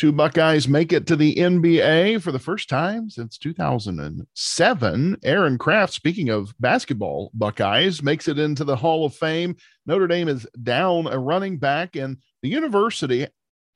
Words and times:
Two 0.00 0.12
Buckeyes 0.12 0.66
make 0.66 0.94
it 0.94 1.06
to 1.08 1.14
the 1.14 1.34
NBA 1.34 2.22
for 2.22 2.32
the 2.32 2.38
first 2.38 2.70
time 2.70 3.10
since 3.10 3.36
2007. 3.36 5.16
Aaron 5.22 5.58
Craft, 5.58 5.92
speaking 5.92 6.30
of 6.30 6.54
basketball 6.58 7.30
Buckeyes, 7.34 8.02
makes 8.02 8.26
it 8.26 8.38
into 8.38 8.64
the 8.64 8.76
Hall 8.76 9.04
of 9.04 9.14
Fame. 9.14 9.56
Notre 9.84 10.06
Dame 10.06 10.28
is 10.28 10.46
down 10.62 11.06
a 11.06 11.18
running 11.18 11.58
back, 11.58 11.96
and 11.96 12.16
the 12.40 12.48
university 12.48 13.26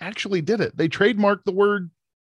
actually 0.00 0.40
did 0.40 0.62
it. 0.62 0.74
They 0.74 0.88
trademarked 0.88 1.44
the 1.44 1.52
word 1.52 1.90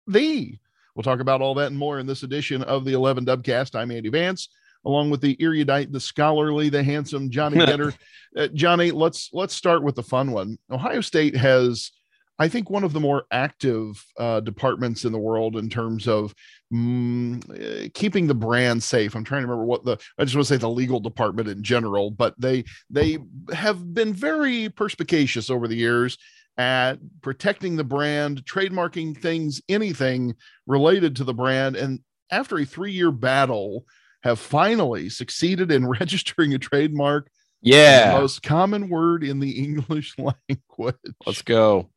the. 0.07 0.57
We'll 0.95 1.03
talk 1.03 1.19
about 1.19 1.41
all 1.41 1.55
that 1.55 1.67
and 1.67 1.77
more 1.77 1.99
in 1.99 2.07
this 2.07 2.23
edition 2.23 2.63
of 2.63 2.85
the 2.85 2.93
11 2.93 3.25
Dubcast. 3.25 3.75
I'm 3.75 3.91
Andy 3.91 4.07
Vance, 4.07 4.47
along 4.85 5.09
with 5.09 5.19
the 5.19 5.35
erudite, 5.41 5.91
the 5.91 5.99
scholarly, 5.99 6.69
the 6.69 6.81
handsome 6.81 7.29
Johnny 7.29 7.57
Ginter. 7.65 7.93
uh, 8.37 8.47
Johnny, 8.53 8.91
let's 8.91 9.31
let's 9.33 9.53
start 9.53 9.83
with 9.83 9.95
the 9.95 10.03
fun 10.03 10.31
one. 10.31 10.57
Ohio 10.71 11.01
State 11.01 11.35
has 11.35 11.91
I 12.39 12.47
think 12.47 12.71
one 12.71 12.83
of 12.83 12.93
the 12.93 12.99
more 12.99 13.25
active 13.31 14.03
uh, 14.17 14.39
departments 14.39 15.05
in 15.05 15.11
the 15.11 15.19
world 15.19 15.57
in 15.57 15.69
terms 15.69 16.07
of 16.07 16.33
mm, 16.73 17.93
keeping 17.93 18.25
the 18.25 18.33
brand 18.33 18.81
safe. 18.81 19.15
I'm 19.15 19.23
trying 19.23 19.41
to 19.41 19.47
remember 19.47 19.65
what 19.65 19.85
the 19.85 19.97
I 20.17 20.23
just 20.23 20.35
want 20.35 20.47
to 20.47 20.53
say 20.53 20.57
the 20.57 20.67
legal 20.67 20.99
department 20.99 21.49
in 21.49 21.61
general, 21.61 22.09
but 22.09 22.33
they 22.39 22.63
they 22.89 23.19
have 23.53 23.93
been 23.93 24.11
very 24.11 24.69
perspicacious 24.69 25.51
over 25.51 25.67
the 25.67 25.75
years 25.75 26.17
at 26.57 26.95
protecting 27.21 27.75
the 27.75 27.83
brand, 27.83 28.43
trademarking 28.45 29.15
things, 29.17 29.61
anything 29.69 30.33
related 30.65 31.15
to 31.17 31.23
the 31.23 31.35
brand, 31.35 31.75
and 31.75 31.99
after 32.31 32.57
a 32.57 32.65
three 32.65 32.91
year 32.91 33.11
battle, 33.11 33.85
have 34.23 34.39
finally 34.39 35.09
succeeded 35.09 35.71
in 35.71 35.87
registering 35.99 36.55
a 36.55 36.57
trademark. 36.57 37.29
Yeah, 37.61 38.17
most 38.19 38.41
common 38.41 38.89
word 38.89 39.23
in 39.23 39.39
the 39.39 39.63
English 39.63 40.15
language. 40.17 40.95
Let's 41.27 41.43
go 41.43 41.90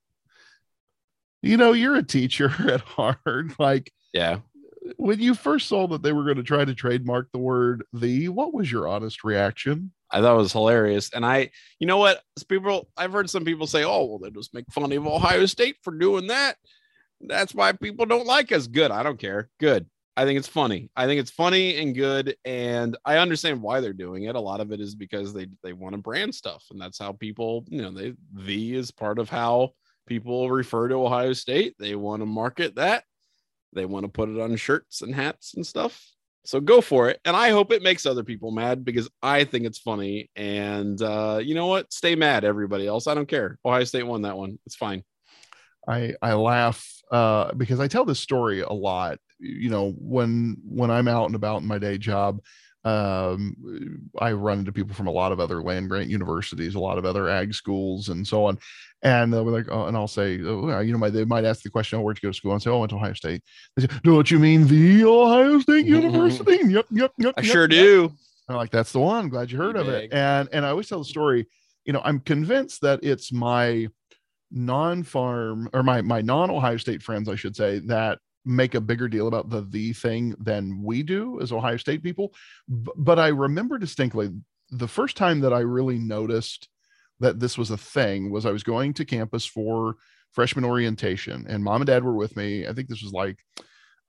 you 1.44 1.56
know, 1.56 1.72
you're 1.72 1.96
a 1.96 2.02
teacher 2.02 2.50
at 2.70 2.80
heart. 2.80 3.18
Like, 3.58 3.92
yeah. 4.12 4.38
When 4.96 5.18
you 5.18 5.34
first 5.34 5.68
saw 5.68 5.86
that 5.88 6.02
they 6.02 6.12
were 6.12 6.24
going 6.24 6.36
to 6.36 6.42
try 6.42 6.64
to 6.64 6.74
trademark 6.74 7.32
the 7.32 7.38
word 7.38 7.84
the, 7.92 8.28
what 8.28 8.52
was 8.52 8.70
your 8.70 8.86
honest 8.86 9.24
reaction? 9.24 9.92
I 10.10 10.20
thought 10.20 10.34
it 10.34 10.38
was 10.42 10.52
hilarious. 10.52 11.10
And 11.12 11.24
I, 11.24 11.50
you 11.78 11.86
know 11.86 11.96
what? 11.96 12.22
People, 12.48 12.88
I've 12.96 13.12
heard 13.12 13.30
some 13.30 13.44
people 13.44 13.66
say, 13.66 13.84
oh, 13.84 14.04
well, 14.04 14.18
they 14.18 14.30
just 14.30 14.52
make 14.52 14.66
fun 14.70 14.92
of 14.92 15.06
Ohio 15.06 15.46
State 15.46 15.76
for 15.82 15.92
doing 15.92 16.26
that. 16.26 16.56
That's 17.20 17.54
why 17.54 17.72
people 17.72 18.04
don't 18.04 18.26
like 18.26 18.52
us. 18.52 18.66
Good. 18.66 18.90
I 18.90 19.02
don't 19.02 19.18
care. 19.18 19.48
Good. 19.58 19.86
I 20.16 20.24
think 20.24 20.38
it's 20.38 20.48
funny. 20.48 20.90
I 20.94 21.06
think 21.06 21.20
it's 21.20 21.30
funny 21.30 21.76
and 21.78 21.94
good, 21.94 22.36
and 22.44 22.96
I 23.04 23.16
understand 23.16 23.60
why 23.60 23.80
they're 23.80 23.92
doing 23.92 24.24
it. 24.24 24.36
A 24.36 24.40
lot 24.40 24.60
of 24.60 24.70
it 24.70 24.80
is 24.80 24.94
because 24.94 25.34
they 25.34 25.48
they 25.64 25.72
want 25.72 25.94
to 25.94 26.00
brand 26.00 26.32
stuff, 26.32 26.64
and 26.70 26.80
that's 26.80 27.00
how 27.00 27.12
people, 27.12 27.64
you 27.68 27.82
know, 27.82 27.90
they 27.90 28.14
the 28.32 28.76
is 28.76 28.92
part 28.92 29.18
of 29.18 29.28
how 29.28 29.70
people 30.06 30.50
refer 30.50 30.88
to 30.88 30.94
Ohio 30.94 31.32
State. 31.32 31.74
They 31.78 31.94
want 31.94 32.22
to 32.22 32.26
market 32.26 32.76
that. 32.76 33.04
They 33.72 33.84
want 33.84 34.04
to 34.04 34.08
put 34.08 34.28
it 34.28 34.40
on 34.40 34.54
shirts 34.56 35.02
and 35.02 35.14
hats 35.14 35.54
and 35.54 35.66
stuff. 35.66 36.00
So 36.44 36.60
go 36.60 36.80
for 36.80 37.08
it. 37.08 37.20
And 37.24 37.34
I 37.34 37.50
hope 37.50 37.72
it 37.72 37.82
makes 37.82 38.04
other 38.04 38.22
people 38.22 38.50
mad 38.50 38.84
because 38.84 39.08
I 39.22 39.44
think 39.44 39.64
it's 39.64 39.78
funny. 39.78 40.30
And 40.36 41.00
uh, 41.00 41.40
you 41.42 41.54
know 41.54 41.66
what? 41.66 41.92
Stay 41.92 42.14
mad, 42.14 42.44
everybody 42.44 42.86
else. 42.86 43.06
I 43.06 43.14
don't 43.14 43.28
care. 43.28 43.58
Ohio 43.64 43.84
State 43.84 44.02
won 44.06 44.22
that 44.22 44.36
one. 44.36 44.58
It's 44.66 44.76
fine. 44.76 45.02
I 45.88 46.14
I 46.22 46.34
laugh 46.34 46.86
uh, 47.10 47.52
because 47.54 47.80
I 47.80 47.88
tell 47.88 48.04
this 48.04 48.20
story 48.20 48.60
a 48.60 48.72
lot. 48.72 49.18
You 49.38 49.70
know, 49.70 49.94
when 49.98 50.56
when 50.64 50.90
I'm 50.90 51.08
out 51.08 51.26
and 51.26 51.34
about 51.34 51.62
in 51.62 51.68
my 51.68 51.78
day 51.78 51.98
job, 51.98 52.40
um, 52.84 54.10
I 54.18 54.32
run 54.32 54.60
into 54.60 54.72
people 54.72 54.94
from 54.94 55.06
a 55.06 55.12
lot 55.12 55.32
of 55.32 55.40
other 55.40 55.62
land 55.62 55.88
grant 55.88 56.10
universities, 56.10 56.74
a 56.74 56.80
lot 56.80 56.98
of 56.98 57.04
other 57.04 57.28
ag 57.28 57.54
schools, 57.54 58.10
and 58.10 58.26
so 58.26 58.44
on. 58.44 58.58
And 59.02 59.32
they'll 59.32 59.44
be 59.44 59.50
like, 59.50 59.66
oh, 59.70 59.86
and 59.86 59.96
I'll 59.96 60.08
say, 60.08 60.40
oh, 60.42 60.80
you 60.80 60.92
know, 60.92 60.98
my, 60.98 61.10
they 61.10 61.24
might 61.24 61.44
ask 61.44 61.62
the 61.62 61.70
question, 61.70 61.98
oh, 61.98 62.02
where'd 62.02 62.18
you 62.22 62.28
go 62.28 62.32
to 62.32 62.36
school? 62.36 62.52
And 62.52 62.62
say, 62.62 62.70
oh, 62.70 62.76
I 62.76 62.80
went 62.80 62.90
to 62.90 62.96
Ohio 62.96 63.12
State. 63.14 63.42
They 63.76 63.82
say, 63.86 63.88
don't 64.02 64.30
you 64.30 64.38
mean 64.38 64.66
the 64.66 65.04
Ohio 65.04 65.58
State 65.60 65.86
University? 65.86 66.58
yep, 66.66 66.86
yep, 66.90 67.12
yep. 67.18 67.34
I 67.36 67.42
yep, 67.42 67.52
sure 67.52 67.62
yep. 67.62 67.70
do. 67.70 68.12
I'm 68.48 68.56
like, 68.56 68.70
that's 68.70 68.92
the 68.92 69.00
one. 69.00 69.28
Glad 69.28 69.50
you 69.50 69.58
heard 69.58 69.76
of 69.76 69.88
it. 69.88 70.12
And 70.12 70.48
and 70.52 70.66
I 70.66 70.70
always 70.70 70.88
tell 70.88 70.98
the 70.98 71.04
story. 71.06 71.46
You 71.86 71.92
know, 71.94 72.02
I'm 72.04 72.20
convinced 72.20 72.82
that 72.82 73.00
it's 73.02 73.32
my 73.32 73.88
non-farm 74.50 75.70
or 75.72 75.82
my 75.82 76.02
my 76.02 76.20
non-Ohio 76.20 76.76
State 76.76 77.02
friends, 77.02 77.28
I 77.28 77.36
should 77.36 77.56
say, 77.56 77.78
that 77.86 78.18
make 78.44 78.74
a 78.74 78.80
bigger 78.80 79.08
deal 79.08 79.26
about 79.26 79.50
the 79.50 79.62
the 79.62 79.92
thing 79.92 80.34
than 80.38 80.82
we 80.82 81.02
do 81.02 81.40
as 81.40 81.52
Ohio 81.52 81.76
State 81.76 82.02
people. 82.02 82.32
B- 82.68 82.92
but 82.96 83.18
I 83.18 83.28
remember 83.28 83.78
distinctly 83.78 84.30
the 84.70 84.88
first 84.88 85.16
time 85.16 85.40
that 85.40 85.52
I 85.52 85.60
really 85.60 85.98
noticed 85.98 86.68
that 87.20 87.40
this 87.40 87.56
was 87.56 87.70
a 87.70 87.76
thing 87.76 88.30
was 88.30 88.44
I 88.44 88.50
was 88.50 88.62
going 88.62 88.94
to 88.94 89.04
campus 89.04 89.46
for 89.46 89.96
freshman 90.32 90.64
orientation 90.64 91.46
and 91.48 91.62
mom 91.62 91.80
and 91.80 91.86
dad 91.86 92.04
were 92.04 92.14
with 92.14 92.36
me. 92.36 92.66
I 92.66 92.72
think 92.72 92.88
this 92.88 93.02
was 93.02 93.12
like 93.12 93.38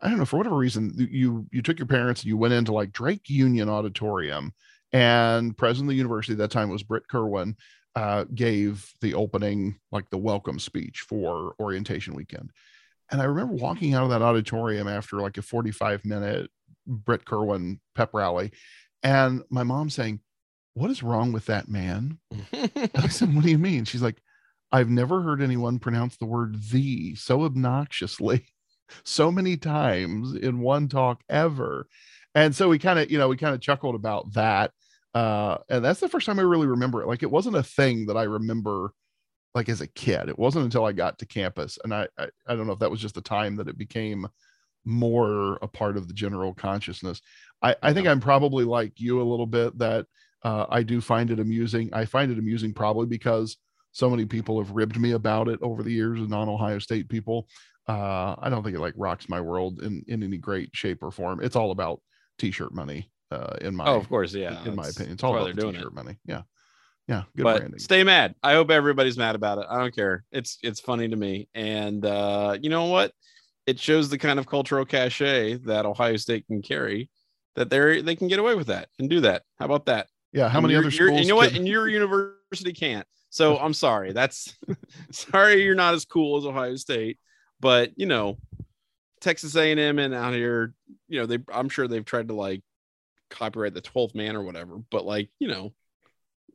I 0.02 0.10
don't 0.10 0.18
know 0.18 0.26
for 0.26 0.38
whatever 0.38 0.58
reason 0.58 0.94
you 0.98 1.48
you 1.52 1.62
took 1.62 1.80
your 1.80 1.88
parents 1.88 2.22
and 2.22 2.28
you 2.28 2.38
went 2.38 2.54
into 2.54 2.74
like 2.74 2.92
Drake 2.92 3.30
Union 3.30 3.70
Auditorium 3.70 4.54
and 4.92 5.58
president 5.58 5.88
of 5.88 5.94
the 5.94 5.98
university 5.98 6.34
at 6.34 6.40
that 6.40 6.52
time 6.52 6.70
was 6.70 6.84
Brit 6.84 7.04
Kirwan 7.10 7.56
uh, 7.96 8.26
gave 8.34 8.92
the 9.02 9.14
opening 9.14 9.80
like 9.92 10.10
the 10.10 10.18
welcome 10.18 10.60
speech 10.60 11.06
for 11.08 11.56
orientation 11.60 12.14
weekend 12.14 12.52
and 13.12 13.22
I 13.22 13.26
remember 13.26 13.54
walking 13.54 13.94
out 13.94 14.04
of 14.04 14.10
that 14.10 14.22
auditorium 14.22 14.88
after 14.88 15.18
like 15.18 15.38
a 15.38 15.42
45 15.42 16.06
minute 16.06 16.50
Brit 16.88 17.26
Kirwan 17.26 17.80
pep 17.96 18.12
rally, 18.14 18.52
and 19.04 19.44
my 19.50 19.64
mom 19.64 19.90
saying, 19.90 20.20
What 20.74 20.92
is 20.92 21.04
wrong 21.04 21.32
with 21.32 21.46
that 21.46 21.68
man? 21.68 22.20
I 22.54 23.08
said, 23.08 23.34
What 23.34 23.44
do 23.44 23.52
you 23.52 23.58
mean? 23.58 23.86
She's 23.86 24.02
like, 24.02 24.22
I've 24.72 24.90
never 24.90 25.22
heard 25.22 25.42
anyone 25.42 25.80
pronounce 25.80 26.18
the 26.18 26.26
word 26.26 26.58
the 26.72 27.16
so 27.16 27.44
obnoxiously 27.44 28.46
so 29.06 29.32
many 29.32 29.58
times 29.58 30.34
in 30.36 30.60
one 30.60 30.88
talk 30.88 31.22
ever. 31.30 31.88
And 32.34 32.54
so 32.54 32.68
we 32.68 32.80
kind 32.80 33.00
of, 33.00 33.10
you 33.10 33.18
know, 33.18 33.30
we 33.30 33.38
kind 33.38 33.56
of 33.56 33.62
chuckled 33.62 33.96
about 33.96 34.34
that. 34.34 34.72
Uh, 35.14 35.60
and 35.70 35.84
that's 35.84 36.02
the 36.02 36.10
first 36.10 36.26
time 36.26 36.40
I 36.40 36.44
really 36.44 36.68
remember 36.68 37.02
it. 37.02 37.08
Like 37.08 37.24
it 37.24 37.32
wasn't 37.32 37.56
a 37.56 37.64
thing 37.64 38.08
that 38.08 38.18
I 38.18 38.24
remember 38.24 38.92
like 39.56 39.70
as 39.70 39.82
a 39.82 39.88
kid. 39.88 40.28
It 40.30 40.38
wasn't 40.38 40.66
until 40.66 40.86
I 40.86 40.92
got 40.92 41.18
to 41.20 41.26
campus, 41.26 41.80
and 41.84 41.94
I, 41.94 42.08
I 42.20 42.28
I, 42.46 42.56
don't 42.56 42.68
know 42.68 42.74
if 42.74 42.80
that 42.80 42.92
was 42.92 43.00
just 43.00 43.16
the 43.16 43.22
time 43.22 43.56
that 43.56 43.70
it 43.70 43.78
became 43.78 44.28
more 44.84 45.58
a 45.64 45.68
part 45.68 45.98
of 45.98 46.08
the 46.08 46.14
general 46.14 46.54
consciousness. 46.54 47.22
I, 47.64 47.76
I 47.82 47.94
think 47.94 48.08
I'm 48.08 48.20
probably 48.20 48.66
like 48.66 49.00
you 49.00 49.22
a 49.22 49.24
little 49.24 49.48
bit 49.48 49.76
that 49.80 50.06
uh, 50.44 50.66
I 50.70 50.84
do 50.84 51.02
find 51.02 51.32
it 51.32 51.40
amusing. 51.40 51.90
I 51.94 52.06
find 52.06 52.32
it 52.32 52.38
amusing 52.38 52.74
probably 52.74 53.08
because 53.08 53.58
so 53.94 54.10
many 54.10 54.26
people 54.26 54.62
have 54.62 54.76
ribbed 54.76 55.00
me 55.00 55.14
about 55.14 55.48
it 55.48 55.60
over 55.64 55.82
the 55.82 55.92
years, 55.92 56.20
non-Ohio 56.20 56.78
State 56.78 57.10
people. 57.10 57.48
Uh, 57.88 58.36
I 58.38 58.50
don't 58.50 58.62
think 58.62 58.76
it 58.76 58.82
like 58.82 58.94
rocks 58.98 59.30
my 59.30 59.40
world 59.40 59.82
in 59.82 60.04
in 60.08 60.22
any 60.22 60.38
great 60.38 60.70
shape 60.74 61.02
or 61.02 61.12
form. 61.12 61.40
It's 61.42 61.56
all 61.56 61.72
about 61.72 62.02
t-shirt 62.38 62.74
money. 62.74 63.10
Uh, 63.32 63.56
in 63.62 63.76
my 63.76 63.88
oh, 63.88 63.96
of 63.96 64.10
course, 64.10 64.34
yeah. 64.34 64.64
In 64.66 64.76
my 64.76 64.88
opinion, 64.88 65.14
it's 65.14 65.24
all 65.24 65.36
about 65.36 65.56
the 65.56 65.72
t-shirt 65.72 65.88
it. 65.88 65.94
money. 65.94 66.18
Yeah 66.26 66.42
yeah 67.08 67.24
good 67.36 67.44
but 67.44 67.58
branding. 67.58 67.80
stay 67.80 68.04
mad. 68.04 68.36
I 68.42 68.54
hope 68.54 68.72
everybody's 68.72 69.18
mad 69.18 69.36
about 69.36 69.60
it. 69.60 69.66
I 69.70 69.78
don't 69.80 69.96
care. 69.96 70.24
It's 70.32 70.58
it's 70.64 70.80
funny 70.80 71.08
to 71.08 71.16
me. 71.16 71.48
And 71.54 72.06
uh 72.06 72.58
you 72.62 72.70
know 72.70 72.86
what? 72.86 73.12
It 73.66 73.80
shows 73.80 74.10
the 74.10 74.18
kind 74.18 74.40
of 74.40 74.48
cultural 74.48 74.86
cachet 74.86 75.56
that 75.66 75.86
ohio 75.86 76.18
state 76.18 76.46
can 76.48 76.62
carry 76.62 77.10
that 77.56 77.70
they're 77.70 78.02
they 78.02 78.16
can 78.16 78.28
get 78.28 78.40
away 78.40 78.56
with 78.56 78.68
that 78.68 78.90
and 79.00 79.10
do 79.10 79.22
that. 79.22 79.44
How 79.60 79.66
about 79.66 79.86
that? 79.86 80.08
Yeah 80.32 80.50
how 80.50 80.60
and 80.60 80.68
many 80.68 80.76
other 80.76 80.92
schools 80.92 81.22
you 81.22 81.28
know 81.28 81.36
what? 81.36 81.54
and 81.54 81.68
your 81.68 81.88
university 81.88 82.74
can't. 82.74 83.08
So 83.30 83.58
i'm 83.60 83.74
sorry. 83.74 84.14
That's 84.14 84.56
sorry 85.12 85.64
you're 85.64 85.76
not 85.76 85.94
as 85.94 86.06
cool 86.06 86.38
as 86.38 86.46
ohio 86.46 86.76
state 86.76 87.20
but 87.60 87.92
you 87.96 88.06
know 88.06 88.38
texas 89.22 89.56
a&m 89.56 89.98
and 89.98 90.14
out 90.14 90.34
here 90.34 90.74
you 91.08 91.20
know 91.20 91.26
they 91.26 91.40
i'm 91.52 91.70
sure 91.70 91.88
they've 91.88 92.06
tried 92.06 92.28
to 92.28 92.34
like 92.34 92.62
copyright 93.30 93.74
the 93.74 93.82
12th 93.82 94.14
man 94.14 94.36
or 94.36 94.44
whatever 94.44 94.78
but 94.92 95.06
like 95.06 95.30
you 95.40 95.48
know 95.48 95.74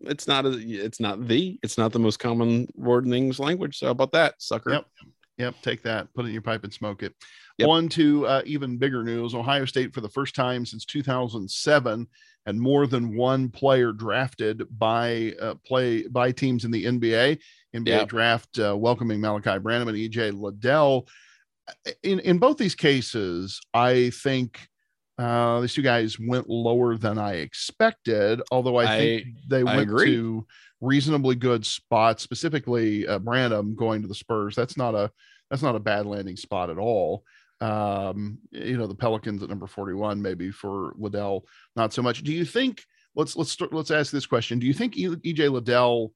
it's 0.02 0.26
not 0.26 0.46
a, 0.46 0.50
it's 0.50 1.00
not 1.00 1.26
the 1.26 1.58
it's 1.62 1.78
not 1.78 1.92
the 1.92 1.98
most 1.98 2.18
common 2.18 2.68
word 2.74 3.06
in 3.06 3.12
English 3.12 3.38
language. 3.38 3.78
So 3.78 3.86
how 3.86 3.92
about 3.92 4.12
that, 4.12 4.34
sucker? 4.38 4.70
Yep. 4.70 4.86
Yep, 5.38 5.54
take 5.62 5.82
that, 5.84 6.12
put 6.12 6.26
it 6.26 6.28
in 6.28 6.34
your 6.34 6.42
pipe 6.42 6.64
and 6.64 6.72
smoke 6.72 7.02
it. 7.02 7.14
Yep. 7.56 7.68
On 7.68 7.88
to 7.90 8.26
uh, 8.26 8.42
even 8.44 8.76
bigger 8.76 9.02
news. 9.02 9.34
Ohio 9.34 9.64
State, 9.64 9.94
for 9.94 10.02
the 10.02 10.08
first 10.08 10.34
time 10.34 10.66
since 10.66 10.84
2007, 10.84 12.06
and 12.46 12.60
more 12.60 12.86
than 12.86 13.16
one 13.16 13.48
player 13.48 13.92
drafted 13.92 14.62
by 14.78 15.34
uh, 15.40 15.54
play 15.66 16.06
by 16.08 16.32
teams 16.32 16.64
in 16.64 16.70
the 16.70 16.84
NBA. 16.84 17.38
NBA 17.74 17.86
yep. 17.86 18.08
draft 18.08 18.58
uh, 18.58 18.76
welcoming 18.76 19.20
Malachi 19.20 19.58
Branham 19.58 19.88
and 19.88 19.96
EJ 19.96 20.38
Liddell. 20.38 21.08
In 22.02 22.20
in 22.20 22.38
both 22.38 22.58
these 22.58 22.74
cases, 22.74 23.60
I 23.72 24.10
think 24.10 24.68
uh, 25.20 25.60
these 25.60 25.74
two 25.74 25.82
guys 25.82 26.18
went 26.18 26.48
lower 26.48 26.96
than 26.96 27.18
I 27.18 27.34
expected, 27.34 28.40
although 28.50 28.78
I 28.78 28.96
think 28.96 29.26
I, 29.26 29.32
they 29.48 29.64
went 29.64 29.90
to 29.90 30.46
reasonably 30.80 31.34
good 31.34 31.66
spots. 31.66 32.22
Specifically, 32.22 33.06
uh, 33.06 33.18
Branham 33.18 33.74
going 33.74 34.02
to 34.02 34.08
the 34.08 34.14
Spurs. 34.14 34.56
That's 34.56 34.76
not 34.76 34.94
a 34.94 35.10
that's 35.50 35.62
not 35.62 35.76
a 35.76 35.80
bad 35.80 36.06
landing 36.06 36.36
spot 36.36 36.70
at 36.70 36.78
all. 36.78 37.24
Um, 37.60 38.38
you 38.50 38.78
know, 38.78 38.86
the 38.86 38.94
Pelicans 38.94 39.42
at 39.42 39.50
number 39.50 39.66
forty 39.66 39.92
one, 39.92 40.22
maybe 40.22 40.50
for 40.50 40.94
Liddell, 40.96 41.46
not 41.76 41.92
so 41.92 42.02
much. 42.02 42.22
Do 42.22 42.32
you 42.32 42.44
think? 42.44 42.82
Let's 43.16 43.36
let's 43.36 43.50
start, 43.50 43.74
let's 43.74 43.90
ask 43.90 44.12
this 44.12 44.24
question. 44.24 44.58
Do 44.58 44.66
you 44.66 44.72
think 44.72 44.94
EJ 44.94 45.50
Liddell 45.50 46.12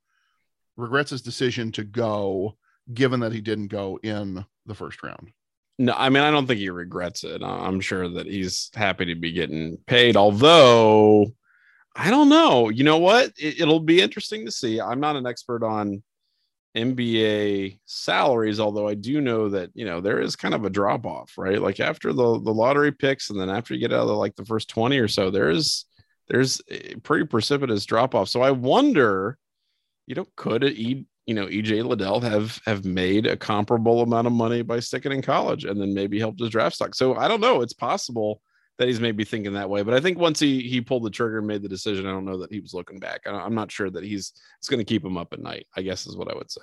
regrets 0.76 1.10
his 1.10 1.22
decision 1.22 1.72
to 1.72 1.84
go, 1.84 2.56
given 2.92 3.20
that 3.20 3.32
he 3.32 3.40
didn't 3.40 3.68
go 3.68 3.98
in 4.02 4.44
the 4.66 4.74
first 4.74 5.02
round. 5.02 5.30
No, 5.78 5.92
I 5.96 6.08
mean 6.08 6.22
I 6.22 6.30
don't 6.30 6.46
think 6.46 6.60
he 6.60 6.70
regrets 6.70 7.24
it. 7.24 7.42
I'm 7.42 7.80
sure 7.80 8.08
that 8.08 8.26
he's 8.26 8.70
happy 8.74 9.06
to 9.06 9.14
be 9.14 9.32
getting 9.32 9.78
paid. 9.86 10.16
Although 10.16 11.32
I 11.96 12.10
don't 12.10 12.28
know. 12.28 12.70
You 12.70 12.84
know 12.84 12.98
what? 12.98 13.32
It, 13.38 13.66
will 13.66 13.80
be 13.80 14.00
interesting 14.00 14.44
to 14.46 14.52
see. 14.52 14.80
I'm 14.80 15.00
not 15.00 15.16
an 15.16 15.26
expert 15.26 15.62
on 15.62 16.02
NBA 16.76 17.78
salaries, 17.86 18.58
although 18.58 18.88
I 18.88 18.94
do 18.94 19.20
know 19.20 19.48
that 19.50 19.70
you 19.74 19.84
know 19.84 20.00
there 20.00 20.20
is 20.20 20.34
kind 20.34 20.54
of 20.54 20.64
a 20.64 20.70
drop 20.70 21.06
off, 21.06 21.34
right? 21.38 21.60
Like 21.60 21.80
after 21.80 22.12
the 22.12 22.40
the 22.40 22.52
lottery 22.52 22.92
picks, 22.92 23.30
and 23.30 23.40
then 23.40 23.50
after 23.50 23.74
you 23.74 23.80
get 23.80 23.92
out 23.92 24.08
of 24.08 24.16
like 24.16 24.34
the 24.36 24.44
first 24.44 24.68
20 24.68 24.98
or 24.98 25.08
so, 25.08 25.30
there's 25.30 25.86
there's 26.28 26.60
a 26.68 26.96
pretty 26.96 27.26
precipitous 27.26 27.84
drop 27.86 28.14
off. 28.14 28.28
So 28.28 28.42
I 28.42 28.50
wonder, 28.50 29.38
you 30.06 30.14
know, 30.16 30.26
could 30.36 30.64
it 30.64 31.06
you 31.26 31.34
know, 31.34 31.46
EJ 31.46 31.84
Liddell 31.84 32.20
have 32.20 32.60
have 32.66 32.84
made 32.84 33.26
a 33.26 33.36
comparable 33.36 34.02
amount 34.02 34.26
of 34.26 34.32
money 34.32 34.62
by 34.62 34.80
sticking 34.80 35.12
in 35.12 35.22
college 35.22 35.64
and 35.64 35.80
then 35.80 35.94
maybe 35.94 36.18
helped 36.18 36.40
his 36.40 36.50
draft 36.50 36.76
stock. 36.76 36.94
So 36.94 37.14
I 37.14 37.28
don't 37.28 37.40
know. 37.40 37.62
It's 37.62 37.72
possible 37.72 38.42
that 38.78 38.88
he's 38.88 39.00
maybe 39.00 39.24
thinking 39.24 39.52
that 39.54 39.70
way. 39.70 39.82
But 39.82 39.94
I 39.94 40.00
think 40.00 40.18
once 40.18 40.38
he 40.40 40.60
he 40.62 40.80
pulled 40.80 41.04
the 41.04 41.10
trigger 41.10 41.38
and 41.38 41.46
made 41.46 41.62
the 41.62 41.68
decision, 41.68 42.06
I 42.06 42.10
don't 42.10 42.24
know 42.24 42.38
that 42.38 42.52
he 42.52 42.60
was 42.60 42.74
looking 42.74 42.98
back. 42.98 43.20
I'm 43.26 43.54
not 43.54 43.72
sure 43.72 43.90
that 43.90 44.04
he's 44.04 44.32
it's 44.58 44.68
going 44.68 44.78
to 44.78 44.84
keep 44.84 45.04
him 45.04 45.16
up 45.16 45.32
at 45.32 45.40
night. 45.40 45.66
I 45.76 45.82
guess 45.82 46.06
is 46.06 46.16
what 46.16 46.30
I 46.30 46.36
would 46.36 46.50
say. 46.50 46.62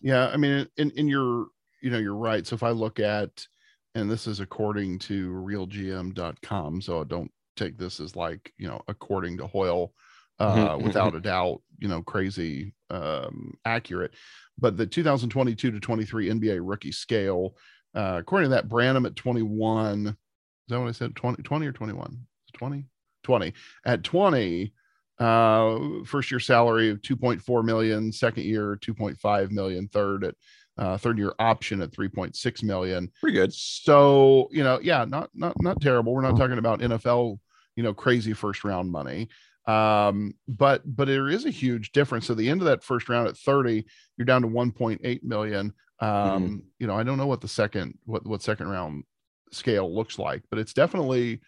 Yeah, 0.00 0.28
I 0.28 0.36
mean, 0.36 0.66
in 0.76 0.90
in 0.92 1.08
your 1.08 1.46
you 1.82 1.90
know 1.90 1.98
you're 1.98 2.14
right. 2.14 2.46
So 2.46 2.54
if 2.54 2.62
I 2.62 2.70
look 2.70 3.00
at 3.00 3.30
and 3.94 4.10
this 4.10 4.26
is 4.26 4.40
according 4.40 5.00
to 5.00 5.30
realgm.com, 5.32 6.82
so 6.82 7.02
don't 7.04 7.30
take 7.56 7.76
this 7.76 7.98
as 7.98 8.14
like 8.14 8.52
you 8.58 8.68
know 8.68 8.80
according 8.86 9.38
to 9.38 9.46
Hoyle 9.46 9.92
uh, 10.38 10.70
mm-hmm. 10.70 10.84
without 10.84 11.14
a 11.14 11.20
doubt, 11.20 11.62
you 11.78 11.88
know, 11.88 12.02
crazy 12.02 12.74
um, 12.90 13.56
accurate. 13.64 14.14
But 14.58 14.76
the 14.76 14.86
2022 14.86 15.70
to 15.70 15.80
23 15.80 16.28
NBA 16.28 16.60
rookie 16.62 16.92
scale, 16.92 17.56
uh, 17.94 18.16
according 18.20 18.50
to 18.50 18.56
that, 18.56 18.68
Branham 18.68 19.06
at 19.06 19.16
21. 19.16 20.06
Is 20.08 20.14
that 20.68 20.80
what 20.80 20.88
I 20.88 20.92
said? 20.92 21.16
20, 21.16 21.42
20 21.42 21.66
or 21.66 21.72
21? 21.72 22.18
20? 22.52 22.84
20. 23.22 23.54
At 23.86 24.02
20, 24.04 24.72
uh, 25.18 25.78
first 26.04 26.30
year 26.30 26.40
salary 26.40 26.90
of 26.90 27.02
2.4 27.02 27.64
million, 27.64 28.12
second 28.12 28.44
year 28.44 28.78
2.5 28.80 29.50
million, 29.50 29.88
third 29.88 30.24
at 30.24 30.34
uh, 30.76 30.96
third 30.96 31.18
year 31.18 31.32
option 31.40 31.82
at 31.82 31.90
3.6 31.90 32.62
million. 32.62 33.10
Pretty 33.20 33.36
good. 33.36 33.52
So, 33.52 34.48
you 34.52 34.62
know, 34.62 34.78
yeah, 34.80 35.04
not 35.04 35.30
not 35.34 35.54
not 35.60 35.80
terrible. 35.80 36.14
We're 36.14 36.22
not 36.22 36.36
talking 36.36 36.58
about 36.58 36.80
NFL, 36.80 37.38
you 37.74 37.82
know, 37.82 37.92
crazy 37.92 38.32
first 38.32 38.62
round 38.62 38.90
money. 38.90 39.28
Um, 39.68 40.34
but 40.48 40.82
but 40.84 41.08
there 41.08 41.28
is 41.28 41.44
a 41.44 41.50
huge 41.50 41.92
difference. 41.92 42.26
So 42.26 42.34
the 42.34 42.48
end 42.48 42.62
of 42.62 42.66
that 42.66 42.82
first 42.82 43.08
round 43.08 43.28
at 43.28 43.36
30, 43.36 43.84
you're 44.16 44.24
down 44.24 44.42
to 44.42 44.48
1.8 44.48 45.22
million. 45.22 45.74
Um, 46.00 46.08
mm-hmm. 46.10 46.56
you 46.78 46.86
know, 46.86 46.94
I 46.94 47.02
don't 47.02 47.18
know 47.18 47.26
what 47.26 47.42
the 47.42 47.48
second 47.48 47.98
what 48.04 48.26
what 48.26 48.42
second 48.42 48.68
round 48.68 49.04
scale 49.52 49.94
looks 49.94 50.18
like, 50.18 50.42
but 50.48 50.58
it's 50.58 50.72
definitely 50.72 51.40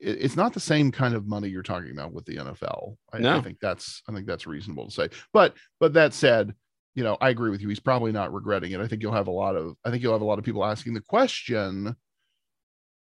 it, 0.00 0.22
it's 0.22 0.36
not 0.36 0.54
the 0.54 0.60
same 0.60 0.90
kind 0.90 1.14
of 1.14 1.26
money 1.26 1.48
you're 1.48 1.62
talking 1.62 1.90
about 1.90 2.14
with 2.14 2.24
the 2.24 2.36
NFL. 2.36 2.96
I, 3.12 3.18
no. 3.18 3.36
I 3.36 3.42
think 3.42 3.58
that's 3.60 4.02
I 4.08 4.12
think 4.12 4.26
that's 4.26 4.46
reasonable 4.46 4.86
to 4.86 4.92
say. 4.92 5.08
But 5.34 5.54
but 5.78 5.92
that 5.92 6.14
said, 6.14 6.54
you 6.94 7.04
know, 7.04 7.18
I 7.20 7.28
agree 7.28 7.50
with 7.50 7.60
you. 7.60 7.68
He's 7.68 7.80
probably 7.80 8.12
not 8.12 8.32
regretting 8.32 8.72
it. 8.72 8.80
I 8.80 8.86
think 8.86 9.02
you'll 9.02 9.12
have 9.12 9.28
a 9.28 9.32
lot 9.32 9.56
of 9.56 9.76
I 9.84 9.90
think 9.90 10.02
you'll 10.02 10.14
have 10.14 10.22
a 10.22 10.26
lot 10.26 10.38
of 10.38 10.44
people 10.46 10.64
asking 10.64 10.94
the 10.94 11.02
question 11.02 11.96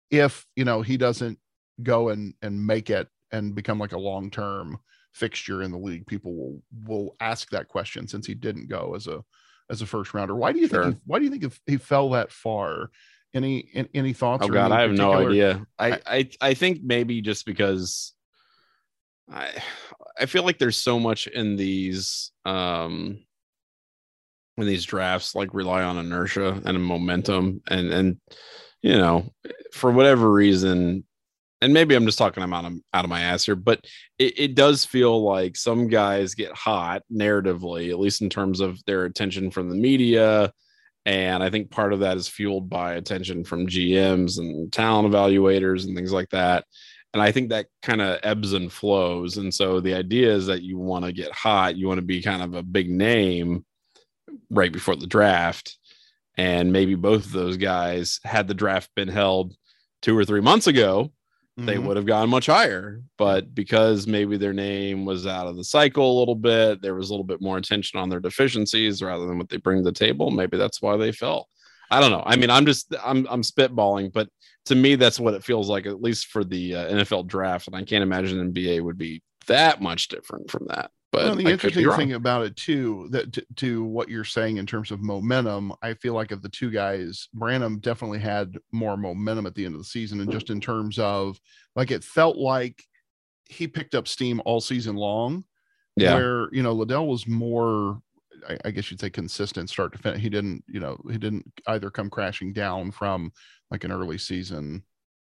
if 0.09 0.47
you 0.55 0.65
know 0.65 0.81
he 0.81 0.97
doesn't 0.97 1.37
go 1.83 2.09
and 2.09 2.33
and 2.41 2.65
make 2.65 2.89
it 2.89 3.07
and 3.31 3.55
become 3.55 3.79
like 3.79 3.93
a 3.93 3.99
long 3.99 4.29
term 4.29 4.77
fixture 5.13 5.61
in 5.61 5.71
the 5.71 5.77
league, 5.77 6.07
people 6.07 6.35
will 6.35 6.61
will 6.85 7.15
ask 7.19 7.49
that 7.49 7.67
question 7.67 8.07
since 8.07 8.25
he 8.25 8.33
didn't 8.33 8.69
go 8.69 8.93
as 8.95 9.07
a 9.07 9.23
as 9.69 9.81
a 9.81 9.85
first 9.85 10.13
rounder. 10.13 10.35
Why 10.35 10.51
do 10.51 10.59
you 10.59 10.67
sure. 10.67 10.83
think 10.83 10.95
he, 10.95 11.01
why 11.05 11.19
do 11.19 11.25
you 11.25 11.31
think 11.31 11.43
if 11.43 11.59
he 11.65 11.77
fell 11.77 12.11
that 12.11 12.31
far? 12.31 12.91
Any 13.33 13.87
any 13.93 14.11
thoughts? 14.11 14.45
Oh 14.45 14.49
God, 14.49 14.73
I 14.73 14.81
have 14.81 14.91
no 14.91 15.13
idea. 15.13 15.65
I, 15.79 15.99
I 16.05 16.29
I 16.41 16.53
think 16.53 16.81
maybe 16.83 17.21
just 17.21 17.45
because 17.45 18.13
I 19.31 19.51
I 20.19 20.25
feel 20.25 20.43
like 20.43 20.57
there's 20.57 20.77
so 20.77 20.99
much 20.99 21.27
in 21.27 21.55
these 21.55 22.31
um 22.43 23.19
in 24.57 24.67
these 24.67 24.83
drafts 24.83 25.33
like 25.33 25.53
rely 25.53 25.81
on 25.81 25.97
inertia 25.97 26.61
and 26.65 26.83
momentum 26.83 27.61
and 27.69 27.93
and 27.93 28.17
you 28.81 28.97
know 28.97 29.31
for 29.71 29.91
whatever 29.91 30.29
reason 30.29 31.05
and 31.61 31.73
maybe 31.73 31.95
I'm 31.95 32.05
just 32.05 32.17
talking 32.17 32.41
I'm 32.41 32.53
out 32.53 32.65
of, 32.65 32.73
out 32.93 33.05
of 33.05 33.09
my 33.09 33.21
ass 33.21 33.45
here, 33.45 33.55
but 33.55 33.85
it, 34.17 34.39
it, 34.39 34.55
does 34.55 34.83
feel 34.83 35.23
like 35.23 35.55
some 35.55 35.87
guys 35.87 36.33
get 36.33 36.51
hot 36.53 37.03
narratively, 37.13 37.91
at 37.91 37.99
least 37.99 38.21
in 38.21 38.29
terms 38.29 38.59
of 38.59 38.83
their 38.85 39.05
attention 39.05 39.51
from 39.51 39.69
the 39.69 39.75
media. 39.75 40.51
And 41.05 41.43
I 41.43 41.49
think 41.51 41.69
part 41.69 41.93
of 41.93 41.99
that 41.99 42.17
is 42.17 42.27
fueled 42.27 42.69
by 42.69 42.93
attention 42.93 43.43
from 43.43 43.67
GMs 43.67 44.39
and 44.39 44.71
talent 44.73 45.11
evaluators 45.11 45.85
and 45.85 45.95
things 45.95 46.11
like 46.11 46.29
that. 46.29 46.65
And 47.13 47.21
I 47.21 47.31
think 47.31 47.49
that 47.49 47.67
kind 47.81 48.01
of 48.01 48.19
ebbs 48.23 48.53
and 48.53 48.71
flows. 48.71 49.37
And 49.37 49.53
so 49.53 49.81
the 49.81 49.93
idea 49.93 50.33
is 50.33 50.47
that 50.47 50.63
you 50.63 50.77
want 50.79 51.05
to 51.05 51.11
get 51.11 51.31
hot, 51.31 51.75
you 51.75 51.87
want 51.87 51.99
to 51.99 52.05
be 52.05 52.21
kind 52.21 52.41
of 52.41 52.55
a 52.55 52.63
big 52.63 52.89
name 52.89 53.65
right 54.49 54.71
before 54.71 54.95
the 54.95 55.07
draft. 55.07 55.77
And 56.37 56.71
maybe 56.71 56.95
both 56.95 57.25
of 57.25 57.31
those 57.33 57.57
guys, 57.57 58.19
had 58.23 58.47
the 58.47 58.53
draft 58.53 58.89
been 58.95 59.09
held 59.09 59.53
two 60.01 60.17
or 60.17 60.25
three 60.25 60.41
months 60.41 60.67
ago, 60.67 61.11
they 61.65 61.75
mm-hmm. 61.75 61.87
would 61.87 61.97
have 61.97 62.05
gone 62.05 62.29
much 62.29 62.45
higher. 62.45 63.01
But 63.17 63.53
because 63.53 64.07
maybe 64.07 64.37
their 64.37 64.53
name 64.53 65.05
was 65.05 65.27
out 65.27 65.47
of 65.47 65.55
the 65.55 65.63
cycle 65.63 66.17
a 66.17 66.19
little 66.19 66.35
bit, 66.35 66.81
there 66.81 66.95
was 66.95 67.09
a 67.09 67.13
little 67.13 67.25
bit 67.25 67.41
more 67.41 67.57
attention 67.57 67.99
on 67.99 68.09
their 68.09 68.19
deficiencies 68.19 69.01
rather 69.01 69.25
than 69.25 69.37
what 69.37 69.49
they 69.49 69.57
bring 69.57 69.77
to 69.77 69.83
the 69.83 69.91
table. 69.91 70.31
Maybe 70.31 70.57
that's 70.57 70.81
why 70.81 70.97
they 70.97 71.11
fell. 71.11 71.47
I 71.89 71.99
don't 71.99 72.11
know. 72.11 72.23
I 72.25 72.37
mean, 72.37 72.49
I'm 72.49 72.65
just 72.65 72.93
I'm 73.03 73.27
I'm 73.29 73.41
spitballing, 73.41 74.13
but 74.13 74.29
to 74.65 74.75
me, 74.75 74.95
that's 74.95 75.19
what 75.19 75.33
it 75.33 75.43
feels 75.43 75.69
like, 75.69 75.85
at 75.85 76.01
least 76.01 76.27
for 76.27 76.43
the 76.43 76.75
uh, 76.75 76.93
NFL 76.93 77.27
draft. 77.27 77.67
And 77.67 77.75
I 77.75 77.83
can't 77.83 78.03
imagine 78.03 78.53
NBA 78.53 78.81
would 78.81 78.97
be 78.97 79.21
that 79.47 79.81
much 79.81 80.07
different 80.07 80.49
from 80.49 80.67
that. 80.69 80.91
But 81.11 81.23
well, 81.25 81.35
the 81.35 81.47
I 81.47 81.51
interesting 81.51 81.91
thing 81.91 82.13
about 82.13 82.45
it 82.45 82.55
too, 82.55 83.09
that 83.11 83.33
to, 83.33 83.45
to, 83.57 83.83
what 83.83 84.07
you're 84.07 84.23
saying 84.23 84.57
in 84.57 84.65
terms 84.65 84.91
of 84.91 85.01
momentum, 85.01 85.73
I 85.81 85.93
feel 85.95 86.13
like 86.13 86.31
of 86.31 86.41
the 86.41 86.49
two 86.49 86.71
guys, 86.71 87.27
Branham 87.33 87.79
definitely 87.79 88.19
had 88.19 88.57
more 88.71 88.95
momentum 88.95 89.45
at 89.45 89.53
the 89.53 89.65
end 89.65 89.75
of 89.75 89.81
the 89.81 89.85
season, 89.85 90.21
and 90.21 90.29
mm-hmm. 90.29 90.37
just 90.37 90.49
in 90.49 90.61
terms 90.61 90.97
of 90.99 91.37
like 91.75 91.91
it 91.91 92.05
felt 92.05 92.37
like 92.37 92.81
he 93.49 93.67
picked 93.67 93.93
up 93.93 94.07
steam 94.07 94.41
all 94.45 94.61
season 94.61 94.95
long. 94.95 95.43
Yeah. 95.97 96.15
Where 96.15 96.49
you 96.53 96.63
know 96.63 96.71
Liddell 96.71 97.07
was 97.07 97.27
more, 97.27 98.01
I, 98.47 98.57
I 98.63 98.71
guess 98.71 98.89
you'd 98.89 99.01
say, 99.01 99.09
consistent 99.09 99.69
start 99.69 99.91
to 99.91 99.97
finish. 99.97 100.21
He 100.21 100.29
didn't, 100.29 100.63
you 100.69 100.79
know, 100.79 100.97
he 101.11 101.17
didn't 101.17 101.51
either 101.67 101.89
come 101.89 102.09
crashing 102.09 102.53
down 102.53 102.91
from 102.91 103.33
like 103.69 103.83
an 103.83 103.91
early 103.91 104.17
season, 104.17 104.83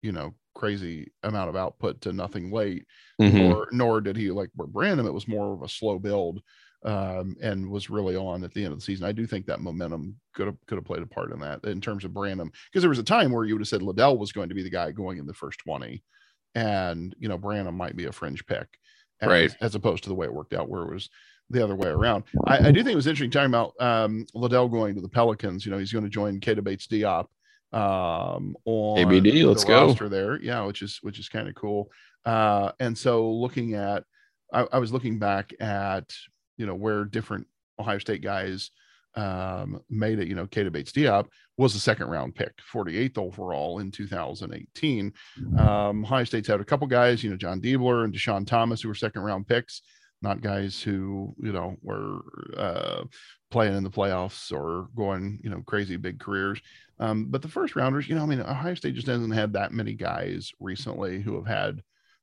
you 0.03 0.13
know, 0.13 0.35
crazy 0.55 1.11
amount 1.23 1.49
of 1.49 1.57
output 1.57 2.01
to 2.03 2.13
nothing 2.13 2.51
late, 2.51 2.85
mm-hmm. 3.21 3.37
nor 3.37 3.69
nor 3.73 4.01
did 4.01 4.17
he 4.17 4.31
like 4.31 4.51
where 4.55 4.67
Branham. 4.67 5.07
It 5.07 5.15
was 5.15 5.29
more 5.29 5.55
of 5.55 5.63
a 5.63 5.69
slow 5.69 5.99
build, 5.99 6.43
um, 6.85 7.37
and 7.41 7.71
was 7.71 7.91
really 7.91 8.17
on 8.17 8.45
at 8.45 8.53
the 8.53 8.65
end 8.65 8.73
of 8.73 8.79
the 8.79 8.85
season. 8.85 9.07
I 9.07 9.13
do 9.13 9.27
think 9.27 9.47
that 9.47 9.61
momentum 9.61 10.17
could 10.35 10.47
have 10.47 10.57
could 10.67 10.77
have 10.77 10.85
played 10.85 11.03
a 11.03 11.07
part 11.07 11.33
in 11.33 11.41
that 11.41 11.65
in 11.65 11.81
terms 11.81 12.05
of 12.05 12.13
Branham, 12.15 12.51
because 12.71 12.83
there 12.83 12.91
was 12.91 12.99
a 12.99 13.05
time 13.05 13.33
where 13.33 13.45
you 13.45 13.55
would 13.55 13.63
have 13.63 13.69
said 13.69 13.83
Liddell 13.83 14.19
was 14.19 14.33
going 14.33 14.49
to 14.49 14.55
be 14.55 14.63
the 14.63 14.71
guy 14.71 14.91
going 14.91 15.19
in 15.19 15.27
the 15.27 15.35
first 15.35 15.61
twenty, 15.61 16.03
and 16.55 17.15
you 17.19 17.29
know 17.29 17.39
Branham 17.39 17.77
might 17.77 17.97
be 17.97 18.07
a 18.07 18.13
fringe 18.13 18.45
pick, 18.47 18.67
as, 19.21 19.29
right? 19.29 19.57
As 19.61 19.75
opposed 19.75 20.03
to 20.05 20.09
the 20.09 20.15
way 20.15 20.27
it 20.27 20.35
worked 20.35 20.55
out, 20.55 20.69
where 20.69 20.83
it 20.83 20.93
was 20.93 21.09
the 21.51 21.65
other 21.65 21.77
way 21.77 21.89
around. 21.89 22.25
I, 22.47 22.69
I 22.69 22.73
do 22.73 22.83
think 22.83 22.93
it 22.93 22.97
was 22.97 23.07
interesting 23.07 23.31
talking 23.31 23.47
about 23.47 23.73
um, 23.81 24.27
Liddell 24.35 24.69
going 24.69 24.95
to 24.95 25.01
the 25.01 25.09
Pelicans. 25.09 25.65
You 25.65 25.73
know, 25.73 25.79
he's 25.79 25.93
going 25.93 26.05
to 26.05 26.11
join 26.11 26.41
Keita 26.41 26.63
Bates 26.63 26.87
Diop 26.87 27.27
um 27.73 28.57
on 28.65 28.99
ABD, 28.99 29.27
let's 29.45 29.65
go 29.65 29.93
there. 30.09 30.41
Yeah, 30.41 30.65
which 30.65 30.83
is 30.83 30.99
which 31.03 31.19
is 31.19 31.29
kind 31.29 31.49
of 31.49 31.55
cool. 31.55 31.91
Uh, 32.25 32.73
and 32.81 32.97
so 32.97 33.31
looking 33.31 33.75
at, 33.75 34.05
I, 34.53 34.67
I, 34.73 34.79
was 34.79 34.93
looking 34.93 35.19
back 35.19 35.53
at 35.61 36.13
you 36.57 36.67
know 36.67 36.75
where 36.75 37.05
different 37.05 37.47
Ohio 37.79 37.99
State 37.99 38.23
guys 38.23 38.71
um, 39.15 39.81
made 39.91 40.19
it. 40.19 40.29
You 40.29 40.35
know, 40.35 40.47
Keita 40.47 40.73
Bates 40.73 40.93
Diop 40.93 41.27
was 41.57 41.75
the 41.75 41.81
second 41.81 42.09
round 42.09 42.35
pick, 42.35 42.53
48th 42.73 43.19
overall 43.19 43.79
in 43.81 43.91
2018. 43.91 45.13
Um, 45.59 46.05
Ohio 46.05 46.25
State's 46.25 46.49
had 46.49 46.61
a 46.61 46.65
couple 46.65 46.87
guys, 46.87 47.23
you 47.23 47.31
know, 47.31 47.37
John 47.37 47.61
Diebler 47.61 48.05
and 48.05 48.15
Deshaun 48.15 48.47
Thomas, 48.47 48.83
who 48.83 48.89
were 48.89 48.95
second 48.95 49.23
round 49.23 49.47
picks 49.47 49.83
not 50.23 50.41
guys 50.41 50.83
who 50.83 51.35
you 51.41 51.53
know 51.53 51.77
were 51.83 52.21
uh, 52.57 53.05
playing 53.51 53.77
in 53.77 53.85
the 53.85 53.91
playoffs 53.91 54.53
or 54.53 54.89
going 54.97 55.41
you 55.43 55.51
know 55.51 55.63
crazy 55.67 55.97
big 55.97 56.19
careers. 56.19 56.61
Um, 57.01 57.27
but 57.27 57.43
the 57.43 57.49
first 57.49 57.77
rounders, 57.77 58.09
you 58.09 58.17
know, 58.17 58.23
I 58.23 58.27
mean, 58.27 58.41
Ohio 58.41 58.75
State 58.75 58.95
just 58.95 59.07
hasn't 59.07 59.35
had 59.35 59.53
that 59.53 59.73
many 59.73 59.95
guys 59.95 60.51
recently 60.59 61.21
who 61.21 61.37
have 61.37 61.47
had 61.47 61.81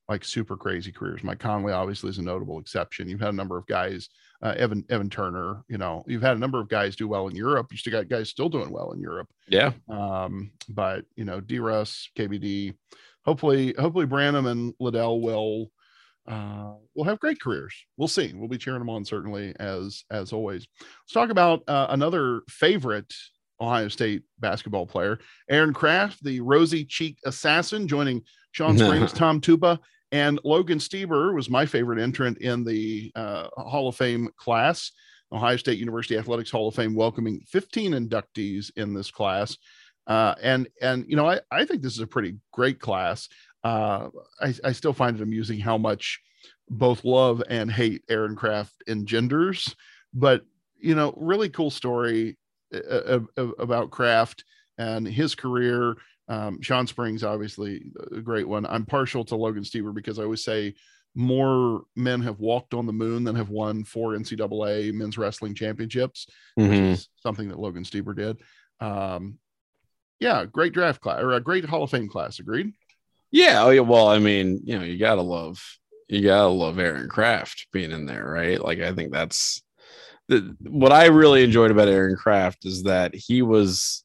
like 0.08 0.24
super 0.24 0.56
crazy 0.56 0.92
careers. 0.92 1.24
Mike 1.24 1.38
Conley 1.38 1.72
obviously 1.72 2.10
is 2.10 2.18
a 2.18 2.22
notable 2.22 2.60
exception. 2.60 3.08
You've 3.08 3.20
had 3.20 3.30
a 3.30 3.36
number 3.36 3.56
of 3.56 3.66
guys, 3.66 4.08
uh, 4.42 4.54
Evan 4.56 4.84
Evan 4.88 5.10
Turner. 5.10 5.64
You 5.68 5.78
know, 5.78 6.04
you've 6.06 6.22
had 6.22 6.36
a 6.36 6.40
number 6.40 6.60
of 6.60 6.68
guys 6.68 6.96
do 6.96 7.08
well 7.08 7.28
in 7.28 7.34
Europe. 7.34 7.68
You 7.70 7.78
still 7.78 7.92
got 7.92 8.08
guys 8.08 8.28
still 8.28 8.48
doing 8.48 8.70
well 8.70 8.92
in 8.92 9.00
Europe. 9.00 9.28
Yeah. 9.48 9.72
Um, 9.88 10.52
but 10.68 11.04
you 11.16 11.24
know, 11.24 11.40
D. 11.40 11.58
Russ, 11.58 12.08
KBD. 12.16 12.74
Hopefully, 13.24 13.74
hopefully 13.76 14.06
Branham 14.06 14.46
and 14.46 14.72
Liddell 14.78 15.20
will 15.20 15.70
uh, 16.28 16.72
will 16.94 17.04
have 17.04 17.20
great 17.20 17.40
careers. 17.40 17.74
We'll 17.96 18.08
see. 18.08 18.32
We'll 18.34 18.48
be 18.48 18.58
cheering 18.58 18.80
them 18.80 18.90
on 18.90 19.04
certainly 19.04 19.54
as 19.58 20.04
as 20.10 20.32
always. 20.32 20.66
Let's 20.80 21.12
talk 21.12 21.30
about 21.30 21.62
uh, 21.68 21.86
another 21.90 22.42
favorite 22.48 23.12
Ohio 23.60 23.88
State 23.88 24.22
basketball 24.38 24.86
player. 24.86 25.18
Aaron 25.48 25.72
Craft, 25.72 26.22
the 26.22 26.40
rosy 26.40 26.84
cheek 26.84 27.18
assassin, 27.24 27.88
joining 27.88 28.22
Shawn 28.52 28.78
Springs, 28.78 29.12
Tom 29.12 29.40
Tupa, 29.40 29.78
and 30.12 30.38
Logan 30.44 30.78
Stieber 30.78 31.34
was 31.34 31.50
my 31.50 31.66
favorite 31.66 32.00
entrant 32.00 32.38
in 32.38 32.64
the 32.64 33.10
uh, 33.14 33.48
Hall 33.56 33.88
of 33.88 33.96
Fame 33.96 34.28
class. 34.36 34.92
Ohio 35.32 35.56
State 35.56 35.78
University 35.78 36.16
Athletics 36.16 36.50
Hall 36.50 36.68
of 36.68 36.74
Fame 36.74 36.94
welcoming 36.94 37.40
15 37.48 37.92
inductees 37.92 38.70
in 38.76 38.94
this 38.94 39.10
class. 39.10 39.56
Uh, 40.06 40.34
and 40.40 40.68
and 40.80 41.04
you 41.08 41.16
know 41.16 41.28
I, 41.28 41.40
I 41.50 41.64
think 41.64 41.82
this 41.82 41.94
is 41.94 42.00
a 42.00 42.06
pretty 42.06 42.36
great 42.52 42.78
class. 42.78 43.28
Uh, 43.66 44.10
I, 44.40 44.54
I 44.62 44.70
still 44.70 44.92
find 44.92 45.16
it 45.16 45.22
amusing 45.22 45.58
how 45.58 45.76
much 45.76 46.20
both 46.68 47.04
love 47.04 47.42
and 47.48 47.68
hate 47.68 48.04
Aaron 48.08 48.36
Craft 48.36 48.84
engenders, 48.86 49.74
but 50.14 50.44
you 50.78 50.94
know 50.94 51.12
really 51.16 51.48
cool 51.48 51.70
story 51.70 52.38
uh, 52.72 53.18
uh, 53.36 53.42
about 53.58 53.90
Craft 53.90 54.44
and 54.78 55.04
his 55.04 55.34
career. 55.34 55.96
Um, 56.28 56.62
Shawn 56.62 56.86
Springs, 56.86 57.24
obviously 57.24 57.90
a 58.12 58.20
great 58.20 58.46
one. 58.46 58.66
I'm 58.66 58.86
partial 58.86 59.24
to 59.24 59.34
Logan 59.34 59.64
Stieber 59.64 59.92
because 59.92 60.20
I 60.20 60.22
always 60.22 60.44
say 60.44 60.76
more 61.16 61.82
men 61.96 62.20
have 62.20 62.38
walked 62.38 62.72
on 62.72 62.86
the 62.86 62.92
moon 62.92 63.24
than 63.24 63.34
have 63.34 63.50
won 63.50 63.82
four 63.82 64.12
NCAA 64.12 64.92
men's 64.92 65.18
wrestling 65.18 65.56
championships, 65.56 66.28
mm-hmm. 66.56 66.70
which 66.70 66.98
is 66.98 67.08
something 67.16 67.48
that 67.48 67.58
Logan 67.58 67.82
Stieber 67.82 68.14
did. 68.14 68.36
Um, 68.78 69.40
yeah, 70.20 70.44
great 70.44 70.72
draft 70.72 71.00
class 71.00 71.20
or 71.20 71.32
a 71.32 71.40
great 71.40 71.64
Hall 71.64 71.82
of 71.82 71.90
Fame 71.90 72.08
class. 72.08 72.38
Agreed. 72.38 72.72
Yeah. 73.36 73.64
Oh 73.64 73.68
yeah. 73.70 73.80
Well, 73.80 74.08
I 74.08 74.18
mean, 74.18 74.62
you 74.64 74.78
know, 74.78 74.84
you 74.84 74.96
gotta 74.98 75.20
love 75.20 75.62
you 76.08 76.22
gotta 76.22 76.48
love 76.48 76.78
Aaron 76.78 77.06
Craft 77.06 77.66
being 77.70 77.92
in 77.92 78.06
there, 78.06 78.24
right? 78.24 78.58
Like, 78.58 78.80
I 78.80 78.94
think 78.94 79.12
that's 79.12 79.62
the, 80.28 80.56
what 80.62 80.90
I 80.90 81.06
really 81.06 81.44
enjoyed 81.44 81.70
about 81.70 81.88
Aaron 81.88 82.16
Craft 82.16 82.64
is 82.64 82.84
that 82.84 83.14
he 83.14 83.42
was 83.42 84.02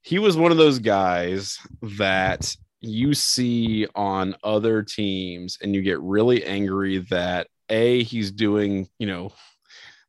he 0.00 0.18
was 0.18 0.38
one 0.38 0.52
of 0.52 0.56
those 0.56 0.78
guys 0.78 1.58
that 1.98 2.56
you 2.80 3.12
see 3.12 3.86
on 3.94 4.36
other 4.42 4.82
teams 4.82 5.58
and 5.60 5.74
you 5.74 5.82
get 5.82 6.00
really 6.00 6.42
angry 6.42 6.98
that 7.10 7.48
a 7.68 8.02
he's 8.04 8.32
doing 8.32 8.88
you 8.98 9.06
know 9.06 9.32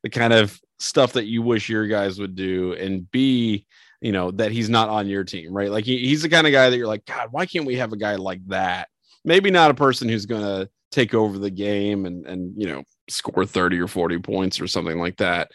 the 0.02 0.08
kind 0.08 0.32
of 0.32 0.58
stuff 0.78 1.12
that 1.12 1.26
you 1.26 1.42
wish 1.42 1.68
your 1.68 1.86
guys 1.86 2.18
would 2.18 2.34
do 2.34 2.72
and 2.72 3.10
b 3.10 3.66
you 4.04 4.12
know 4.12 4.30
that 4.30 4.52
he's 4.52 4.68
not 4.68 4.90
on 4.90 5.08
your 5.08 5.24
team 5.24 5.52
right? 5.52 5.70
Like 5.70 5.86
he, 5.86 5.98
he's 6.06 6.20
the 6.20 6.28
kind 6.28 6.46
of 6.46 6.52
guy 6.52 6.68
that 6.68 6.76
you're 6.76 6.86
like 6.86 7.06
god 7.06 7.28
why 7.30 7.46
can't 7.46 7.64
we 7.64 7.76
have 7.76 7.92
a 7.92 7.96
guy 7.96 8.16
like 8.16 8.46
that? 8.48 8.88
Maybe 9.24 9.50
not 9.50 9.70
a 9.70 9.74
person 9.74 10.10
who's 10.10 10.26
going 10.26 10.42
to 10.42 10.68
take 10.90 11.14
over 11.14 11.38
the 11.38 11.50
game 11.50 12.04
and 12.04 12.26
and 12.26 12.52
you 12.56 12.68
know 12.68 12.84
score 13.08 13.46
30 13.46 13.80
or 13.80 13.88
40 13.88 14.18
points 14.18 14.60
or 14.60 14.66
something 14.66 14.98
like 14.98 15.16
that. 15.16 15.50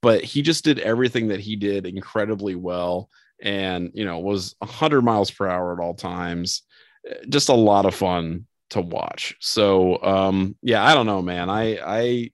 But 0.00 0.22
he 0.22 0.42
just 0.42 0.64
did 0.64 0.78
everything 0.78 1.28
that 1.28 1.40
he 1.40 1.56
did 1.56 1.86
incredibly 1.86 2.54
well 2.54 3.10
and 3.42 3.90
you 3.94 4.04
know 4.04 4.20
was 4.20 4.54
100 4.58 5.02
miles 5.02 5.32
per 5.32 5.48
hour 5.48 5.72
at 5.72 5.84
all 5.84 5.94
times. 5.94 6.62
Just 7.28 7.48
a 7.48 7.54
lot 7.54 7.84
of 7.84 7.96
fun 7.96 8.46
to 8.70 8.80
watch. 8.80 9.34
So 9.40 10.00
um 10.04 10.54
yeah 10.62 10.86
i 10.86 10.94
don't 10.94 11.06
know 11.06 11.20
man. 11.20 11.50
I 11.50 11.78
i 11.84 12.30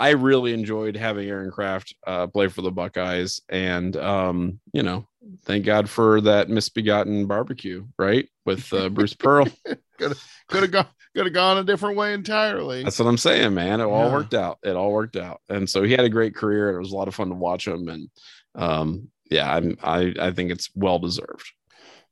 i 0.00 0.10
really 0.10 0.52
enjoyed 0.52 0.96
having 0.96 1.28
aaron 1.28 1.50
craft 1.50 1.94
uh, 2.06 2.26
play 2.26 2.48
for 2.48 2.62
the 2.62 2.70
buckeyes 2.70 3.40
and 3.48 3.96
um 3.96 4.58
you 4.72 4.82
know 4.82 5.06
thank 5.44 5.64
god 5.64 5.88
for 5.88 6.20
that 6.20 6.48
misbegotten 6.48 7.26
barbecue 7.26 7.84
right 7.98 8.28
with 8.44 8.72
uh, 8.72 8.88
bruce 8.88 9.14
pearl 9.14 9.46
could 9.98 10.16
have 10.52 10.70
gone 10.70 10.86
could 11.14 11.26
have 11.26 11.34
gone 11.34 11.58
a 11.58 11.64
different 11.64 11.96
way 11.96 12.12
entirely 12.14 12.82
that's 12.82 12.98
what 12.98 13.08
i'm 13.08 13.18
saying 13.18 13.54
man 13.54 13.80
it 13.80 13.84
yeah. 13.84 13.90
all 13.90 14.10
worked 14.10 14.34
out 14.34 14.58
it 14.62 14.76
all 14.76 14.92
worked 14.92 15.16
out 15.16 15.40
and 15.48 15.68
so 15.68 15.82
he 15.82 15.92
had 15.92 16.04
a 16.04 16.08
great 16.08 16.34
career 16.34 16.68
and 16.68 16.76
it 16.76 16.80
was 16.80 16.92
a 16.92 16.96
lot 16.96 17.08
of 17.08 17.14
fun 17.14 17.28
to 17.28 17.34
watch 17.34 17.66
him 17.66 17.88
and 17.88 18.08
um 18.54 19.08
yeah, 19.30 19.54
I'm, 19.54 19.76
I 19.82 20.12
I 20.20 20.30
think 20.32 20.50
it's 20.50 20.70
well 20.74 20.98
deserved. 20.98 21.52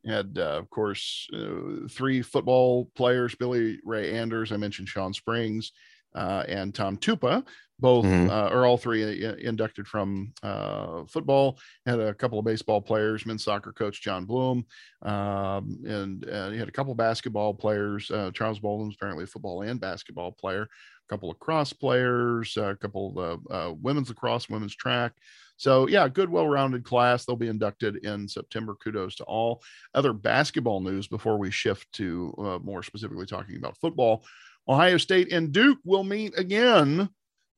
Had 0.07 0.39
uh, 0.39 0.59
of 0.59 0.71
course 0.71 1.29
uh, 1.35 1.89
three 1.91 2.23
football 2.23 2.91
players: 2.95 3.35
Billy 3.35 3.79
Ray 3.85 4.15
Anders, 4.15 4.53
I 4.53 4.57
mentioned 4.57 4.89
Shawn 4.89 5.13
Springs, 5.13 5.73
uh, 6.15 6.45
and 6.49 6.75
Tom 6.75 6.97
Tupa. 6.97 7.45
Both 7.81 8.07
mm-hmm. 8.07 8.29
Uh, 8.29 8.49
or 8.49 8.67
all 8.67 8.77
three 8.77 9.25
uh, 9.25 9.35
inducted 9.35 9.87
from 9.87 10.33
uh, 10.43 11.05
football. 11.05 11.59
Had 11.87 12.01
a 12.01 12.13
couple 12.13 12.39
of 12.39 12.45
baseball 12.45 12.81
players, 12.81 13.25
men's 13.25 13.45
soccer 13.45 13.73
coach 13.73 14.03
John 14.03 14.25
Bluem, 14.25 14.65
um, 15.03 15.79
and 15.87 16.25
he 16.53 16.59
had 16.59 16.69
a 16.69 16.73
couple 16.73 16.93
of 16.93 16.99
basketball 16.99 17.55
players. 17.55 18.11
Charles 18.35 18.59
Bolden's 18.59 18.97
apparently 18.97 19.25
a 19.25 19.29
football 19.29 19.63
and 19.63 19.81
basketball 19.81 20.33
player. 20.33 20.63
A 20.63 21.09
couple 21.09 21.31
of 21.31 21.39
cross 21.39 21.73
players, 21.73 22.57
a 22.57 22.77
couple 22.77 23.19
of 23.49 23.79
women's 23.81 24.09
lacrosse, 24.09 24.49
women's 24.49 24.75
track. 24.75 25.13
So, 25.57 25.89
yeah, 25.89 26.07
good, 26.09 26.31
well 26.31 26.49
rounded 26.49 26.85
class. 26.85 27.25
They'll 27.25 27.37
be 27.37 27.49
inducted 27.49 28.05
in 28.05 28.29
September. 28.29 28.77
Kudos 28.77 29.17
to 29.17 29.25
all. 29.25 29.63
Other 29.95 30.13
basketball 30.13 30.81
news 30.81 31.09
before 31.09 31.37
we 31.37 31.51
shift 31.51 31.91
to 31.95 32.35
uh, 32.39 32.59
more 32.63 32.83
specifically 32.83 33.27
talking 33.27 33.57
about 33.57 33.77
football 33.77 34.25
Ohio 34.69 34.99
State 34.99 35.33
and 35.33 35.51
Duke 35.51 35.79
will 35.85 36.05
meet 36.05 36.39
again 36.39 37.09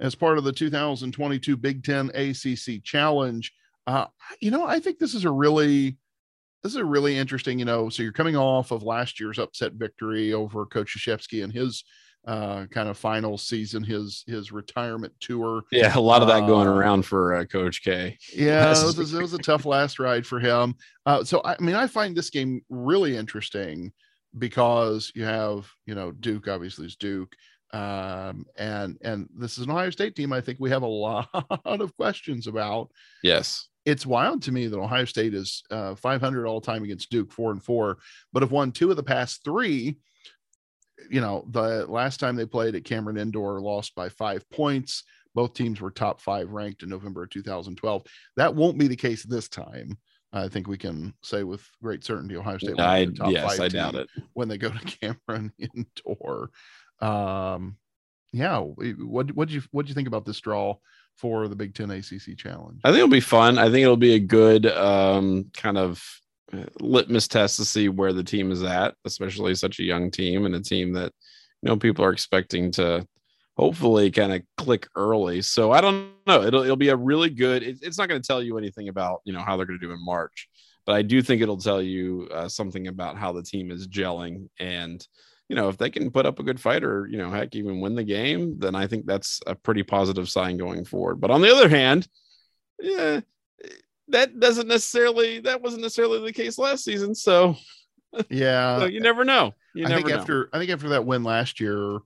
as 0.01 0.15
part 0.15 0.39
of 0.39 0.45
the 0.45 0.53
2022 0.53 1.57
Big 1.57 1.85
Ten 1.85 2.11
ACC 2.15 2.83
Challenge. 2.83 3.53
Uh, 3.87 4.07
you 4.41 4.51
know, 4.51 4.67
I 4.67 4.81
think 4.81 4.99
this 4.99 5.15
is 5.15 5.25
a 5.25 5.31
really 5.31 5.99
this 6.63 6.73
is 6.73 6.79
a 6.79 6.85
really 6.85 7.17
interesting, 7.17 7.59
you 7.59 7.65
know, 7.65 7.89
so 7.89 8.03
you're 8.03 8.13
coming 8.13 8.37
off 8.37 8.71
of 8.71 8.83
last 8.83 9.19
year's 9.19 9.39
upset 9.39 9.73
victory 9.75 10.35
over 10.35 10.67
Coach 10.67 10.95
Krzyzewski 10.95 11.43
and 11.43 11.53
his 11.53 11.85
uh, 12.27 12.67
kind 12.67 12.89
of 12.89 12.99
final 12.99 13.39
season, 13.39 13.83
his 13.83 14.25
his 14.27 14.53
retirement 14.53 15.13
tour. 15.21 15.63
Yeah, 15.73 15.97
a 15.97 16.01
lot 16.01 16.21
of 16.21 16.29
that 16.29 16.47
going 16.47 16.69
uh, 16.69 16.73
around 16.73 17.03
for 17.07 17.35
uh, 17.35 17.45
Coach 17.45 17.83
K. 17.83 18.19
Yeah, 18.35 18.67
it 18.67 18.85
was, 18.85 19.15
it 19.15 19.23
was, 19.23 19.33
a 19.33 19.39
tough 19.39 19.65
last 19.65 19.99
ride 19.99 20.27
for 20.27 20.39
him. 20.39 20.75
Uh, 21.07 21.25
so 21.25 21.41
I 21.45 21.57
mean, 21.61 21.75
I 21.75 21.87
find 21.87 22.15
this 22.15 22.29
game 22.29 22.61
really 22.69 23.17
interesting 23.17 23.93
because 24.39 25.11
you 25.15 25.25
have 25.25 25.71
you 25.87 25.95
know 25.95 26.13
Duke 26.13 26.47
obviously 26.47 26.87
is 26.87 26.97
Duke, 26.97 27.35
um, 27.73 28.47
and 28.57 28.99
and 29.03 29.29
this 29.37 29.59
is 29.59 29.65
an 29.65 29.71
Ohio 29.71 29.91
State 29.91 30.17
team. 30.17 30.33
I 30.33 30.41
think 30.41 30.59
we 30.61 30.71
have 30.71 30.83
a 30.83 30.87
lot 30.87 31.29
of 31.65 31.97
questions 31.97 32.47
about. 32.47 32.91
Yes, 33.23 33.69
it's 33.85 34.07
wild 34.07 34.43
to 34.43 34.53
me 34.53 34.67
that 34.67 34.79
Ohio 34.79 35.05
State 35.05 35.35
is 35.35 35.63
uh, 35.71 35.95
500 35.95 36.47
all 36.47 36.61
time 36.61 36.85
against 36.85 37.11
Duke, 37.11 37.33
four 37.33 37.51
and 37.51 37.63
four, 37.63 37.99
but 38.33 38.43
have 38.43 38.53
won 38.53 38.73
two 38.73 38.91
of 38.91 38.97
the 38.97 39.03
past 39.03 39.45
three 39.45 39.97
you 41.09 41.21
know, 41.21 41.45
the 41.51 41.87
last 41.87 42.21
time 42.21 42.37
they 42.37 42.47
played 42.47 42.75
at 42.75 42.85
Cameron 42.85 43.17
Indoor 43.17 43.61
lost 43.61 43.95
by 43.95 44.09
five 44.09 44.49
points. 44.51 45.05
Both 45.35 45.55
teams 45.55 45.81
were 45.81 45.91
top 45.91 46.21
five 46.21 46.51
ranked 46.51 46.83
in 46.83 46.89
November 46.89 47.23
of 47.23 47.31
2012. 47.31 48.03
That 48.37 48.55
won't 48.55 48.79
be 48.79 48.89
the 48.89 48.97
case 48.97 49.23
this 49.23 49.49
time. 49.49 49.97
I 50.33 50.49
think 50.49 50.69
we 50.69 50.79
can 50.79 51.13
say 51.23 51.43
with 51.43 51.69
great 51.83 52.05
certainty 52.05 52.37
Ohio 52.37 52.59
State. 52.59 52.79
I, 52.79 53.09
yes, 53.29 53.59
I 53.59 53.69
doubt 53.69 53.97
it 53.97 54.09
when 54.35 54.49
they 54.49 54.59
go 54.59 54.71
to 54.71 54.79
Cameron 55.29 55.53
Indoor. 55.59 56.51
Um, 57.01 57.77
yeah, 58.33 58.59
what 58.59 59.33
what 59.33 59.49
do 59.49 59.55
you 59.55 59.63
what 59.71 59.87
do 59.87 59.91
you 59.91 59.95
think 59.95 60.09
about 60.09 60.25
this 60.25 60.41
draw 60.41 60.77
for 61.17 61.49
the 61.49 61.57
Big 61.57 61.75
Ten 61.75 61.91
ACC 61.91 62.37
Challenge? 62.37 62.81
I 62.85 62.89
think 62.89 62.99
it'll 62.99 63.09
be 63.09 63.21
fun. 63.21 63.59
I 63.59 63.65
think 63.65 63.83
it'll 63.83 63.97
be 63.97 64.15
a 64.15 64.21
good 64.21 64.67
um, 64.67 65.51
kind 65.55 65.79
of 65.79 66.03
litmus 66.81 67.29
test 67.29 67.57
to 67.57 67.65
see 67.65 67.89
where 67.89 68.13
the 68.13 68.25
team 68.25 68.51
is 68.51 68.63
at, 68.63 68.95
especially 69.05 69.55
such 69.55 69.79
a 69.79 69.85
young 69.85 70.11
team 70.11 70.47
and 70.47 70.55
a 70.55 70.61
team 70.61 70.93
that 70.95 71.13
you 71.63 71.69
know 71.69 71.77
people 71.77 72.05
are 72.05 72.13
expecting 72.13 72.71
to 72.73 73.07
hopefully 73.57 74.11
kind 74.11 74.33
of 74.33 74.43
click 74.57 74.89
early. 74.97 75.43
So 75.43 75.73
I 75.73 75.81
don't 75.81 76.13
know. 76.27 76.43
It'll 76.43 76.63
it'll 76.63 76.77
be 76.77 76.89
a 76.89 76.97
really 76.97 77.31
good. 77.31 77.63
It, 77.63 77.79
it's 77.83 77.99
not 77.99 78.09
going 78.09 78.21
to 78.21 78.27
tell 78.27 78.43
you 78.43 78.59
anything 78.59 78.89
about 78.89 79.21
you 79.25 79.33
know 79.33 79.41
how 79.41 79.57
they're 79.57 79.67
going 79.67 79.81
to 79.81 79.87
do 79.87 79.93
in 79.93 80.05
March, 80.05 80.49
but 80.87 80.95
I 80.95 81.03
do 81.03 81.21
think 81.21 81.43
it'll 81.43 81.59
tell 81.59 81.83
you 81.83 82.29
uh, 82.33 82.49
something 82.49 82.87
about 82.87 83.17
how 83.17 83.33
the 83.33 83.43
team 83.43 83.71
is 83.71 83.89
gelling 83.89 84.49
and. 84.59 85.05
You 85.51 85.57
know, 85.57 85.69
if 85.69 85.77
they 85.77 85.91
can 85.91 86.13
put 86.13 86.27
up 86.27 86.39
a 86.39 86.45
good 86.45 86.61
fight 86.61 86.85
or, 86.85 87.09
you 87.09 87.19
know, 87.19 87.29
heck, 87.29 87.57
even 87.57 87.81
win 87.81 87.97
the 87.97 88.05
game, 88.05 88.59
then 88.61 88.77
I 88.77 88.87
think 88.87 89.05
that's 89.05 89.41
a 89.49 89.55
pretty 89.57 89.83
positive 89.83 90.31
sign 90.31 90.57
going 90.57 90.85
forward. 90.85 91.21
But 91.21 91.33
on 91.33 91.43
the 91.43 91.53
other 91.53 91.69
hand, 91.69 92.07
yeah, 92.79 93.21
that 94.09 94.39
doesn't 94.39 94.69
necessarily 94.69 95.41
that 95.41 95.61
wasn't 95.61 95.83
necessarily 95.83 96.21
the 96.21 96.33
case 96.33 96.57
last 96.57 96.85
season. 96.85 97.17
So 97.17 97.57
yeah, 98.31 98.79
so 98.79 98.85
you 98.87 99.01
never 99.01 99.25
know. 99.25 99.53
You 99.75 99.87
I 99.87 99.89
never 99.89 100.01
think 100.03 100.15
know. 100.15 100.21
after 100.21 100.51
I 100.53 100.59
think 100.59 100.71
after 100.71 100.91
that 100.91 101.05
win 101.05 101.25
last 101.25 101.59
year, 101.59 101.99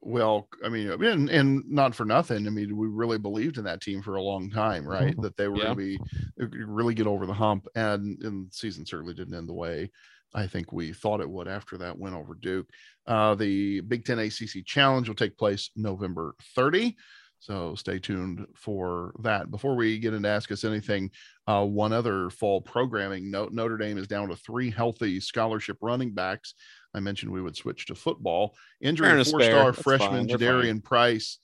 well, 0.00 0.48
I 0.64 0.68
mean, 0.68 0.88
and, 0.88 1.28
and 1.28 1.68
not 1.68 1.94
for 1.94 2.04
nothing. 2.04 2.46
I 2.46 2.50
mean, 2.50 2.76
we 2.76 2.86
really 2.86 3.18
believed 3.18 3.58
in 3.58 3.64
that 3.64 3.80
team 3.80 4.02
for 4.02 4.14
a 4.14 4.22
long 4.22 4.50
time, 4.50 4.86
right? 4.86 5.12
Mm-hmm. 5.12 5.22
That 5.22 5.36
they 5.36 5.48
were 5.48 5.56
yeah. 5.56 5.74
going 5.74 5.76
to 5.76 6.48
be 6.48 6.64
really 6.64 6.94
get 6.94 7.06
over 7.06 7.26
the 7.26 7.34
hump, 7.34 7.66
and, 7.74 8.22
and 8.22 8.48
the 8.48 8.54
season 8.54 8.86
certainly 8.86 9.14
didn't 9.14 9.34
end 9.34 9.48
the 9.48 9.54
way 9.54 9.90
I 10.34 10.46
think 10.46 10.72
we 10.72 10.92
thought 10.92 11.20
it 11.20 11.30
would 11.30 11.48
after 11.48 11.78
that 11.78 11.98
win 11.98 12.14
over 12.14 12.34
Duke. 12.34 12.68
Uh, 13.06 13.34
the 13.34 13.80
Big 13.80 14.04
Ten 14.04 14.18
ACC 14.18 14.64
Challenge 14.64 15.08
will 15.08 15.16
take 15.16 15.38
place 15.38 15.70
November 15.74 16.34
30. 16.54 16.96
So 17.40 17.76
stay 17.76 17.98
tuned 18.00 18.46
for 18.56 19.14
that. 19.20 19.50
Before 19.50 19.76
we 19.76 19.98
get 20.00 20.12
into 20.12 20.28
Ask 20.28 20.50
Us 20.50 20.64
Anything, 20.64 21.10
uh, 21.46 21.64
one 21.64 21.92
other 21.92 22.30
fall 22.30 22.60
programming 22.60 23.30
note 23.30 23.52
Notre 23.52 23.78
Dame 23.78 23.96
is 23.96 24.08
down 24.08 24.28
to 24.28 24.36
three 24.36 24.70
healthy 24.70 25.20
scholarship 25.20 25.78
running 25.80 26.12
backs. 26.12 26.54
I 26.94 27.00
mentioned 27.00 27.30
we 27.30 27.42
would 27.42 27.56
switch 27.56 27.86
to 27.86 27.94
football. 27.94 28.56
Injury 28.80 29.22
four 29.24 29.40
star 29.40 29.72
freshman 29.72 30.26
Jadarian 30.26 30.82
Price 30.82 31.38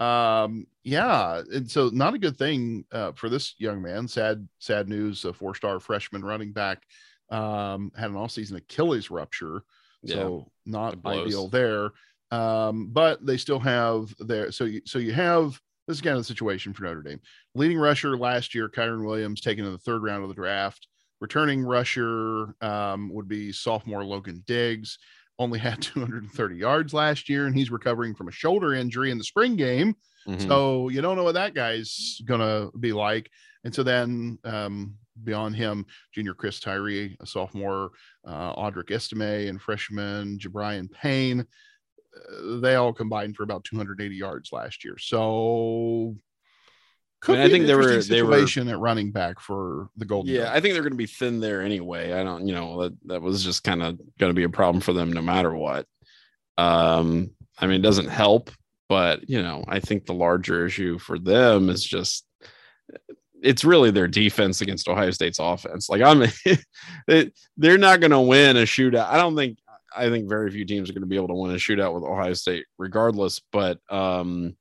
um, 0.00 0.66
yeah, 0.82 1.42
and 1.52 1.70
so 1.70 1.90
not 1.92 2.14
a 2.14 2.18
good 2.18 2.38
thing 2.38 2.86
uh, 2.90 3.12
for 3.12 3.28
this 3.28 3.54
young 3.58 3.82
man. 3.82 4.08
Sad, 4.08 4.48
sad 4.58 4.88
news. 4.88 5.26
A 5.26 5.32
four-star 5.32 5.78
freshman 5.78 6.24
running 6.24 6.52
back 6.52 6.82
um, 7.30 7.92
had 7.96 8.10
an 8.10 8.16
all-season 8.16 8.56
Achilles 8.56 9.10
rupture, 9.10 9.62
so 10.06 10.50
yeah, 10.64 10.72
not 10.72 10.98
ideal 11.06 11.48
there. 11.48 11.90
Um, 12.30 12.88
but 12.92 13.24
they 13.24 13.36
still 13.36 13.58
have 13.58 14.14
their 14.20 14.52
so 14.52 14.64
you 14.64 14.82
so 14.84 14.98
you 14.98 15.12
have 15.12 15.60
this 15.88 15.96
is 15.96 16.00
kind 16.00 16.16
of 16.16 16.20
the 16.20 16.24
situation 16.24 16.72
for 16.72 16.84
Notre 16.84 17.02
Dame. 17.02 17.20
Leading 17.54 17.78
rusher 17.78 18.16
last 18.16 18.54
year, 18.54 18.68
Kyren 18.68 19.04
Williams, 19.04 19.40
taken 19.40 19.64
in 19.64 19.72
the 19.72 19.78
third 19.78 20.02
round 20.02 20.22
of 20.22 20.28
the 20.28 20.34
draft. 20.34 20.86
Returning 21.20 21.64
rusher 21.64 22.54
um, 22.60 23.12
would 23.12 23.28
be 23.28 23.52
sophomore 23.52 24.04
Logan 24.04 24.42
Diggs 24.46 24.98
only 25.38 25.58
had 25.58 25.82
230 25.82 26.56
yards 26.56 26.94
last 26.94 27.28
year, 27.28 27.46
and 27.46 27.56
he's 27.56 27.70
recovering 27.70 28.14
from 28.14 28.28
a 28.28 28.32
shoulder 28.32 28.74
injury 28.74 29.10
in 29.10 29.18
the 29.18 29.24
spring 29.24 29.56
game. 29.56 29.96
Mm-hmm. 30.28 30.46
So 30.48 30.88
you 30.90 31.00
don't 31.00 31.16
know 31.16 31.24
what 31.24 31.34
that 31.34 31.54
guy's 31.54 32.20
gonna 32.24 32.68
be 32.78 32.92
like. 32.92 33.30
And 33.64 33.74
so 33.74 33.82
then 33.82 34.38
um, 34.44 34.94
beyond 35.24 35.56
him, 35.56 35.86
junior 36.12 36.34
Chris 36.34 36.60
Tyree, 36.60 37.16
a 37.20 37.26
sophomore, 37.26 37.90
uh, 38.26 38.54
Audric 38.56 38.90
Estime, 38.90 39.48
and 39.48 39.60
freshman 39.60 40.38
Gi'Bran 40.38 40.90
Payne, 40.90 41.40
uh, 41.40 42.60
they 42.60 42.74
all 42.74 42.92
combined 42.92 43.36
for 43.36 43.42
about 43.42 43.64
280 43.64 44.14
yards 44.14 44.52
last 44.52 44.84
year. 44.84 44.96
So 44.98 46.16
could 47.20 47.36
I, 47.36 47.42
mean, 47.42 47.46
I 47.46 47.50
think 47.50 47.66
there 47.66 47.76
were 47.76 48.00
situation 48.00 48.66
they 48.66 48.72
were, 48.72 48.78
at 48.78 48.82
running 48.82 49.12
back 49.12 49.40
for 49.40 49.90
the 49.96 50.06
Golden. 50.06 50.34
Yeah, 50.34 50.50
I 50.52 50.60
think 50.60 50.72
they're 50.72 50.82
going 50.82 50.92
to 50.92 50.96
be 50.96 51.06
thin 51.06 51.40
there 51.40 51.60
anyway. 51.60 52.12
I 52.12 52.24
don't, 52.24 52.46
you 52.46 52.54
know, 52.54 52.82
that 52.82 52.92
that 53.06 53.22
was 53.22 53.44
just 53.44 53.62
kind 53.62 53.82
of 53.82 53.98
going 54.18 54.30
to 54.30 54.34
be 54.34 54.44
a 54.44 54.48
problem 54.48 54.80
for 54.80 54.94
them 54.94 55.12
no 55.12 55.20
matter 55.20 55.54
what. 55.54 55.86
Um, 56.56 57.32
I 57.58 57.66
mean, 57.66 57.80
it 57.80 57.82
doesn't 57.82 58.08
help, 58.08 58.50
but 58.88 59.28
you 59.28 59.42
know, 59.42 59.64
I 59.68 59.80
think 59.80 60.06
the 60.06 60.14
larger 60.14 60.64
issue 60.64 60.98
for 60.98 61.18
them 61.18 61.68
is 61.68 61.84
just 61.84 62.24
it's 63.42 63.64
really 63.64 63.90
their 63.90 64.08
defense 64.08 64.60
against 64.60 64.88
Ohio 64.88 65.10
State's 65.10 65.38
offense. 65.38 65.88
Like 65.88 66.02
I'm, 66.02 66.22
it, 67.08 67.32
they're 67.56 67.78
not 67.78 68.00
going 68.00 68.10
to 68.10 68.20
win 68.20 68.56
a 68.56 68.62
shootout. 68.62 69.08
I 69.08 69.16
don't 69.16 69.36
think. 69.36 69.58
I 69.94 70.08
think 70.08 70.28
very 70.28 70.52
few 70.52 70.64
teams 70.64 70.88
are 70.88 70.92
going 70.92 71.02
to 71.02 71.08
be 71.08 71.16
able 71.16 71.28
to 71.28 71.34
win 71.34 71.50
a 71.50 71.56
shootout 71.56 71.92
with 71.92 72.04
Ohio 72.04 72.32
State, 72.34 72.64
regardless. 72.78 73.40
But 73.50 73.80
um, 73.88 74.56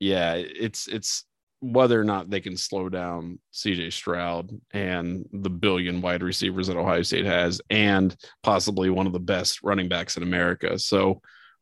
yeah, 0.00 0.34
it's 0.36 0.88
it's 0.88 1.24
whether 1.60 2.00
or 2.00 2.04
not 2.04 2.30
they 2.30 2.40
can 2.40 2.56
slow 2.56 2.88
down 2.88 3.38
CJ 3.52 3.92
Stroud 3.92 4.50
and 4.72 5.28
the 5.32 5.50
billion 5.50 6.00
wide 6.00 6.22
receivers 6.22 6.68
that 6.68 6.76
Ohio 6.76 7.02
State 7.02 7.26
has, 7.26 7.60
and 7.68 8.16
possibly 8.42 8.88
one 8.88 9.06
of 9.06 9.12
the 9.12 9.20
best 9.20 9.62
running 9.62 9.88
backs 9.88 10.16
in 10.16 10.22
America. 10.22 10.78
So 10.78 11.20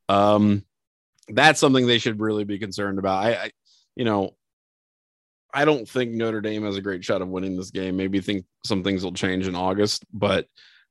um, 0.08 0.64
that's 1.28 1.60
something 1.60 1.86
they 1.86 1.98
should 1.98 2.20
really 2.20 2.44
be 2.44 2.58
concerned 2.58 2.98
about. 2.98 3.24
I, 3.24 3.34
I, 3.34 3.50
you 3.96 4.04
know, 4.04 4.36
I 5.54 5.64
don't 5.64 5.88
think 5.88 6.12
Notre 6.12 6.40
Dame 6.40 6.64
has 6.64 6.76
a 6.76 6.82
great 6.82 7.04
shot 7.04 7.22
of 7.22 7.28
winning 7.28 7.56
this 7.56 7.70
game. 7.70 7.96
Maybe 7.96 8.20
think 8.20 8.44
some 8.66 8.82
things 8.82 9.04
will 9.04 9.12
change 9.12 9.46
in 9.46 9.54
August, 9.54 10.04
but 10.12 10.46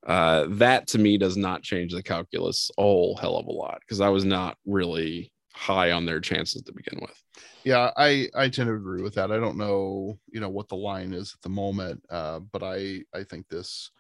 uh, 0.08 0.46
that 0.50 0.88
to 0.88 0.98
me 0.98 1.18
does 1.18 1.38
not 1.38 1.64
change 1.64 1.94
the 1.94 2.02
calculus 2.02 2.72
a 2.78 2.82
whole 2.82 3.18
hell 3.18 3.38
of 3.38 3.48
a 3.48 3.52
lot 3.52 3.80
because 3.82 4.02
I 4.02 4.10
was 4.10 4.26
not 4.26 4.58
really 4.66 5.32
high 5.54 5.92
on 5.92 6.06
their 6.06 6.20
chances 6.20 6.62
to 6.64 6.74
begin 6.74 7.00
with. 7.02 7.24
Yeah, 7.64 7.92
I 7.96 8.30
I 8.36 8.50
tend 8.50 8.68
to 8.68 8.74
agree 8.74 9.02
with 9.02 9.16
that. 9.16 9.32
I 9.32 9.38
don't 9.38 9.58
know, 9.58 10.18
you 10.32 10.40
know, 10.40 10.50
what 10.50 10.68
the 10.68 10.76
line 10.76 11.14
is 11.14 11.34
at 11.34 11.42
the 11.42 11.50
moment, 11.50 12.04
uh, 12.10 12.40
but 12.40 12.64
I 12.64 13.04
I 13.14 13.24
think 13.24 13.48
this 13.50 13.92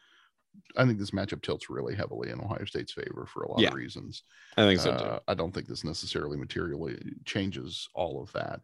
I 0.77 0.85
think 0.85 0.99
this 0.99 1.11
matchup 1.11 1.41
tilts 1.41 1.69
really 1.69 1.95
heavily 1.95 2.29
in 2.29 2.39
Ohio 2.39 2.65
State's 2.65 2.93
favor 2.93 3.25
for 3.27 3.43
a 3.43 3.51
lot 3.51 3.61
yeah, 3.61 3.69
of 3.69 3.73
reasons. 3.73 4.23
I 4.57 4.63
think 4.63 4.79
so. 4.79 4.91
Uh, 4.91 5.19
I 5.27 5.33
don't 5.33 5.53
think 5.53 5.67
this 5.67 5.83
necessarily 5.83 6.37
materially 6.37 7.01
changes 7.25 7.87
all 7.95 8.21
of 8.21 8.31
that. 8.33 8.61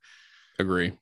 Agree. 0.60 0.94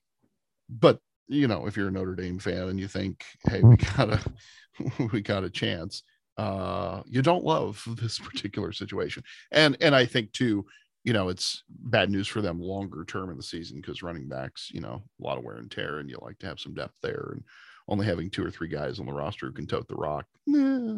But 0.68 1.00
you 1.28 1.46
know, 1.46 1.66
if 1.66 1.76
you're 1.76 1.88
a 1.88 1.92
Notre 1.92 2.14
Dame 2.14 2.38
fan 2.38 2.68
and 2.68 2.80
you 2.80 2.88
think, 2.88 3.24
hey, 3.44 3.62
we 3.62 3.76
got 3.76 4.12
a 4.12 4.20
we 5.12 5.20
got 5.20 5.44
a 5.44 5.50
chance, 5.50 6.02
uh, 6.36 7.02
you 7.06 7.22
don't 7.22 7.44
love 7.44 7.82
this 8.00 8.18
particular 8.18 8.72
situation. 8.72 9.22
And 9.52 9.76
and 9.80 9.94
I 9.94 10.06
think 10.06 10.32
too, 10.32 10.66
you 11.04 11.12
know, 11.12 11.28
it's 11.28 11.62
bad 11.68 12.10
news 12.10 12.28
for 12.28 12.40
them 12.40 12.60
longer 12.60 13.04
term 13.04 13.30
in 13.30 13.36
the 13.36 13.42
season 13.42 13.80
because 13.80 14.02
running 14.02 14.28
backs, 14.28 14.70
you 14.72 14.80
know, 14.80 15.02
a 15.20 15.24
lot 15.24 15.38
of 15.38 15.44
wear 15.44 15.56
and 15.56 15.70
tear, 15.70 15.98
and 15.98 16.08
you 16.08 16.18
like 16.22 16.38
to 16.40 16.46
have 16.46 16.60
some 16.60 16.74
depth 16.74 16.94
there. 17.02 17.30
And 17.32 17.44
only 17.90 18.04
having 18.04 18.28
two 18.28 18.44
or 18.44 18.50
three 18.50 18.68
guys 18.68 19.00
on 19.00 19.06
the 19.06 19.12
roster 19.12 19.46
who 19.46 19.52
can 19.52 19.66
tote 19.66 19.88
the 19.88 19.94
rock, 19.94 20.26
eh, 20.48 20.52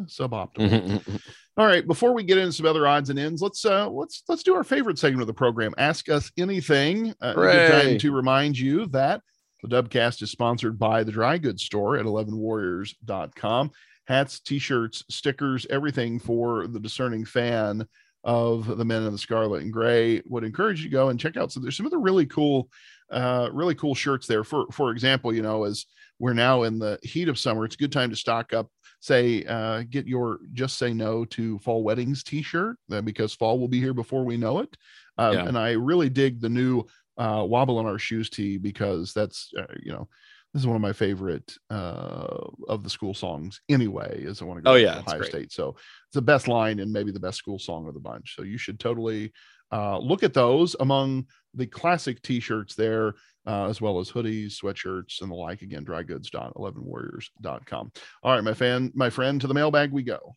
suboptimal. 0.07 1.21
All 1.57 1.65
right, 1.65 1.87
before 1.87 2.13
we 2.13 2.23
get 2.23 2.37
into 2.37 2.51
some 2.51 2.65
other 2.65 2.85
odds 2.85 3.09
and 3.09 3.17
ends, 3.17 3.41
let's 3.41 3.63
uh 3.65 3.89
let's 3.89 4.23
let's 4.27 4.43
do 4.43 4.55
our 4.55 4.63
favorite 4.63 4.99
segment 4.99 5.21
of 5.21 5.27
the 5.27 5.33
program. 5.33 5.73
Ask 5.77 6.09
us 6.09 6.31
anything. 6.37 7.13
Uh, 7.21 7.33
time 7.33 7.97
to 7.99 8.11
remind 8.11 8.59
you 8.59 8.87
that 8.87 9.21
the 9.63 9.67
Dubcast 9.67 10.21
is 10.21 10.31
sponsored 10.31 10.79
by 10.79 11.03
the 11.03 11.11
Dry 11.11 11.37
Goods 11.37 11.63
Store 11.63 11.97
at 11.97 12.05
11warriors.com. 12.05 13.71
Hats, 14.07 14.39
t-shirts, 14.39 15.03
stickers, 15.09 15.67
everything 15.69 16.19
for 16.19 16.67
the 16.67 16.79
discerning 16.79 17.25
fan 17.25 17.87
of 18.23 18.77
the 18.77 18.85
men 18.85 19.03
in 19.03 19.11
the 19.11 19.17
scarlet 19.17 19.63
and 19.63 19.73
gray 19.73 20.21
would 20.25 20.43
encourage 20.43 20.83
you 20.83 20.89
to 20.89 20.93
go 20.93 21.09
and 21.09 21.19
check 21.19 21.37
out 21.37 21.51
so 21.51 21.59
there's 21.59 21.75
some 21.75 21.87
of 21.87 21.91
the 21.91 21.97
really 21.97 22.25
cool 22.25 22.69
uh 23.09 23.49
really 23.51 23.73
cool 23.73 23.95
shirts 23.95 24.27
there 24.27 24.43
for 24.43 24.67
for 24.71 24.91
example 24.91 25.33
you 25.33 25.41
know 25.41 25.63
as 25.63 25.85
we're 26.19 26.33
now 26.33 26.63
in 26.63 26.77
the 26.77 26.99
heat 27.01 27.27
of 27.27 27.39
summer 27.39 27.65
it's 27.65 27.75
a 27.75 27.79
good 27.79 27.91
time 27.91 28.11
to 28.11 28.15
stock 28.15 28.53
up 28.53 28.69
say 28.99 29.43
uh 29.45 29.83
get 29.89 30.05
your 30.05 30.37
just 30.53 30.77
say 30.77 30.93
no 30.93 31.25
to 31.25 31.57
fall 31.59 31.83
weddings 31.83 32.23
t-shirt 32.23 32.77
uh, 32.91 33.01
because 33.01 33.33
fall 33.33 33.59
will 33.59 33.67
be 33.67 33.79
here 33.79 33.93
before 33.93 34.23
we 34.23 34.37
know 34.37 34.59
it 34.59 34.77
uh, 35.17 35.31
yeah. 35.33 35.47
and 35.47 35.57
i 35.57 35.71
really 35.71 36.09
dig 36.09 36.39
the 36.39 36.49
new 36.49 36.85
uh 37.17 37.45
wobble 37.47 37.77
on 37.77 37.85
our 37.85 37.99
shoes 37.99 38.29
tee 38.29 38.57
because 38.57 39.13
that's 39.13 39.51
uh, 39.57 39.65
you 39.81 39.91
know 39.91 40.07
this 40.53 40.61
is 40.61 40.67
one 40.67 40.75
of 40.75 40.81
my 40.81 40.93
favorite 40.93 41.55
uh, 41.69 42.47
of 42.67 42.83
the 42.83 42.89
school 42.89 43.13
songs 43.13 43.61
anyway 43.69 44.21
is 44.21 44.41
i 44.41 44.45
want 44.45 44.57
to 44.57 44.61
go 44.61 44.71
oh 44.71 44.75
yeah 44.75 44.99
ohio 44.99 45.21
state. 45.23 45.51
So 45.51 45.69
it's 45.69 46.13
the 46.13 46.21
best 46.21 46.47
line 46.47 46.79
and 46.79 46.91
maybe 46.91 47.11
the 47.11 47.19
best 47.19 47.37
school 47.37 47.59
song 47.59 47.87
of 47.87 47.93
the 47.93 47.99
bunch. 47.99 48.35
So 48.35 48.43
you 48.43 48.57
should 48.57 48.79
totally 48.79 49.31
uh, 49.71 49.97
look 49.99 50.23
at 50.23 50.33
those 50.33 50.75
among 50.81 51.27
the 51.53 51.65
classic 51.65 52.21
t-shirts 52.21 52.75
there 52.75 53.13
uh, 53.47 53.69
as 53.69 53.79
well 53.79 53.99
as 53.99 54.11
hoodies 54.11 54.55
sweatshirts 54.61 55.21
and 55.21 55.31
the 55.31 55.35
like. 55.35 55.61
Again 55.61 55.85
drygoods.11warriors.com 55.85 57.91
all 58.23 58.33
right 58.33 58.43
my 58.43 58.53
fan 58.53 58.91
my 58.93 59.09
friend 59.09 59.39
to 59.39 59.47
the 59.47 59.53
mailbag 59.53 59.91
we 59.91 60.03
go 60.03 60.35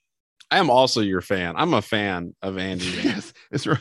I 0.51 0.59
am 0.59 0.71
also 0.71 1.01
your 1.01 1.21
fan. 1.21 1.55
I'm 1.57 1.75
a 1.75 1.83
fan 1.83 2.35
of 2.43 2.59
Andy. 2.59 2.85
yes, 3.03 3.33
it's 3.51 3.67
right. 3.67 3.79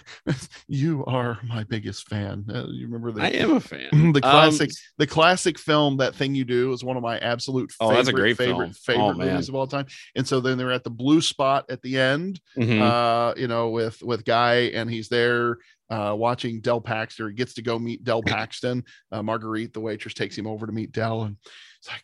You 0.67 1.05
are 1.05 1.39
my 1.43 1.63
biggest 1.63 2.07
fan. 2.07 2.45
Uh, 2.49 2.65
you 2.67 2.87
remember 2.87 3.11
the? 3.11 3.21
I 3.21 3.27
am 3.27 3.55
a 3.55 3.59
fan. 3.59 3.89
The 4.13 4.21
classic, 4.21 4.69
um, 4.69 4.75
the 4.97 5.07
classic 5.07 5.57
film 5.57 5.97
that 5.97 6.15
thing 6.15 6.35
you 6.35 6.45
do 6.45 6.71
is 6.71 6.83
one 6.83 6.97
of 6.97 7.03
my 7.03 7.17
absolute 7.19 7.71
oh, 7.79 7.87
favorite, 7.87 7.97
that's 7.97 8.09
a 8.09 8.13
great 8.13 8.37
favorite, 8.37 8.75
favorite 8.75 9.03
oh, 9.03 9.13
movies 9.13 9.49
of 9.49 9.55
all 9.55 9.67
time. 9.67 9.85
And 10.15 10.27
so 10.27 10.39
then 10.39 10.57
they're 10.57 10.71
at 10.71 10.83
the 10.83 10.89
blue 10.89 11.21
spot 11.21 11.65
at 11.69 11.81
the 11.81 11.99
end, 11.99 12.39
mm-hmm. 12.57 12.81
uh, 12.81 13.33
you 13.35 13.47
know, 13.47 13.69
with 13.69 14.01
with 14.03 14.25
Guy, 14.25 14.71
and 14.73 14.89
he's 14.89 15.09
there 15.09 15.57
uh, 15.89 16.15
watching 16.17 16.61
Del 16.61 16.81
Paxton. 16.81 17.29
He 17.29 17.33
gets 17.33 17.55
to 17.55 17.61
go 17.61 17.79
meet 17.79 18.03
Del 18.03 18.21
Paxton. 18.25 18.83
Uh, 19.11 19.23
Marguerite, 19.23 19.73
the 19.73 19.81
waitress, 19.81 20.13
takes 20.13 20.37
him 20.37 20.47
over 20.47 20.65
to 20.65 20.71
meet 20.71 20.91
Del, 20.91 21.23
and 21.23 21.37
it's 21.79 21.89
like 21.89 22.03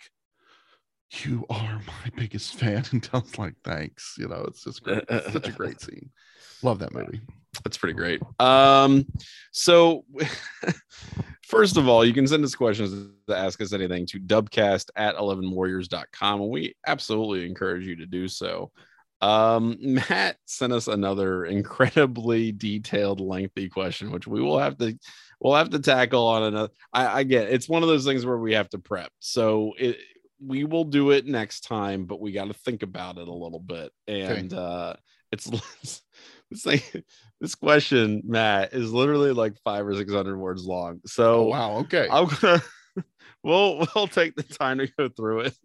you 1.11 1.45
are 1.49 1.81
my 1.87 2.11
biggest 2.15 2.55
fan 2.55 2.83
and 2.91 3.09
Del's 3.09 3.37
like 3.37 3.55
thanks 3.63 4.15
you 4.17 4.27
know 4.27 4.43
it's 4.47 4.63
just 4.63 4.83
great 4.83 5.03
it's 5.09 5.33
such 5.33 5.47
a 5.47 5.51
great 5.51 5.81
scene. 5.81 6.09
Love 6.61 6.79
that 6.79 6.93
movie. 6.93 7.21
That's 7.63 7.77
pretty 7.77 7.93
great. 7.93 8.21
Um 8.39 9.05
so 9.51 10.05
first 11.43 11.77
of 11.77 11.87
all 11.87 12.05
you 12.05 12.13
can 12.13 12.27
send 12.27 12.43
us 12.43 12.53
questions 12.53 13.11
to 13.27 13.35
ask 13.35 13.61
us 13.61 13.73
anything 13.73 14.05
to 14.07 14.19
dubcast 14.19 14.89
at 14.95 15.15
11warriors.com 15.15 16.41
and 16.41 16.49
we 16.49 16.75
absolutely 16.85 17.45
encourage 17.45 17.87
you 17.87 17.95
to 17.95 18.05
do 18.05 18.27
so. 18.27 18.71
Um 19.21 19.77
matt 20.09 20.37
sent 20.45 20.73
us 20.73 20.87
another 20.87 21.45
incredibly 21.45 22.51
detailed 22.51 23.19
lengthy 23.19 23.67
question 23.67 24.11
which 24.11 24.27
we 24.27 24.41
will 24.41 24.59
have 24.59 24.77
to 24.77 24.97
we'll 25.39 25.55
have 25.55 25.71
to 25.71 25.79
tackle 25.79 26.27
on 26.27 26.43
another 26.43 26.71
i, 26.93 27.19
I 27.19 27.23
get 27.23 27.49
it's 27.49 27.67
one 27.67 27.81
of 27.81 27.89
those 27.89 28.05
things 28.05 28.27
where 28.27 28.37
we 28.37 28.53
have 28.53 28.69
to 28.69 28.77
prep. 28.77 29.11
So 29.19 29.73
it 29.79 29.97
we 30.43 30.63
will 30.63 30.85
do 30.85 31.11
it 31.11 31.25
next 31.25 31.61
time, 31.61 32.05
but 32.05 32.21
we 32.21 32.31
got 32.31 32.45
to 32.45 32.53
think 32.53 32.83
about 32.83 33.17
it 33.17 33.27
a 33.27 33.33
little 33.33 33.59
bit. 33.59 33.91
And 34.07 34.53
okay. 34.53 34.61
uh, 34.61 34.93
it's 35.31 35.45
this 36.51 36.63
thing, 36.63 37.03
this 37.39 37.55
question, 37.55 38.21
Matt, 38.25 38.73
is 38.73 38.91
literally 38.91 39.31
like 39.31 39.55
five 39.63 39.85
or 39.85 39.95
six 39.95 40.11
hundred 40.11 40.37
words 40.37 40.65
long. 40.65 41.01
So 41.05 41.41
oh, 41.41 41.47
wow, 41.47 41.77
okay, 41.79 42.07
I'm 42.09 42.27
gonna 42.27 42.61
we'll 43.43 43.85
we'll 43.95 44.07
take 44.07 44.35
the 44.35 44.43
time 44.43 44.79
to 44.79 44.87
go 44.97 45.09
through 45.09 45.41
it. 45.41 45.57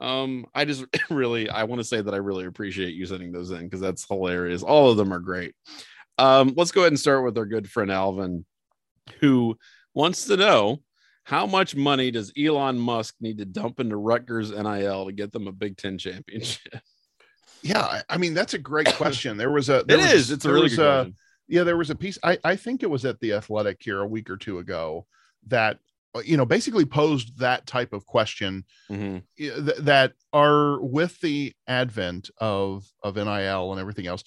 Um, 0.00 0.46
I 0.54 0.64
just 0.64 0.84
really 1.10 1.50
I 1.50 1.64
want 1.64 1.80
to 1.80 1.84
say 1.84 2.00
that 2.00 2.14
I 2.14 2.18
really 2.18 2.46
appreciate 2.46 2.94
you 2.94 3.06
sending 3.06 3.32
those 3.32 3.50
in 3.50 3.64
because 3.64 3.80
that's 3.80 4.06
hilarious. 4.06 4.62
All 4.62 4.90
of 4.90 4.96
them 4.96 5.12
are 5.12 5.20
great. 5.20 5.54
Um, 6.18 6.54
let's 6.56 6.72
go 6.72 6.80
ahead 6.82 6.92
and 6.92 7.00
start 7.00 7.24
with 7.24 7.38
our 7.38 7.46
good 7.46 7.70
friend 7.70 7.92
Alvin, 7.92 8.44
who 9.20 9.56
wants 9.94 10.26
to 10.26 10.36
know 10.36 10.80
how 11.28 11.44
much 11.44 11.76
money 11.76 12.10
does 12.10 12.32
Elon 12.38 12.78
Musk 12.78 13.14
need 13.20 13.36
to 13.36 13.44
dump 13.44 13.80
into 13.80 13.98
Rutgers 13.98 14.50
NIL 14.50 15.04
to 15.04 15.12
get 15.12 15.30
them 15.30 15.46
a 15.46 15.52
Big 15.52 15.76
Ten 15.76 15.98
championship? 15.98 16.80
Yeah, 17.60 18.00
I 18.08 18.16
mean 18.16 18.32
that's 18.32 18.54
a 18.54 18.58
great 18.58 18.86
question. 18.94 19.36
There 19.36 19.50
was 19.50 19.68
a 19.68 19.84
there 19.86 19.98
it 19.98 20.02
was, 20.04 20.12
is. 20.14 20.30
It's 20.30 20.46
a 20.46 20.52
really 20.52 20.70
good 20.70 20.78
a, 20.78 20.94
question. 21.02 21.14
Yeah, 21.46 21.64
there 21.64 21.76
was 21.76 21.90
a 21.90 21.94
piece. 21.94 22.18
I 22.22 22.38
I 22.44 22.56
think 22.56 22.82
it 22.82 22.88
was 22.88 23.04
at 23.04 23.20
the 23.20 23.34
Athletic 23.34 23.76
here 23.82 24.00
a 24.00 24.06
week 24.06 24.30
or 24.30 24.38
two 24.38 24.58
ago 24.58 25.06
that 25.48 25.78
uh, 26.14 26.20
you 26.24 26.38
know 26.38 26.46
basically 26.46 26.86
posed 26.86 27.38
that 27.40 27.66
type 27.66 27.92
of 27.92 28.06
question 28.06 28.64
Mhm. 28.90 29.22
th- 29.36 29.76
that 29.80 30.14
are 30.32 30.80
with 30.80 31.20
the 31.20 31.52
advent 31.66 32.30
of 32.38 32.90
of 33.02 33.16
NIL 33.16 33.72
and 33.72 33.80
everything 33.80 34.06
else 34.06 34.24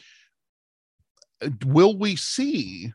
uh, 1.41 1.49
will 1.65 1.97
we 1.97 2.15
see 2.15 2.93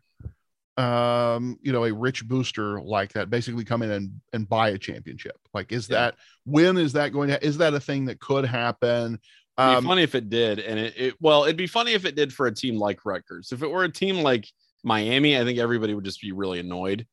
um 0.79 1.57
you 1.63 1.73
know 1.73 1.85
a 1.85 1.93
rich 1.93 2.27
booster 2.29 2.81
like 2.83 3.13
that 3.15 3.31
basically 3.31 3.65
come 3.65 3.83
in 3.83 3.91
and 3.91 4.11
and 4.35 4.49
buy 4.49 4.71
a 4.71 4.79
championship 4.79 5.37
like 5.55 5.73
is 5.73 5.89
Yeah. 5.89 5.97
that 5.99 6.15
when 6.45 6.77
is 6.77 6.93
that 6.93 7.13
going 7.13 7.31
to 7.31 7.43
is 7.45 7.59
that 7.59 7.73
a 7.75 7.81
thing 7.81 8.05
that 8.07 8.21
could 8.21 8.45
happen 8.45 9.19
It'd 9.59 9.71
be 9.71 9.75
um 9.77 9.85
funny 9.87 10.03
if 10.03 10.15
it 10.15 10.29
did, 10.29 10.59
and 10.59 10.79
it, 10.79 10.95
it 10.99 11.15
well, 11.19 11.45
it'd 11.45 11.57
be 11.57 11.67
funny 11.67 11.95
if 11.95 12.05
it 12.05 12.15
did 12.15 12.31
for 12.31 12.47
a 12.47 12.55
team 12.55 12.77
like 12.77 13.07
Rutgers. 13.07 13.53
If 13.53 13.63
it 13.63 13.71
were 13.71 13.85
a 13.85 13.91
team 13.91 14.17
like 14.19 14.47
Miami, 14.85 15.39
I 15.39 15.45
think 15.45 15.59
everybody 15.59 15.95
would 15.95 16.05
just 16.05 16.21
be 16.21 16.33
really 16.33 16.61
annoyed. 16.61 17.07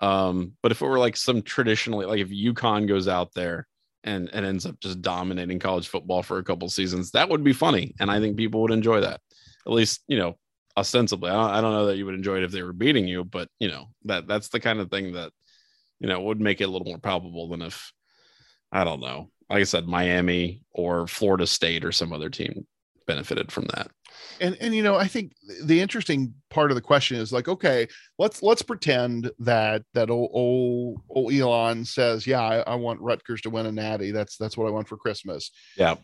Um, 0.00 0.52
but 0.62 0.72
if 0.72 0.80
it 0.80 0.86
were 0.86 0.98
like 0.98 1.14
some 1.14 1.42
traditionally, 1.42 2.06
like 2.06 2.20
if 2.20 2.30
UConn 2.30 2.88
goes 2.88 3.06
out 3.06 3.34
there 3.34 3.66
and 4.02 4.30
and 4.32 4.46
ends 4.46 4.64
up 4.64 4.80
just 4.80 5.02
dominating 5.02 5.58
college 5.58 5.88
football 5.88 6.22
for 6.22 6.38
a 6.38 6.42
couple 6.42 6.70
seasons, 6.70 7.10
that 7.10 7.28
would 7.28 7.44
be 7.44 7.52
funny, 7.52 7.94
and 8.00 8.10
I 8.10 8.18
think 8.18 8.38
people 8.38 8.62
would 8.62 8.72
enjoy 8.72 9.00
that. 9.02 9.20
At 9.66 9.72
least, 9.72 10.00
you 10.08 10.16
know, 10.16 10.38
ostensibly. 10.80 11.30
I 11.30 11.34
don't, 11.34 11.50
I 11.50 11.60
don't 11.60 11.72
know 11.72 11.86
that 11.86 11.96
you 11.96 12.06
would 12.06 12.14
enjoy 12.14 12.38
it 12.38 12.42
if 12.44 12.50
they 12.52 12.62
were 12.62 12.72
beating 12.72 13.06
you, 13.06 13.24
but 13.24 13.48
you 13.60 13.68
know 13.68 13.86
that 14.06 14.26
that's 14.26 14.48
the 14.48 14.60
kind 14.60 14.80
of 14.80 14.90
thing 14.90 15.12
that 15.12 15.32
you 16.00 16.08
know 16.08 16.20
would 16.20 16.40
make 16.40 16.60
it 16.60 16.64
a 16.64 16.68
little 16.68 16.86
more 16.88 16.98
palpable 16.98 17.48
than 17.48 17.62
if 17.62 17.92
I 18.72 18.82
don't 18.84 19.00
know. 19.00 19.30
Like 19.48 19.60
I 19.60 19.64
said, 19.64 19.86
Miami 19.86 20.62
or 20.72 21.06
Florida 21.06 21.46
State 21.46 21.84
or 21.84 21.92
some 21.92 22.12
other 22.12 22.30
team 22.30 22.66
benefited 23.06 23.50
from 23.50 23.64
that. 23.74 23.90
and 24.40 24.56
and 24.60 24.72
you 24.74 24.82
know 24.82 24.94
i 24.94 25.06
think 25.08 25.32
the 25.64 25.80
interesting 25.80 26.32
part 26.48 26.70
of 26.70 26.74
the 26.76 26.80
question 26.80 27.16
is 27.16 27.32
like 27.32 27.48
okay 27.48 27.88
let's 28.18 28.40
let's 28.42 28.62
pretend 28.62 29.30
that 29.40 29.82
that 29.94 30.10
old 30.10 30.30
old, 30.32 31.00
old 31.08 31.32
elon 31.32 31.84
says 31.84 32.26
yeah 32.26 32.40
I, 32.40 32.58
I 32.60 32.74
want 32.76 33.00
rutgers 33.00 33.40
to 33.42 33.50
win 33.50 33.66
a 33.66 33.72
natty 33.72 34.12
that's 34.12 34.36
that's 34.36 34.56
what 34.56 34.68
i 34.68 34.70
want 34.70 34.86
for 34.88 34.96
christmas 34.96 35.50
Yeah. 35.76 35.96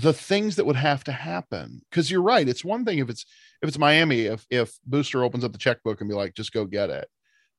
The 0.00 0.12
things 0.12 0.56
that 0.56 0.66
would 0.66 0.76
have 0.76 1.04
to 1.04 1.12
happen. 1.12 1.80
Because 1.90 2.10
you're 2.10 2.22
right 2.22 2.48
it's 2.48 2.64
one 2.64 2.84
thing 2.84 2.98
if 2.98 3.08
it's 3.08 3.24
if 3.62 3.68
it's 3.68 3.78
miami 3.78 4.22
if 4.22 4.46
if 4.50 4.78
booster 4.86 5.22
opens 5.24 5.44
up 5.44 5.52
the 5.52 5.58
checkbook 5.58 6.00
and 6.00 6.08
be 6.10 6.16
like 6.16 6.34
just 6.34 6.52
go 6.52 6.64
get 6.64 6.90
it. 6.90 7.08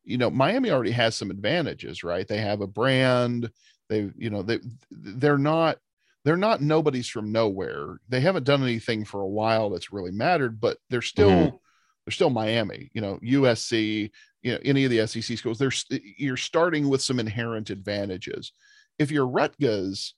You 0.03 0.17
know 0.17 0.29
miami 0.29 0.71
already 0.71 0.91
has 0.91 1.15
some 1.15 1.31
advantages 1.31 2.03
right? 2.03 2.27
They 2.27 2.39
have 2.39 2.61
a 2.61 2.67
brand 2.67 3.49
they 3.89 4.11
you 4.17 4.29
know 4.29 4.41
they 4.41 4.59
they're 4.91 5.37
not 5.37 5.77
they're 6.25 6.37
not 6.37 6.61
nobodies 6.61 7.07
from 7.07 7.31
nowhere. 7.31 7.99
They 8.09 8.19
haven't 8.21 8.45
done 8.45 8.63
anything 8.63 9.05
for 9.05 9.21
a 9.21 9.27
while 9.27 9.69
that's 9.69 9.93
really 9.93 10.11
mattered 10.11 10.59
but 10.59 10.77
they're 10.89 11.01
still 11.01 11.29
Mhm. 11.29 11.59
they're 12.05 12.11
still 12.11 12.29
miami 12.29 12.91
you 12.93 13.01
know 13.01 13.17
usc 13.23 14.11
you 14.43 14.51
know 14.51 14.59
any 14.65 14.83
of 14.85 14.91
the 14.91 15.05
sec 15.07 15.23
schools 15.37 15.57
there's 15.59 15.85
you're 16.17 16.37
starting 16.37 16.89
with 16.89 17.01
some 17.01 17.19
inherent 17.19 17.69
advantages. 17.69 18.51
If 18.99 19.11
you're 19.11 19.27
rutgers 19.27 20.15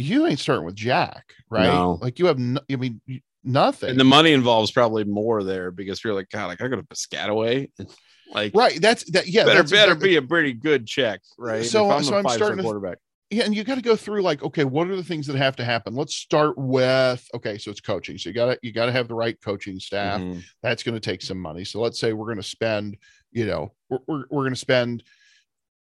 you 0.00 0.26
ain't 0.26 0.38
starting 0.38 0.64
with 0.64 0.74
jack 0.74 1.24
right 1.50 1.64
No. 1.66 1.98
like 2.00 2.18
you 2.18 2.26
have 2.26 2.38
no, 2.38 2.60
i 2.70 2.76
mean 2.76 3.00
nothing 3.44 3.90
And 3.90 3.98
the 4.00 4.04
money 4.04 4.32
involves 4.32 4.70
probably 4.70 5.04
more 5.04 5.42
there 5.42 5.70
because 5.70 6.04
you're 6.04 6.12
like, 6.14 6.28
God, 6.30 6.46
like 6.46 6.60
I 6.60 6.68
go 6.68 6.76
to 6.76 6.82
Piscataway. 6.82 7.68
Like 8.32 8.52
right 8.54 8.80
that's 8.80 9.02
that 9.10 9.26
yeah 9.26 9.42
better 9.44 9.64
better 9.64 9.90
exactly- 9.92 10.08
be 10.10 10.16
a 10.16 10.22
pretty 10.22 10.52
good 10.52 10.86
check, 10.86 11.20
right? 11.36 11.64
So- 11.64 11.86
if 11.90 11.96
I'm 11.96 12.04
so 12.04 12.14
I'm 12.16 12.28
starting 12.28 12.58
to- 12.58 12.62
quarterback. 12.62 12.98
yeah 13.30 13.42
and 13.44 13.56
you 13.56 13.64
got 13.64 13.74
to 13.74 13.82
go 13.82 13.96
through 13.96 14.22
like 14.22 14.40
okay 14.44 14.62
what 14.64 14.86
are 14.88 14.94
the 14.94 15.02
things 15.02 15.26
that 15.26 15.34
have 15.34 15.56
to 15.56 15.64
happen 15.64 15.96
let's 15.96 16.14
start 16.14 16.56
with 16.56 17.26
okay 17.34 17.58
so 17.58 17.72
it's 17.72 17.80
coaching 17.80 18.18
so 18.18 18.28
you 18.30 18.34
got 18.34 18.46
to 18.46 18.58
you 18.62 18.72
got 18.72 18.86
to 18.86 18.92
have 18.92 19.08
the 19.08 19.14
right 19.16 19.36
coaching 19.42 19.80
staff 19.80 20.20
Mhm. 20.20 20.44
that's 20.62 20.84
going 20.84 20.94
to 20.94 21.00
take 21.00 21.22
some 21.22 21.38
money 21.40 21.64
so 21.64 21.80
let's 21.80 21.98
say 21.98 22.12
we're 22.12 22.26
going 22.26 22.36
to 22.36 22.42
spend 22.44 22.96
you 23.32 23.46
know 23.46 23.72
we're, 23.88 23.98
we're, 24.06 24.24
we're 24.30 24.42
going 24.42 24.50
to 24.54 24.56
spend 24.56 25.02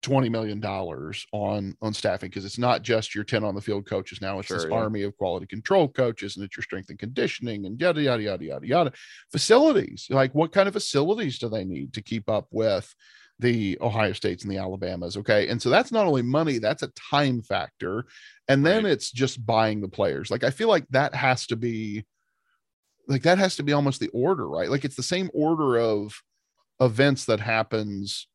20 0.02 0.30
million 0.30 0.60
dollars 0.60 1.26
on 1.32 1.76
on 1.82 1.94
staffing 1.94 2.30
because 2.30 2.46
it's 2.46 2.60
not 2.60 2.84
just 2.84 3.16
your 3.16 3.24
10 3.24 3.44
on 3.44 3.56
the 3.56 3.62
field 3.62 3.88
coaches 3.88 4.22
now 4.22 4.38
it's 4.38 4.50
this 4.50 4.66
yeah. 4.70 4.76
army 4.76 5.02
of 5.02 5.18
quality 5.18 5.48
control 5.48 5.88
coaches 5.88 6.36
and 6.36 6.46
it's 6.46 6.56
your 6.56 6.64
strength 6.64 6.90
and 6.90 7.00
conditioning 7.00 7.66
and 7.66 7.80
yada 7.82 8.02
yada 8.02 8.22
yada 8.22 8.46
yada 8.46 8.68
yada 8.68 8.92
facilities 9.32 10.06
like 10.12 10.34
what 10.36 10.52
kind 10.52 10.68
of 10.68 10.74
facilities 10.74 11.40
do 11.40 11.50
they 11.50 11.66
need 11.66 11.92
to 11.94 12.04
keep 12.04 12.30
up 12.30 12.46
with 12.52 12.94
the 13.40 13.78
ohio 13.82 14.14
states 14.14 14.44
and 14.44 14.52
the 14.52 14.58
alabamas 14.58 15.18
okay 15.18 15.48
and 15.48 15.60
so 15.60 15.70
that's 15.70 15.92
not 15.92 16.06
only 16.06 16.22
money 16.22 16.60
that's 16.60 16.84
a 16.84 16.88
time 16.90 17.42
factor 17.42 18.06
and 18.48 18.64
then 18.64 18.84
Right. 18.84 18.94
it's 18.94 19.12
just 19.12 19.44
buying 19.44 19.82
the 19.82 19.88
players 19.88 20.30
like 20.30 20.44
i 20.44 20.52
feel 20.52 20.68
like 20.68 20.86
that 20.92 21.16
has 21.16 21.48
to 21.48 21.56
be 21.56 22.06
like 23.08 23.24
that 23.24 23.40
has 23.40 23.56
to 23.56 23.64
be 23.64 23.74
almost 23.74 24.00
the 24.00 24.10
order 24.10 24.48
right 24.48 24.70
like 24.70 24.86
it's 24.86 24.96
the 24.96 25.04
same 25.04 25.32
order 25.34 25.78
of 25.78 26.22
events 26.80 27.26
that 27.26 27.40
happens 27.40 28.28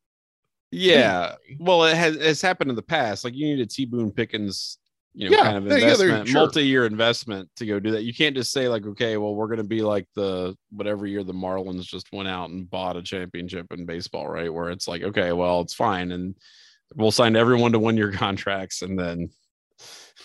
Yeah. 0.70 1.34
Well, 1.58 1.84
it 1.84 1.96
has 1.96 2.16
it's 2.16 2.42
happened 2.42 2.70
in 2.70 2.76
the 2.76 2.82
past. 2.82 3.24
Like 3.24 3.34
you 3.34 3.46
need 3.46 3.60
a 3.60 3.66
T 3.66 3.84
Boone 3.84 4.12
Pickens, 4.12 4.78
you 5.14 5.28
know, 5.28 5.36
Yeah, 5.36 5.42
kind 5.42 5.56
of 5.56 5.66
investment, 5.66 6.28
sure. 6.28 6.40
multi-year 6.40 6.86
investment 6.86 7.48
to 7.56 7.66
go 7.66 7.80
do 7.80 7.90
that. 7.92 8.04
You 8.04 8.14
can't 8.14 8.36
just 8.36 8.52
say 8.52 8.68
like, 8.68 8.86
okay, 8.86 9.16
well, 9.16 9.34
we're 9.34 9.48
gonna 9.48 9.64
be 9.64 9.82
like 9.82 10.06
the 10.14 10.56
whatever 10.70 11.06
year 11.06 11.24
the 11.24 11.32
Marlins 11.32 11.82
just 11.82 12.12
went 12.12 12.28
out 12.28 12.50
and 12.50 12.70
bought 12.70 12.96
a 12.96 13.02
championship 13.02 13.66
in 13.72 13.86
baseball, 13.86 14.28
right? 14.28 14.52
Where 14.52 14.70
it's 14.70 14.86
like, 14.86 15.02
okay, 15.02 15.32
well, 15.32 15.60
it's 15.60 15.74
fine, 15.74 16.12
and 16.12 16.36
we'll 16.94 17.10
sign 17.10 17.36
everyone 17.36 17.72
to 17.72 17.78
one-year 17.78 18.12
contracts, 18.16 18.82
and 18.82 18.98
then 18.98 19.30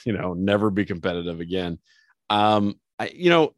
you 0.05 0.13
know, 0.13 0.33
never 0.33 0.69
be 0.69 0.85
competitive 0.85 1.39
again. 1.39 1.79
Um, 2.29 2.79
I 2.99 3.07
you 3.07 3.29
know, 3.31 3.55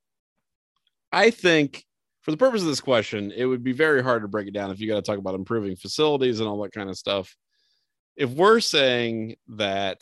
I 1.11 1.31
think 1.31 1.85
for 2.27 2.31
the 2.31 2.37
purpose 2.37 2.59
of 2.61 2.67
this 2.67 2.81
question, 2.81 3.31
it 3.31 3.45
would 3.45 3.63
be 3.63 3.71
very 3.71 4.03
hard 4.03 4.21
to 4.21 4.27
break 4.27 4.49
it 4.49 4.53
down 4.53 4.69
if 4.69 4.81
you 4.81 4.87
got 4.89 4.95
to 4.95 5.01
talk 5.01 5.17
about 5.17 5.33
improving 5.33 5.77
facilities 5.77 6.41
and 6.41 6.49
all 6.49 6.61
that 6.61 6.73
kind 6.73 6.89
of 6.89 6.97
stuff. 6.97 7.33
If 8.17 8.31
we're 8.31 8.59
saying 8.59 9.37
that 9.55 10.01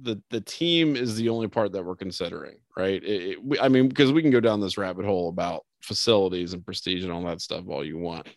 the 0.00 0.22
the 0.30 0.40
team 0.40 0.94
is 0.94 1.16
the 1.16 1.30
only 1.30 1.48
part 1.48 1.72
that 1.72 1.84
we're 1.84 1.96
considering, 1.96 2.58
right? 2.76 3.02
It, 3.02 3.22
it- 3.30 3.44
we, 3.44 3.58
I 3.58 3.66
mean, 3.68 3.88
because 3.88 4.12
we 4.12 4.22
can 4.22 4.30
go 4.30 4.38
down 4.38 4.60
this 4.60 4.78
rabbit 4.78 5.04
hole 5.04 5.28
about 5.28 5.64
facilities 5.80 6.52
and 6.52 6.64
prestige 6.64 7.02
and 7.02 7.12
all 7.12 7.24
that 7.24 7.40
stuff 7.40 7.64
all 7.68 7.84
you 7.84 7.98
want. 7.98 8.28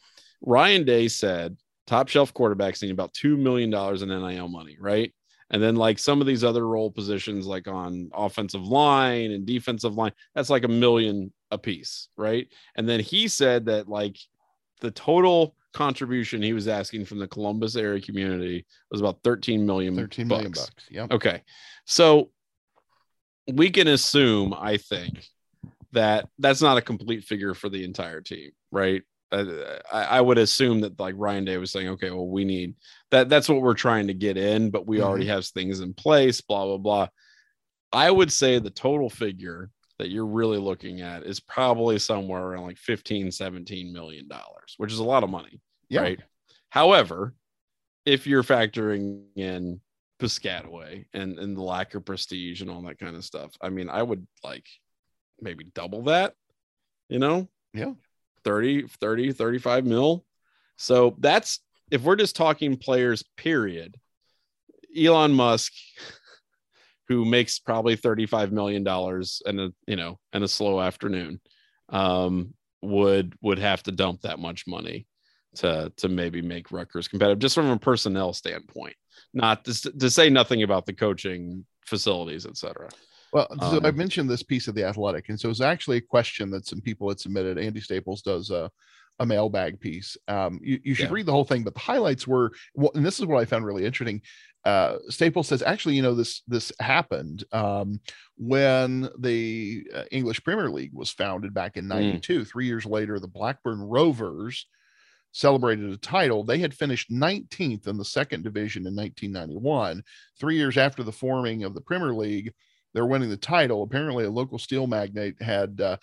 Ryan 0.41 0.83
Day 0.83 1.09
said 1.09 1.57
top 1.85 2.07
shelf 2.07 2.33
quarterbacks 2.33 2.81
need 2.81 2.89
about 2.89 3.13
two 3.13 3.37
million 3.37 3.69
dollars 3.69 4.01
in 4.01 4.09
NIL 4.09 4.47
money, 4.47 4.77
right? 4.79 5.13
And 5.51 5.61
then 5.61 5.75
like 5.75 5.99
some 5.99 6.21
of 6.21 6.25
these 6.25 6.43
other 6.43 6.67
role 6.67 6.89
positions, 6.89 7.45
like 7.45 7.67
on 7.67 8.09
offensive 8.15 8.63
line 8.63 9.29
and 9.29 9.45
defensive 9.45 9.93
line, 9.93 10.13
that's 10.33 10.49
like 10.49 10.63
a 10.63 10.67
million 10.69 11.31
a 11.51 11.57
piece, 11.57 12.09
right? 12.17 12.47
And 12.75 12.87
then 12.87 12.99
he 12.99 13.27
said 13.27 13.65
that 13.65 13.87
like 13.87 14.17
the 14.79 14.91
total 14.91 15.55
contribution 15.73 16.41
he 16.41 16.53
was 16.53 16.67
asking 16.67 17.05
from 17.05 17.19
the 17.19 17.27
Columbus 17.27 17.75
area 17.75 18.01
community 18.01 18.65
was 18.89 18.99
about 18.99 19.19
13 19.23 19.65
million 19.65 19.95
13 19.95 20.27
million 20.27 20.51
bucks 20.51 20.69
yeah 20.89 21.07
Okay. 21.09 21.41
So 21.85 22.31
we 23.51 23.69
can 23.69 23.87
assume, 23.87 24.53
I 24.53 24.77
think, 24.77 25.25
that 25.93 26.27
that's 26.39 26.61
not 26.61 26.77
a 26.77 26.81
complete 26.81 27.23
figure 27.23 27.53
for 27.53 27.69
the 27.69 27.83
entire 27.83 28.21
team, 28.21 28.51
right? 28.71 29.01
Uh, 29.31 29.79
I, 29.91 30.03
I 30.03 30.21
would 30.21 30.37
assume 30.37 30.81
that 30.81 30.99
like 30.99 31.15
Ryan 31.17 31.45
Day 31.45 31.57
was 31.57 31.71
saying, 31.71 31.89
okay, 31.89 32.11
well, 32.11 32.27
we 32.27 32.45
need 32.45 32.75
that. 33.11 33.29
That's 33.29 33.47
what 33.49 33.61
we're 33.61 33.73
trying 33.73 34.07
to 34.07 34.13
get 34.13 34.37
in, 34.37 34.71
but 34.71 34.87
we 34.87 35.01
already 35.01 35.27
have 35.27 35.45
things 35.45 35.79
in 35.79 35.93
place, 35.93 36.41
blah, 36.41 36.65
blah, 36.65 36.77
blah. 36.77 37.07
I 37.93 38.09
would 38.11 38.31
say 38.31 38.59
the 38.59 38.69
total 38.69 39.09
figure 39.09 39.69
that 40.01 40.09
you're 40.09 40.25
really 40.25 40.57
looking 40.57 41.01
at 41.01 41.23
is 41.23 41.39
probably 41.39 41.97
somewhere 41.99 42.41
around 42.41 42.63
like 42.63 42.77
15, 42.77 43.31
17 43.31 43.93
million 43.93 44.27
dollars, 44.27 44.73
which 44.77 44.91
is 44.91 44.99
a 44.99 45.03
lot 45.03 45.23
of 45.23 45.29
money 45.29 45.61
yeah 45.91 46.01
right? 46.01 46.19
However, 46.69 47.35
if 48.05 48.25
you're 48.25 48.43
factoring 48.43 49.25
in 49.35 49.81
Piscataway 50.19 51.05
and, 51.13 51.37
and 51.37 51.55
the 51.55 51.61
lack 51.61 51.93
of 51.93 52.05
prestige 52.05 52.61
and 52.61 52.71
all 52.71 52.81
that 52.83 52.97
kind 52.97 53.15
of 53.15 53.25
stuff, 53.25 53.51
I 53.61 53.69
mean, 53.69 53.89
I 53.89 54.01
would 54.01 54.25
like 54.43 54.65
maybe 55.41 55.65
double 55.75 56.03
that, 56.03 56.33
you 57.09 57.19
know? 57.19 57.49
Yeah. 57.73 57.93
30, 58.45 58.87
30, 58.87 59.33
35 59.33 59.85
mil. 59.85 60.25
So 60.77 61.15
that's 61.19 61.59
if 61.91 62.01
we're 62.03 62.15
just 62.15 62.37
talking 62.37 62.77
players, 62.77 63.23
period. 63.35 63.97
Elon 64.97 65.33
Musk, 65.33 65.73
who 67.07 67.25
makes 67.25 67.59
probably 67.59 67.97
$35 67.97 68.51
million 68.51 68.81
in 69.45 69.59
a 69.59 69.73
you 69.87 69.95
know 69.95 70.19
in 70.33 70.43
a 70.43 70.47
slow 70.47 70.79
afternoon, 70.79 71.41
um, 71.89 72.53
would 72.81 73.35
would 73.41 73.59
have 73.59 73.83
to 73.83 73.91
dump 73.91 74.21
that 74.21 74.39
much 74.39 74.65
money 74.67 75.07
to 75.55 75.91
to 75.97 76.07
maybe 76.09 76.41
make 76.41 76.71
Rutgers 76.71 77.07
competitive, 77.07 77.39
just 77.39 77.55
from 77.55 77.69
a 77.69 77.77
personnel 77.77 78.33
standpoint. 78.33 78.95
Not 79.33 79.65
to, 79.65 79.91
to 79.91 80.09
say 80.09 80.29
nothing 80.29 80.63
about 80.63 80.85
the 80.85 80.93
coaching 80.93 81.65
facilities, 81.85 82.45
et 82.45 82.57
cetera. 82.57 82.89
Well, 83.33 83.47
so 83.59 83.77
Um, 83.77 83.85
I 83.85 83.91
mentioned 83.91 84.29
this 84.29 84.43
piece 84.43 84.67
of 84.67 84.75
the 84.75 84.83
athletic, 84.83 85.29
and 85.29 85.39
so 85.39 85.49
it's 85.49 85.61
actually 85.61 85.97
a 85.97 86.01
question 86.01 86.49
that 86.51 86.65
some 86.65 86.81
people 86.81 87.07
had 87.07 87.19
submitted. 87.19 87.57
Andy 87.57 87.79
Staples 87.79 88.21
does 88.21 88.49
a, 88.51 88.69
a 89.21 89.25
mailbag 89.25 89.79
piece. 89.79 90.17
Um, 90.27 90.59
you, 90.63 90.79
you 90.83 90.93
should 90.95 91.09
Yeah. 91.09 91.13
read 91.13 91.25
the 91.27 91.31
whole 91.31 91.45
thing, 91.45 91.63
but 91.63 91.75
the 91.75 91.79
highlights 91.79 92.27
were, 92.27 92.51
well, 92.73 92.91
and 92.95 93.05
this 93.05 93.19
is 93.19 93.25
what 93.27 93.39
I 93.39 93.45
found 93.45 93.65
really 93.65 93.85
interesting. 93.85 94.21
Uh, 94.65 94.97
Staples 95.09 95.47
says, 95.47 95.61
actually, 95.61 95.95
you 95.95 96.01
know, 96.01 96.13
this 96.15 96.41
this 96.47 96.71
happened 96.79 97.43
um, 97.51 97.99
when 98.37 99.09
the 99.19 99.87
uh, 99.93 100.03
English 100.11 100.43
Premier 100.43 100.69
League 100.69 100.93
was 100.93 101.09
founded 101.11 101.53
back 101.53 101.77
in 101.77 101.87
'92. 101.87 102.45
Three 102.45 102.65
years 102.65 102.85
later, 102.85 103.19
the 103.19 103.27
Blackburn 103.27 103.81
Rovers 103.81 104.67
celebrated 105.31 105.89
a 105.91 105.97
title. 105.97 106.43
They 106.43 106.59
had 106.59 106.73
finished 106.73 107.09
19th 107.11 107.87
in 107.87 107.97
the 107.97 108.05
second 108.05 108.43
division 108.43 108.85
in 108.85 108.95
1991. 108.95 110.03
Three 110.39 110.57
years 110.57 110.77
after 110.77 111.03
the 111.03 111.11
forming 111.11 111.63
of 111.63 111.73
the 111.73 111.81
Premier 111.81 112.13
League, 112.13 112.51
they're 112.93 113.05
winning 113.05 113.29
the 113.29 113.37
title. 113.37 113.83
Apparently, 113.83 114.25
a 114.25 114.29
local 114.29 114.59
steel 114.59 114.87
magnate 114.87 115.41
had 115.41 115.79
uh, 115.79 115.97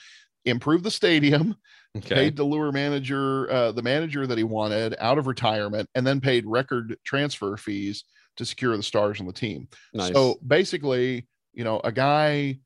improved 0.50 0.84
the 0.84 0.90
stadium, 0.90 1.56
Okay. 1.96 2.14
paid 2.14 2.37
the 2.37 2.44
lure 2.44 2.70
manager 2.70 3.50
uh, 3.50 3.72
the 3.72 3.82
manager 3.82 4.26
that 4.26 4.37
he 4.37 4.44
wanted 4.44 4.94
out 4.98 5.18
of 5.18 5.26
retirement, 5.26 5.88
and 5.94 6.06
then 6.06 6.20
paid 6.20 6.44
record 6.46 6.96
transfer 7.04 7.56
fees 7.56 8.04
to 8.37 8.44
secure 8.44 8.76
the 8.76 8.82
stars 8.82 9.20
on 9.20 9.26
the 9.26 9.32
team. 9.32 9.68
Nice. 9.94 10.12
So 10.12 10.37
basically, 10.46 11.26
you 11.54 11.64
know, 11.64 11.80
a 11.82 11.90
guy 11.90 12.58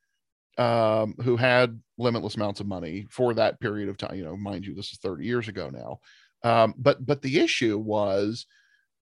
um, 0.59 1.15
who 1.23 1.37
had 1.37 1.81
limitless 1.99 2.35
amounts 2.35 2.61
of 2.61 2.67
money 2.67 3.07
for 3.11 3.33
that 3.35 3.61
period 3.61 3.89
of 3.89 3.97
time, 3.97 4.17
you 4.17 4.25
know, 4.25 4.37
mind 4.37 4.67
you, 4.67 4.75
this 4.75 4.93
is 4.93 4.99
30 4.99 5.25
years 5.25 5.49
ago 5.49 5.71
now. 5.71 6.01
Um, 6.43 6.75
but 6.77 7.05
but 7.07 7.23
the 7.23 7.39
issue 7.39 7.79
was 7.79 8.47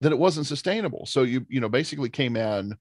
that 0.01 0.13
it 0.13 0.19
wasn't 0.19 0.47
sustainable. 0.47 1.07
So 1.07 1.23
you 1.23 1.47
you 1.49 1.61
know 1.61 1.69
basically 1.69 2.11
came 2.11 2.37
in, 2.37 2.77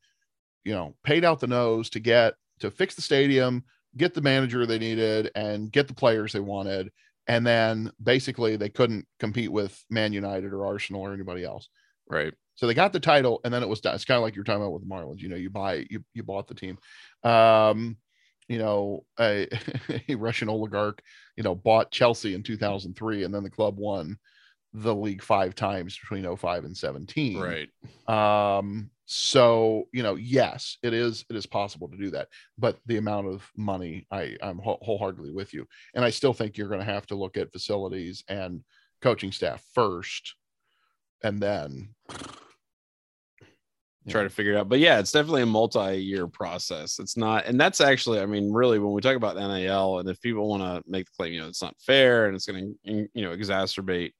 you 0.63 0.73
know, 0.73 0.95
paid 1.03 1.23
out 1.23 1.39
the 1.39 1.47
nose 1.47 1.89
to 1.91 1.99
get 1.99 2.33
to 2.59 2.69
fix 2.69 2.95
the 2.95 3.01
stadium, 3.01 3.63
get 3.97 4.13
the 4.13 4.21
manager 4.21 4.65
they 4.65 4.79
needed, 4.79 5.31
and 5.35 5.71
get 5.71 5.87
the 5.87 5.93
players 5.93 6.33
they 6.33 6.39
wanted. 6.39 6.91
And 7.27 7.45
then 7.45 7.91
basically 8.01 8.55
they 8.55 8.69
couldn't 8.69 9.05
compete 9.19 9.51
with 9.51 9.83
Man 9.89 10.13
United 10.13 10.51
or 10.51 10.65
Arsenal 10.65 11.01
or 11.01 11.13
anybody 11.13 11.43
else. 11.43 11.69
right. 12.09 12.33
So 12.55 12.67
they 12.67 12.73
got 12.73 12.91
the 12.91 12.99
title, 12.99 13.39
and 13.45 13.53
then 13.53 13.63
it 13.63 13.69
was 13.69 13.79
done. 13.79 13.95
It's 13.95 14.03
kind 14.03 14.17
of 14.17 14.21
like 14.21 14.35
you're 14.35 14.43
talking 14.43 14.61
about 14.61 14.73
with 14.73 14.81
the 14.81 14.93
Marlins. 14.93 15.21
You 15.21 15.29
know, 15.29 15.37
you 15.37 15.49
buy 15.49 15.85
you 15.89 16.03
you 16.13 16.23
bought 16.23 16.49
the 16.49 16.55
team. 16.55 16.77
Um, 17.23 17.95
you 18.49 18.57
know, 18.57 19.05
a, 19.17 19.47
a 20.09 20.15
Russian 20.15 20.49
oligarch, 20.49 21.01
you 21.37 21.43
know, 21.43 21.55
bought 21.55 21.91
Chelsea 21.91 22.33
in 22.33 22.43
2003, 22.43 23.23
and 23.23 23.33
then 23.33 23.43
the 23.43 23.49
club 23.49 23.77
won 23.77 24.17
the 24.73 24.93
league 24.93 25.23
five 25.23 25.55
times 25.55 25.97
between 25.97 26.35
05 26.35 26.65
and 26.65 26.75
17. 26.75 27.39
Right. 27.39 28.57
Um, 28.57 28.89
so 29.11 29.87
you 29.91 30.03
know, 30.03 30.13
yes, 30.13 30.77
it 30.83 30.93
is 30.93 31.25
it 31.31 31.35
is 31.35 31.47
possible 31.47 31.87
to 31.87 31.97
do 31.97 32.11
that, 32.11 32.27
but 32.59 32.77
the 32.85 32.97
amount 32.97 33.25
of 33.25 33.49
money, 33.57 34.05
I 34.11 34.37
I'm 34.43 34.59
wholeheartedly 34.59 35.31
with 35.31 35.51
you, 35.51 35.65
and 35.95 36.05
I 36.05 36.11
still 36.11 36.31
think 36.31 36.57
you're 36.57 36.67
going 36.67 36.79
to 36.79 36.85
have 36.85 37.07
to 37.07 37.15
look 37.15 37.35
at 37.35 37.51
facilities 37.51 38.23
and 38.27 38.63
coaching 39.01 39.31
staff 39.31 39.63
first, 39.73 40.35
and 41.23 41.41
then 41.41 41.89
try 44.07 44.21
to 44.21 44.29
figure 44.29 44.53
it 44.53 44.57
out. 44.57 44.69
But 44.69 44.77
yeah, 44.77 44.99
it's 44.99 45.11
definitely 45.11 45.41
a 45.41 45.47
multi-year 45.47 46.27
process. 46.27 46.99
It's 46.99 47.17
not, 47.17 47.45
and 47.45 47.59
that's 47.59 47.81
actually, 47.81 48.19
I 48.19 48.27
mean, 48.27 48.51
really, 48.53 48.77
when 48.77 48.93
we 48.93 49.01
talk 49.01 49.15
about 49.15 49.37
NIL, 49.37 49.99
and 49.99 50.07
if 50.07 50.21
people 50.21 50.47
want 50.47 50.61
to 50.61 50.83
make 50.87 51.07
the 51.07 51.11
claim, 51.17 51.33
you 51.33 51.41
know, 51.41 51.47
it's 51.47 51.63
not 51.63 51.75
fair 51.79 52.27
and 52.27 52.35
it's 52.35 52.45
going 52.45 52.75
to, 52.85 53.07
you 53.13 53.23
know, 53.23 53.35
exacerbate 53.35 54.11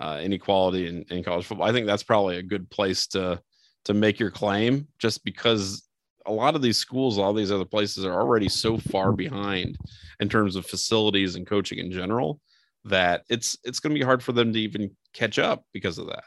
uh, 0.00 0.20
inequality 0.22 0.86
in, 0.86 1.02
in 1.10 1.24
college 1.24 1.46
football, 1.46 1.66
I 1.66 1.72
think 1.72 1.86
that's 1.86 2.02
probably 2.02 2.36
a 2.36 2.42
good 2.42 2.68
place 2.68 3.06
to 3.08 3.40
to 3.84 3.94
make 3.94 4.18
your 4.18 4.30
claim, 4.30 4.86
just 4.98 5.24
because 5.24 5.82
a 6.26 6.32
lot 6.32 6.54
of 6.54 6.62
these 6.62 6.78
schools, 6.78 7.18
all 7.18 7.32
these 7.34 7.52
other 7.52 7.64
places, 7.66 8.04
are 8.04 8.18
already 8.20 8.48
so 8.48 8.78
far 8.78 9.12
behind 9.12 9.76
in 10.20 10.28
terms 10.28 10.56
of 10.56 10.64
facilities 10.66 11.34
and 11.34 11.46
coaching 11.46 11.78
in 11.78 11.90
general 11.92 12.40
that 12.86 13.24
it's 13.28 13.56
it's 13.64 13.80
going 13.80 13.94
to 13.94 13.98
be 13.98 14.04
hard 14.04 14.22
for 14.22 14.32
them 14.32 14.52
to 14.52 14.60
even 14.60 14.90
catch 15.12 15.38
up 15.38 15.64
because 15.72 15.98
of 15.98 16.06
that. 16.06 16.24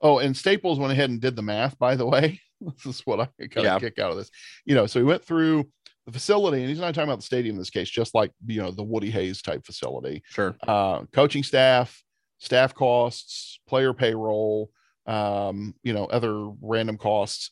Oh, 0.00 0.18
and 0.18 0.36
Staples 0.36 0.78
went 0.78 0.92
ahead 0.92 1.10
and 1.10 1.20
did 1.20 1.36
the 1.36 1.42
math, 1.42 1.78
by 1.78 1.96
the 1.96 2.06
way. 2.06 2.40
This 2.64 2.86
is 2.86 3.00
what 3.00 3.18
I 3.18 3.46
got 3.46 3.64
Yeah. 3.64 3.74
a 3.76 3.80
kick 3.80 3.98
out 3.98 4.12
of 4.12 4.16
this. 4.16 4.30
You 4.64 4.76
know, 4.76 4.86
so 4.86 5.00
he 5.00 5.04
went 5.04 5.24
through 5.24 5.68
the 6.06 6.12
facility, 6.12 6.60
and 6.60 6.68
he's 6.68 6.78
not 6.78 6.94
talking 6.94 7.08
about 7.08 7.18
the 7.18 7.24
stadium 7.26 7.56
in 7.56 7.58
this 7.58 7.70
case, 7.70 7.90
just 7.90 8.14
like 8.14 8.30
you 8.46 8.62
know, 8.62 8.70
the 8.70 8.84
Woody 8.84 9.10
Hayes 9.10 9.42
type 9.42 9.66
facility. 9.66 10.22
Sure. 10.28 10.54
Uh, 10.64 11.02
coaching 11.12 11.42
staff, 11.42 12.00
staff 12.38 12.72
costs, 12.72 13.58
player 13.66 13.92
payroll, 13.92 14.70
um, 15.06 15.74
you 15.82 15.92
know, 15.92 16.04
other 16.06 16.48
random 16.60 16.96
costs, 16.98 17.50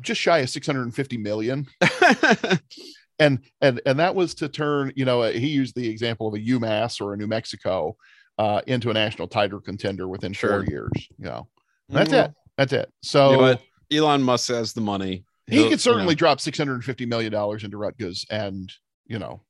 just 0.00 0.20
shy 0.20 0.38
of 0.38 0.50
650 0.50 1.16
million. 1.18 1.66
and 3.18 3.40
and 3.60 3.80
and 3.84 3.98
that 3.98 4.14
was 4.14 4.34
to 4.36 4.48
turn 4.48 4.92
you 4.96 5.04
know 5.04 5.22
he 5.24 5.48
used 5.48 5.74
the 5.74 5.88
example 5.88 6.26
of 6.28 6.34
a 6.34 6.38
UMass 6.38 7.00
or 7.00 7.12
a 7.12 7.16
New 7.16 7.26
Mexico 7.26 7.96
uh, 8.38 8.62
into 8.66 8.90
a 8.90 8.94
national 8.94 9.28
title 9.28 9.60
contender 9.60 10.08
within 10.08 10.32
Sure. 10.32 10.62
four 10.62 10.64
years. 10.64 10.90
You 11.18 11.26
know, 11.26 11.48
that's 11.88 12.10
Well, 12.10 12.24
it. 12.26 12.32
That's 12.56 12.72
it. 12.72 12.90
So 13.02 13.30
You 13.32 13.36
know? 13.36 14.06
Elon 14.08 14.22
Musk 14.22 14.48
has 14.50 14.72
the 14.72 14.80
money. 14.80 15.24
he 15.46 15.56
He'll- 15.56 15.68
could 15.70 15.80
certainly 15.80 16.04
you 16.04 16.10
know, 16.10 16.14
drop 16.14 16.40
six 16.40 16.56
hundred 16.56 16.74
and 16.74 16.84
fifty 16.84 17.04
million 17.06 17.30
dollars 17.32 17.64
into 17.64 17.76
Rutgers, 17.76 18.24
and 18.30 18.72
you 19.06 19.18
know, 19.18 19.42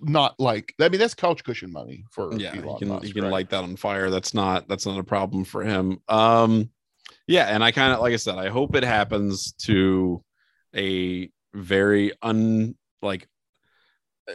not 0.00 0.38
like 0.38 0.74
I 0.80 0.88
mean 0.88 1.00
that's 1.00 1.14
couch 1.14 1.42
cushion 1.44 1.72
money 1.72 2.04
for 2.10 2.34
yeah, 2.34 2.54
Elon 2.54 2.64
you 2.64 2.76
can 2.78 2.88
Musk, 2.88 3.06
you 3.06 3.14
can 3.14 3.24
right? 3.24 3.32
light 3.32 3.50
that 3.50 3.64
on 3.64 3.76
fire. 3.76 4.10
That's 4.10 4.34
not 4.34 4.68
that's 4.68 4.86
not 4.86 4.98
a 4.98 5.04
problem 5.04 5.44
for 5.44 5.62
him. 5.62 5.98
Um, 6.08 6.70
yeah, 7.26 7.46
and 7.46 7.62
I 7.64 7.72
kind 7.72 7.92
of 7.92 8.00
like 8.00 8.12
I 8.12 8.16
said, 8.16 8.36
I 8.36 8.48
hope 8.48 8.74
it 8.74 8.84
happens 8.84 9.52
to 9.64 10.22
a 10.74 11.30
very 11.54 12.12
un 12.22 12.76
like 13.00 13.28
uh, 14.28 14.32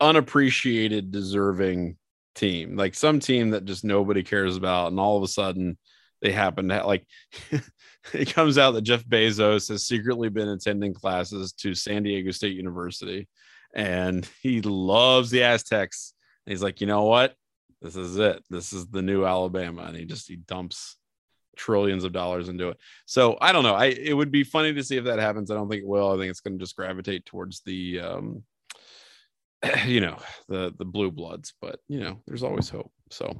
unappreciated, 0.00 1.10
deserving 1.10 1.96
team, 2.34 2.76
like 2.76 2.94
some 2.94 3.20
team 3.20 3.50
that 3.50 3.64
just 3.64 3.84
nobody 3.84 4.22
cares 4.22 4.56
about, 4.56 4.90
and 4.90 5.00
all 5.00 5.16
of 5.16 5.22
a 5.22 5.28
sudden 5.28 5.78
they 6.20 6.32
happen 6.32 6.68
to 6.68 6.86
like. 6.86 7.06
it 8.14 8.32
comes 8.32 8.56
out 8.56 8.72
that 8.72 8.82
Jeff 8.82 9.04
Bezos 9.04 9.68
has 9.68 9.86
secretly 9.86 10.30
been 10.30 10.48
attending 10.48 10.94
classes 10.94 11.52
to 11.52 11.74
San 11.74 12.02
Diego 12.02 12.30
State 12.30 12.56
University, 12.56 13.28
and 13.74 14.28
he 14.42 14.60
loves 14.62 15.30
the 15.30 15.42
Aztecs. 15.42 16.14
And 16.46 16.52
he's 16.52 16.62
like, 16.62 16.80
you 16.80 16.86
know 16.86 17.04
what? 17.04 17.34
This 17.82 17.96
is 17.96 18.18
it. 18.18 18.42
This 18.50 18.72
is 18.72 18.88
the 18.88 19.02
new 19.02 19.24
Alabama, 19.24 19.82
and 19.82 19.96
he 19.96 20.04
just 20.04 20.28
he 20.28 20.36
dumps 20.36 20.96
trillions 21.56 22.04
of 22.04 22.12
dollars 22.12 22.48
into 22.48 22.68
it. 22.68 22.76
So 23.06 23.38
I 23.40 23.52
don't 23.52 23.62
know. 23.62 23.74
I 23.74 23.86
it 23.86 24.12
would 24.12 24.30
be 24.30 24.44
funny 24.44 24.74
to 24.74 24.84
see 24.84 24.96
if 24.96 25.04
that 25.04 25.18
happens. 25.18 25.50
I 25.50 25.54
don't 25.54 25.68
think 25.68 25.82
it 25.82 25.88
will. 25.88 26.12
I 26.12 26.18
think 26.18 26.30
it's 26.30 26.40
going 26.40 26.58
to 26.58 26.62
just 26.62 26.76
gravitate 26.76 27.24
towards 27.24 27.62
the 27.62 28.00
um, 28.00 28.42
you 29.86 30.00
know, 30.00 30.18
the 30.48 30.74
the 30.76 30.84
blue 30.84 31.10
bloods. 31.10 31.54
But 31.60 31.80
you 31.88 32.00
know, 32.00 32.20
there's 32.26 32.42
always 32.42 32.68
hope. 32.68 32.90
So 33.10 33.34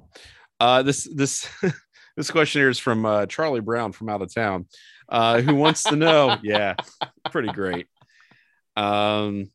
uh, 0.59 0.83
this 0.83 1.09
this 1.15 1.49
this 2.17 2.31
question 2.31 2.61
here 2.61 2.69
is 2.69 2.79
from 2.79 3.07
uh, 3.07 3.27
Charlie 3.27 3.61
Brown 3.61 3.93
from 3.93 4.09
out 4.09 4.23
of 4.23 4.33
town, 4.35 4.67
uh, 5.09 5.41
who 5.41 5.55
wants 5.55 5.83
to 5.85 5.97
know. 5.97 6.39
yeah, 6.43 6.75
pretty 7.31 7.49
great. 7.49 7.87
Um, 8.77 9.51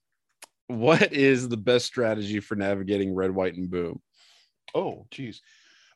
what 0.67 1.13
is 1.13 1.47
the 1.47 1.57
best 1.57 1.85
strategy 1.85 2.39
for 2.39 2.55
navigating 2.55 3.13
red, 3.13 3.31
white, 3.31 3.55
and 3.55 3.69
boom? 3.69 4.01
Oh, 4.73 5.05
geez. 5.11 5.41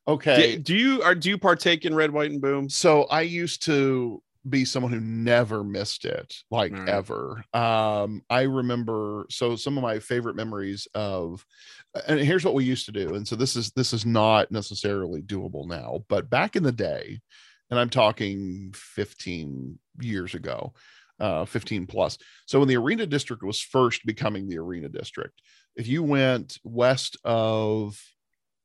Okay. 0.08 0.58
do 0.58 0.75
you 0.75 1.03
are 1.03 1.13
do 1.13 1.29
you 1.29 1.38
partake 1.38 1.86
in 1.86 1.93
red, 1.93 2.12
white, 2.12 2.32
and 2.32 2.41
boom? 2.41 2.69
So 2.69 3.03
I 3.03 3.21
used 3.21 3.63
to 3.65 4.21
be 4.47 4.65
someone 4.65 4.91
who 4.91 5.01
never 5.01 5.63
missed 5.63 6.05
it, 6.05 6.34
like 6.49 6.71
right. 6.71 6.89
ever. 6.89 7.43
Um, 7.53 8.23
I 8.29 8.43
remember 8.43 9.25
so 9.29 9.55
some 9.55 9.77
of 9.77 9.84
my 9.84 9.99
favorite 9.99 10.36
memories 10.36 10.88
of 10.95 11.45
and 12.08 12.19
here's 12.19 12.45
what 12.45 12.53
we 12.53 12.63
used 12.63 12.86
to 12.86 12.91
do. 12.91 13.15
And 13.15 13.27
so 13.27 13.36
this 13.36 13.55
is 13.55 13.71
this 13.71 13.93
is 13.93 14.05
not 14.05 14.51
necessarily 14.51 15.21
doable 15.21 15.67
now, 15.67 16.05
but 16.08 16.29
back 16.29 16.55
in 16.55 16.63
the 16.63 16.71
day, 16.71 17.19
and 17.69 17.79
I'm 17.79 17.89
talking 17.89 18.71
15 18.73 19.77
years 20.01 20.34
ago, 20.34 20.73
uh, 21.19 21.45
15 21.45 21.88
plus. 21.88 22.17
So 22.45 22.60
when 22.60 22.67
the 22.67 22.77
arena 22.77 23.05
district 23.05 23.43
was 23.43 23.62
first 23.62 24.05
becoming 24.05 24.47
the 24.47 24.60
arena 24.60 24.89
district, 24.89 25.41
if 25.75 25.88
you 25.88 26.03
went 26.03 26.60
west 26.63 27.17
of 27.23 27.99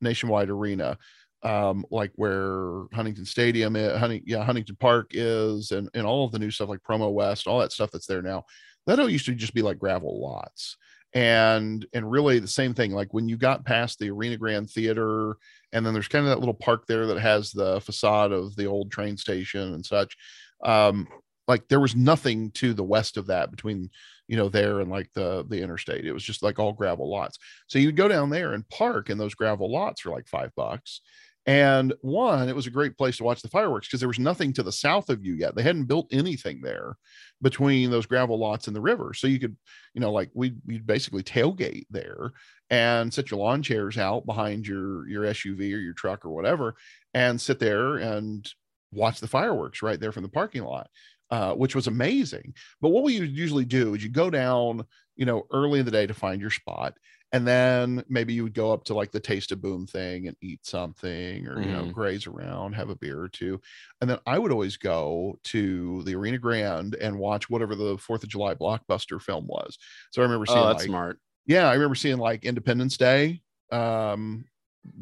Nationwide 0.00 0.50
Arena, 0.50 0.98
um, 1.42 1.84
like 1.90 2.12
where 2.16 2.84
Huntington 2.92 3.26
Stadium, 3.26 3.76
is, 3.76 3.98
Hunting, 3.98 4.22
yeah, 4.24 4.42
Huntington 4.42 4.76
Park 4.80 5.10
is, 5.12 5.72
and 5.72 5.88
and 5.94 6.06
all 6.06 6.24
of 6.24 6.32
the 6.32 6.38
new 6.38 6.50
stuff 6.50 6.68
like 6.70 6.82
Promo 6.82 7.12
West, 7.12 7.46
all 7.46 7.60
that 7.60 7.72
stuff 7.72 7.90
that's 7.90 8.06
there 8.06 8.22
now. 8.22 8.44
That 8.86 8.98
all 8.98 9.08
used 9.08 9.26
to 9.26 9.34
just 9.34 9.54
be 9.54 9.62
like 9.62 9.78
gravel 9.78 10.20
lots, 10.20 10.76
and 11.12 11.84
and 11.92 12.10
really 12.10 12.38
the 12.38 12.48
same 12.48 12.72
thing. 12.72 12.92
Like 12.92 13.12
when 13.12 13.28
you 13.28 13.36
got 13.36 13.64
past 13.64 13.98
the 13.98 14.10
Arena 14.10 14.38
Grand 14.38 14.70
Theater, 14.70 15.36
and 15.72 15.84
then 15.84 15.92
there's 15.92 16.08
kind 16.08 16.24
of 16.24 16.30
that 16.30 16.40
little 16.40 16.54
park 16.54 16.86
there 16.86 17.06
that 17.06 17.20
has 17.20 17.52
the 17.52 17.80
facade 17.82 18.32
of 18.32 18.56
the 18.56 18.66
old 18.66 18.90
train 18.90 19.16
station 19.16 19.74
and 19.74 19.84
such. 19.84 20.16
Um, 20.64 21.06
like 21.48 21.68
there 21.68 21.80
was 21.80 21.94
nothing 21.96 22.50
to 22.52 22.72
the 22.74 22.85
west 22.85 23.16
of 23.16 23.26
that 23.26 23.50
between 23.50 23.90
you 24.28 24.37
know 24.37 24.48
there 24.48 24.80
and 24.80 24.90
like 24.90 25.11
the 25.14 25.44
the 25.48 25.61
interstate. 25.62 26.07
It 26.07 26.12
was 26.12 26.24
just 26.24 26.42
like 26.42 26.59
all 26.59 26.72
gravel 26.72 27.11
lots. 27.11 27.38
So 27.66 27.78
you'd 27.78 27.96
go 27.96 28.09
down 28.09 28.30
there 28.30 28.54
and 28.54 28.68
park 28.68 29.11
in 29.11 29.18
those 29.18 29.35
gravel 29.35 29.70
lots 29.70 30.00
for 30.00 30.11
like 30.11 30.28
five 30.28 30.50
bucks 30.57 31.00
And 31.46 31.92
one, 32.00 32.48
it 32.48 32.57
was 32.57 32.66
a 32.66 32.70
great 32.70 32.96
place 32.96 33.18
to 33.18 33.24
watch 33.24 33.42
the 33.42 33.48
fireworks 33.48 33.87
because 33.87 34.00
there 34.00 34.09
was 34.09 34.18
nothing 34.18 34.54
to 34.54 34.62
the 34.62 34.72
south 34.72 35.11
of 35.11 35.22
you 35.22 35.35
yet. 35.35 35.54
They 35.54 35.62
hadn't 35.62 35.85
built 35.85 36.09
anything 36.11 36.62
there 36.62 36.96
between 37.42 37.90
those 37.90 38.07
gravel 38.07 38.38
lots 38.38 38.66
and 38.66 38.74
the 38.74 38.80
river. 38.80 39.12
So 39.12 39.26
you 39.26 39.38
could, 39.38 39.54
you 39.92 40.00
know, 40.00 40.11
like 40.11 40.30
we 40.33 40.54
we'd 40.66 40.87
basically 40.87 41.22
tailgate 41.22 41.85
there 41.90 42.33
and 42.70 43.12
set 43.12 43.30
your 43.30 43.40
lawn 43.40 43.62
chairs 43.62 43.98
out 43.98 44.24
behind 44.24 44.66
your 44.66 45.07
your 45.07 45.26
SUV 45.26 45.74
or 45.74 45.78
your 45.78 45.92
truck 45.92 46.24
or 46.24 46.30
whatever 46.30 46.76
and 47.12 47.38
sit 47.38 47.59
there 47.59 47.96
and 47.96 48.50
watch 48.92 49.20
the 49.20 49.26
fireworks 49.28 49.83
right 49.83 50.00
there 50.00 50.12
from 50.12 50.22
the 50.22 50.28
parking 50.30 50.62
lot. 50.64 50.88
Uh, 51.34 51.52
which 51.52 51.74
was 51.74 51.88
amazing. 51.88 52.54
But 52.80 52.90
what 52.90 53.02
we 53.02 53.14
usually 53.14 53.64
do 53.64 53.94
is 53.94 54.04
you 54.04 54.08
go 54.08 54.30
down, 54.30 54.84
you 55.16 55.26
know, 55.26 55.48
early 55.50 55.80
in 55.80 55.84
the 55.84 55.90
day 55.90 56.06
to 56.06 56.14
find 56.14 56.40
your 56.40 56.50
spot 56.50 56.94
and 57.32 57.44
then 57.44 58.04
maybe 58.08 58.32
you 58.32 58.44
would 58.44 58.54
go 58.54 58.72
up 58.72 58.84
to 58.84 58.94
like 58.94 59.10
the 59.10 59.18
taste 59.18 59.50
of 59.50 59.60
boom 59.60 59.84
thing 59.84 60.28
and 60.28 60.36
eat 60.40 60.64
something 60.64 61.44
or 61.48 61.56
mm-hmm. 61.56 61.62
you 61.64 61.72
know 61.72 61.82
mm-hmm. 61.82 61.90
graze 61.90 62.28
around 62.28 62.72
have 62.72 62.88
a 62.88 62.94
beer 62.94 63.20
or 63.20 63.26
two 63.28 63.60
and 64.00 64.08
then 64.08 64.18
i 64.26 64.38
would 64.38 64.52
always 64.52 64.76
go 64.76 65.36
to 65.42 66.04
the 66.04 66.14
arena 66.14 66.38
grand 66.38 66.94
and 66.94 67.18
watch 67.18 67.50
whatever 67.50 67.74
the 67.74 67.98
fourth 67.98 68.22
of 68.22 68.28
july 68.28 68.54
blockbuster 68.54 69.20
film 69.20 69.48
was 69.48 69.76
so 70.12 70.22
i 70.22 70.24
remember 70.24 70.46
seeing 70.46 70.60
oh, 70.60 70.68
that's 70.68 70.82
like, 70.82 70.88
smart 70.88 71.18
yeah 71.46 71.68
i 71.68 71.72
remember 71.72 71.96
seeing 71.96 72.18
like 72.18 72.44
independence 72.44 72.96
day 72.96 73.42
um 73.72 74.44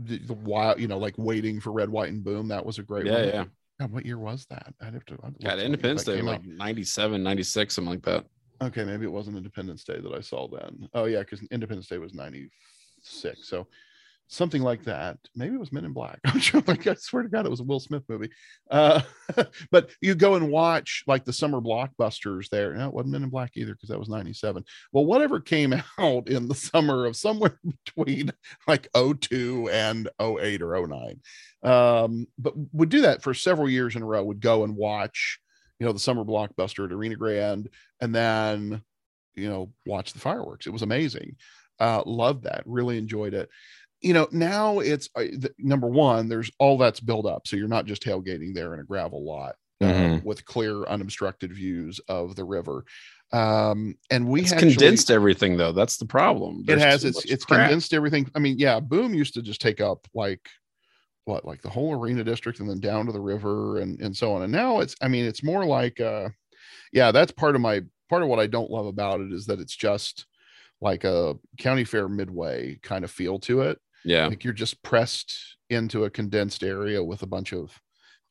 the, 0.05 0.17
the 0.21 0.33
while 0.33 0.81
you 0.81 0.89
know 0.89 0.97
like 0.97 1.19
waiting 1.19 1.61
for 1.61 1.73
red 1.73 1.91
white 1.91 2.11
and 2.11 2.25
boom 2.25 2.49
that 2.49 2.65
was 2.65 2.79
a 2.79 2.83
great 2.83 3.05
yeah 3.05 3.13
one. 3.13 3.29
yeah 3.29 3.45
God, 3.81 3.93
what 3.93 4.07
year 4.07 4.19
was 4.19 4.47
that? 4.51 4.75
I'd 4.81 4.95
have 4.95 5.05
to. 5.07 5.19
I'd 5.23 5.59
Independence 5.59 6.05
Day, 6.05 6.21
like 6.21 6.45
97, 6.45 7.23
96, 7.23 7.75
something 7.75 7.91
like 7.91 8.03
that. 8.03 8.25
Okay, 8.63 8.85
maybe 8.85 9.05
it 9.05 9.13
wasn't 9.13 9.37
Independence 9.37 9.83
Day 9.83 10.01
that 10.01 10.13
I 10.13 10.21
saw 10.21 10.47
then. 10.49 10.89
Oh 10.95 11.07
yeah, 11.07 11.21
because 11.21 11.43
Independence 11.51 11.89
Day 11.89 11.99
was 11.99 12.15
ninety 12.15 12.49
six. 13.03 13.49
So 13.49 13.67
something 14.29 14.63
like 14.63 14.85
that. 14.85 15.19
Maybe 15.37 15.55
it 15.55 15.61
was 15.61 15.73
Men 15.73 15.85
in 15.85 15.93
Black. 15.93 16.19
I'm 16.27 16.37
I 16.37 16.95
swear 16.95 17.23
to 17.23 17.29
God, 17.29 17.47
it 17.47 17.51
was 17.51 17.61
a 17.61 17.65
Will 17.65 17.81
Smith 17.81 18.03
movie. 18.09 18.31
Uh, 18.71 19.03
but 19.71 19.91
you 20.01 20.15
go 20.15 20.35
and 20.35 20.51
watch 20.51 21.05
like 21.07 21.25
the 21.25 21.33
summer 21.33 21.61
blockbusters 21.61 22.49
there. 22.49 22.75
No, 22.75 22.89
it 22.89 22.95
wasn't 22.95 23.13
Men 23.13 23.25
in 23.25 23.31
Black 23.31 23.53
either 23.57 23.75
because 23.75 23.89
that 23.89 23.99
was 23.99 24.09
'97. 24.09 24.65
Well, 24.93 25.05
whatever 25.05 25.41
came 25.41 25.75
out 25.99 26.29
in 26.29 26.49
the 26.49 26.55
summer 26.55 27.07
of 27.07 27.17
somewhere 27.17 27.59
between 27.87 28.33
like 28.67 28.89
02 28.95 29.69
and 29.71 30.09
08 30.21 30.63
or 30.63 30.87
09. 30.87 31.21
Um, 31.63 32.27
but 32.39 32.55
would 32.73 32.89
do 32.89 33.03
that 33.03 33.23
for 33.23 33.35
several 33.35 33.69
years 33.69 33.97
in 33.97 34.03
a 34.03 34.07
row. 34.07 34.25
Would 34.25 34.41
go 34.41 34.65
and 34.65 34.77
watch 34.77 35.39
you 35.83 35.87
know, 35.87 35.93
the 35.93 35.99
summer 35.99 36.23
blockbuster 36.23 36.85
at 36.85 36.93
Arena 36.93 37.17
Grand, 37.17 37.69
and 38.01 38.15
then, 38.15 38.83
you 39.35 39.51
know, 39.51 39.73
watch 39.85 40.13
the 40.13 40.21
fireworks. 40.21 40.69
It 40.69 40.73
was 40.73 40.83
amazing. 40.83 41.35
Uh, 41.81 42.05
loved 42.07 42.45
that. 42.45 42.63
Really 42.67 42.99
enjoyed 42.99 43.35
it. 43.35 43.49
You 44.03 44.15
know, 44.15 44.29
now 44.33 44.81
it's 44.81 45.09
uh, 45.15 45.21
the, 45.21 45.53
number 45.59 45.87
one. 45.87 46.29
There's 46.29 46.51
all 46.59 46.77
that's 46.79 47.01
built 47.01 47.27
up, 47.27 47.47
so 47.47 47.57
you're 47.57 47.69
not 47.69 47.87
just 47.87 48.03
tailgating 48.03 48.55
there 48.55 48.75
in 48.75 48.81
a 48.81 48.85
gravel 48.85 49.25
lot 49.25 49.55
uh, 49.81 49.87
mm-hmm. 49.87 50.27
with 50.27 50.45
clear, 50.45 50.85
unobstructed 50.85 51.53
views 51.53 52.01
of 52.09 52.37
the 52.37 52.45
river. 52.45 52.85
Um, 53.33 53.97
and 54.11 54.29
we 54.29 54.43
actually, 54.43 54.59
condensed 54.59 55.11
everything 55.11 55.57
though. 55.57 55.73
That's 55.73 55.97
the 55.97 56.05
problem. 56.05 56.65
There's 56.67 56.83
it 56.83 56.85
has. 56.85 57.05
It's 57.05 57.25
it's 57.25 57.45
crap. 57.45 57.69
condensed 57.69 57.95
everything. 57.95 58.31
I 58.35 58.41
mean, 58.41 58.59
yeah, 58.59 58.81
Boom 58.81 59.15
used 59.15 59.35
to 59.35 59.43
just 59.43 59.61
take 59.61 59.81
up 59.81 60.07
like 60.15 60.47
what 61.25 61.45
like 61.45 61.63
the 61.63 61.71
whole 61.71 61.95
arena 61.95 62.25
district 62.25 62.61
and 62.61 62.69
then 62.69 62.81
down 62.81 63.07
to 63.07 63.13
the 63.13 63.21
river 63.21 63.79
and 63.79 64.01
and 64.01 64.17
so 64.17 64.35
on 64.35 64.43
and 64.43 64.53
now 64.53 64.81
it's 64.81 64.97
i 65.01 65.09
mean 65.09 65.25
it's 65.25 65.43
more 65.43 65.65
like 65.65 66.01
uh 66.01 66.29
yeah 66.93 67.13
that's 67.13 67.33
part 67.33 67.55
of 67.55 67.61
my 67.61 67.81
part 68.09 68.23
of 68.23 68.29
what 68.29 68.41
i 68.41 68.47
don't 68.47 68.71
love 68.71 68.87
about 68.87 69.21
it 69.21 69.33
is 69.33 69.47
that 69.47 69.61
it's 69.61 69.77
just 69.77 70.27
like 70.81 71.05
a 71.05 71.37
county 71.59 71.85
fair 71.85 72.09
midway 72.09 72.77
kind 72.83 73.05
of 73.05 73.11
feel 73.11 73.39
to 73.39 73.61
it 73.63 73.79
yeah. 74.05 74.27
Like 74.27 74.45
you're 74.45 74.53
just 74.53 74.83
pressed 74.83 75.35
into 75.71 76.05
a 76.05 76.11
condensed 76.11 76.63
area 76.63 77.03
with 77.03 77.23
a 77.23 77.27
bunch 77.27 77.53
of 77.53 77.79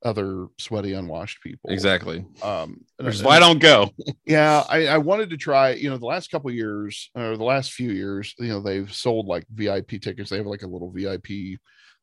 other 0.03 0.47
sweaty 0.57 0.93
unwashed 0.93 1.41
people. 1.43 1.69
Exactly. 1.69 2.25
Um 2.41 2.81
which 2.97 3.15
is 3.15 3.23
why 3.23 3.37
i 3.37 3.39
don't 3.39 3.59
go? 3.59 3.89
Yeah 4.25 4.63
I, 4.67 4.87
I 4.87 4.97
wanted 4.97 5.29
to 5.29 5.37
try 5.37 5.71
you 5.71 5.89
know 5.89 5.97
the 5.97 6.05
last 6.05 6.31
couple 6.31 6.49
years 6.51 7.09
or 7.15 7.37
the 7.37 7.43
last 7.43 7.73
few 7.73 7.91
years 7.91 8.33
you 8.39 8.47
know 8.47 8.61
they've 8.61 8.91
sold 8.91 9.27
like 9.27 9.45
vip 9.53 9.89
tickets. 10.01 10.29
They 10.29 10.37
have 10.37 10.47
like 10.47 10.63
a 10.63 10.67
little 10.67 10.91
vip 10.91 11.27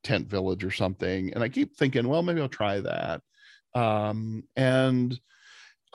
tent 0.04 0.28
village 0.28 0.64
or 0.64 0.70
something. 0.70 1.32
And 1.34 1.42
i 1.42 1.48
keep 1.48 1.76
thinking 1.76 2.06
well 2.06 2.22
maybe 2.22 2.40
i'll 2.40 2.48
try 2.48 2.80
that. 2.80 3.20
Um 3.74 4.44
and 4.56 5.18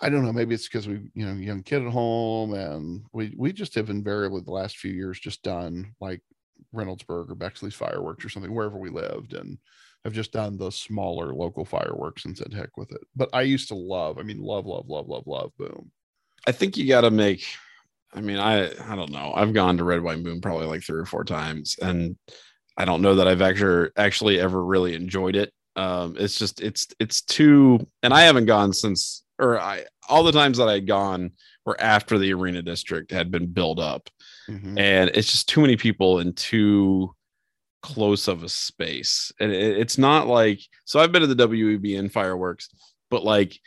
i 0.01 0.09
don't 0.09 0.25
know 0.25 0.33
maybe 0.33 0.55
it's 0.55 0.67
because 0.67 0.87
we 0.87 1.11
you 1.13 1.25
know 1.25 1.33
young 1.33 1.63
kid 1.63 1.85
at 1.85 1.91
home 1.91 2.53
and 2.53 3.05
we 3.13 3.33
we 3.37 3.53
just 3.53 3.75
have 3.75 3.89
invariably 3.89 4.41
the 4.41 4.51
last 4.51 4.77
few 4.77 4.91
years 4.91 5.19
just 5.19 5.43
done 5.43 5.93
like 6.01 6.21
reynoldsburg 6.73 7.29
or 7.29 7.35
bexley's 7.35 7.73
fireworks 7.73 8.25
or 8.25 8.29
something 8.29 8.53
wherever 8.53 8.77
we 8.77 8.89
lived 8.89 9.33
and 9.33 9.57
have 10.03 10.13
just 10.13 10.33
done 10.33 10.57
the 10.57 10.71
smaller 10.71 11.33
local 11.33 11.63
fireworks 11.63 12.25
and 12.25 12.37
said 12.37 12.53
heck 12.53 12.75
with 12.77 12.91
it. 12.91 13.01
But 13.15 13.29
i 13.33 13.41
used 13.41 13.67
to 13.69 13.75
love 13.75 14.17
i 14.17 14.23
mean 14.23 14.39
love 14.39 14.65
love 14.65 14.87
love 14.87 15.07
love 15.07 15.27
love 15.27 15.51
boom. 15.57 15.91
I 16.45 16.51
think 16.51 16.77
you 16.77 16.87
got 16.87 17.01
to 17.01 17.11
make 17.11 17.45
i 18.13 18.21
mean 18.21 18.37
i 18.37 18.69
i 18.91 18.95
don't 18.95 19.11
know. 19.11 19.33
I've 19.35 19.53
gone 19.53 19.77
to 19.77 19.83
red 19.83 20.01
white 20.01 20.23
boom 20.23 20.41
probably 20.41 20.67
like 20.67 20.83
three 20.83 20.99
or 20.99 21.05
four 21.05 21.23
times 21.23 21.75
and 21.81 22.17
I 22.77 22.85
don't 22.85 23.01
know 23.01 23.15
that 23.15 23.27
I've 23.27 23.41
actually 23.41 23.89
actually 23.97 24.39
ever 24.39 24.63
really 24.63 24.95
enjoyed 24.95 25.35
it. 25.35 25.53
Um, 25.75 26.15
it's 26.17 26.37
just 26.37 26.61
it's 26.61 26.87
it's 26.99 27.21
too, 27.21 27.87
and 28.01 28.13
I 28.13 28.21
haven't 28.21 28.45
gone 28.45 28.73
since, 28.73 29.23
or 29.39 29.59
I 29.59 29.85
all 30.09 30.23
the 30.23 30.31
times 30.31 30.57
that 30.57 30.69
I'd 30.69 30.87
gone 30.87 31.31
were 31.65 31.79
after 31.79 32.17
the 32.17 32.33
arena 32.33 32.61
district 32.61 33.11
had 33.11 33.31
been 33.31 33.47
built 33.47 33.79
up, 33.79 34.09
mm-hmm. 34.49 34.77
and 34.77 35.11
it's 35.13 35.31
just 35.31 35.49
too 35.49 35.61
many 35.61 35.75
people 35.75 36.19
in 36.19 36.33
too 36.33 37.13
close 37.81 38.27
of 38.27 38.43
a 38.43 38.49
space, 38.49 39.31
and 39.39 39.51
it, 39.51 39.77
it's 39.77 39.97
not 39.97 40.27
like 40.27 40.61
so. 40.85 40.99
I've 40.99 41.11
been 41.11 41.21
to 41.21 41.27
the 41.27 41.47
WEBN 41.47 42.11
fireworks, 42.11 42.69
but 43.09 43.23
like 43.23 43.59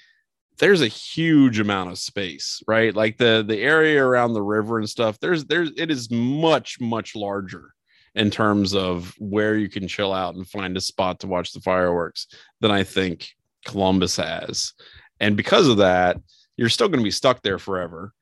there's 0.59 0.81
a 0.81 0.89
huge 0.89 1.59
amount 1.59 1.91
of 1.91 1.99
space 1.99 2.63
right 2.67 2.97
like 2.97 3.19
the 3.19 3.45
the 3.47 3.61
area 3.61 4.03
around 4.03 4.33
the 4.33 4.43
river 4.43 4.79
and 4.79 4.89
stuff 4.89 5.21
there's 5.21 5.45
there's 5.45 5.71
it 5.77 5.91
is 5.91 6.11
much 6.11 6.81
much 6.81 7.15
larger 7.15 7.75
in 8.17 8.31
terms 8.31 8.75
of 8.75 9.15
where 9.19 9.57
you 9.57 9.69
can 9.69 9.87
chill 9.87 10.13
out 10.13 10.35
and 10.35 10.49
find 10.49 10.77
a 10.77 10.81
spot 10.81 11.21
to 11.21 11.27
watch 11.27 11.53
the 11.53 11.61
fireworks 11.61 12.27
than 12.61 12.71
I 12.71 12.83
think 12.83 13.29
Columbus 13.67 14.17
has. 14.17 14.73
And 15.21 15.37
because 15.37 15.69
of 15.69 15.77
that, 15.77 16.17
you're 16.57 16.71
still 16.71 16.89
going 16.89 17.01
to 17.01 17.05
be 17.05 17.11
stuck 17.11 17.43
there 17.43 17.59
forever. 17.59 18.15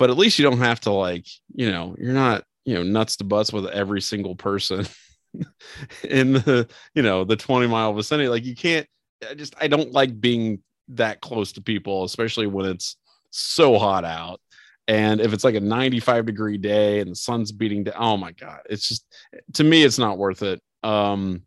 But 0.00 0.08
at 0.08 0.16
least 0.16 0.38
you 0.38 0.44
don't 0.44 0.60
have 0.60 0.80
to 0.80 0.92
like, 0.92 1.26
you 1.54 1.70
know, 1.70 1.94
you're 1.98 2.14
not, 2.14 2.44
you 2.64 2.72
know, 2.72 2.82
nuts 2.82 3.16
to 3.16 3.24
butts 3.24 3.52
with 3.52 3.66
every 3.66 4.00
single 4.00 4.34
person 4.34 4.86
in 6.02 6.32
the, 6.32 6.70
you 6.94 7.02
know, 7.02 7.24
the 7.24 7.36
20 7.36 7.66
mile 7.66 7.92
vicinity. 7.92 8.30
Like 8.30 8.46
you 8.46 8.56
can't 8.56 8.86
I 9.28 9.34
just 9.34 9.54
I 9.60 9.68
don't 9.68 9.92
like 9.92 10.18
being 10.18 10.62
that 10.88 11.20
close 11.20 11.52
to 11.52 11.60
people, 11.60 12.04
especially 12.04 12.46
when 12.46 12.64
it's 12.64 12.96
so 13.30 13.78
hot 13.78 14.06
out 14.06 14.40
and 14.88 15.20
if 15.20 15.34
it's 15.34 15.44
like 15.44 15.54
a 15.54 15.60
95 15.60 16.24
degree 16.24 16.56
day 16.56 17.00
and 17.00 17.10
the 17.10 17.14
sun's 17.14 17.52
beating 17.52 17.84
down, 17.84 17.94
oh 17.98 18.16
my 18.16 18.32
God, 18.32 18.60
it's 18.70 18.88
just, 18.88 19.04
to 19.52 19.64
me, 19.64 19.84
it's 19.84 19.98
not 19.98 20.16
worth 20.16 20.42
it. 20.42 20.62
Um, 20.82 21.42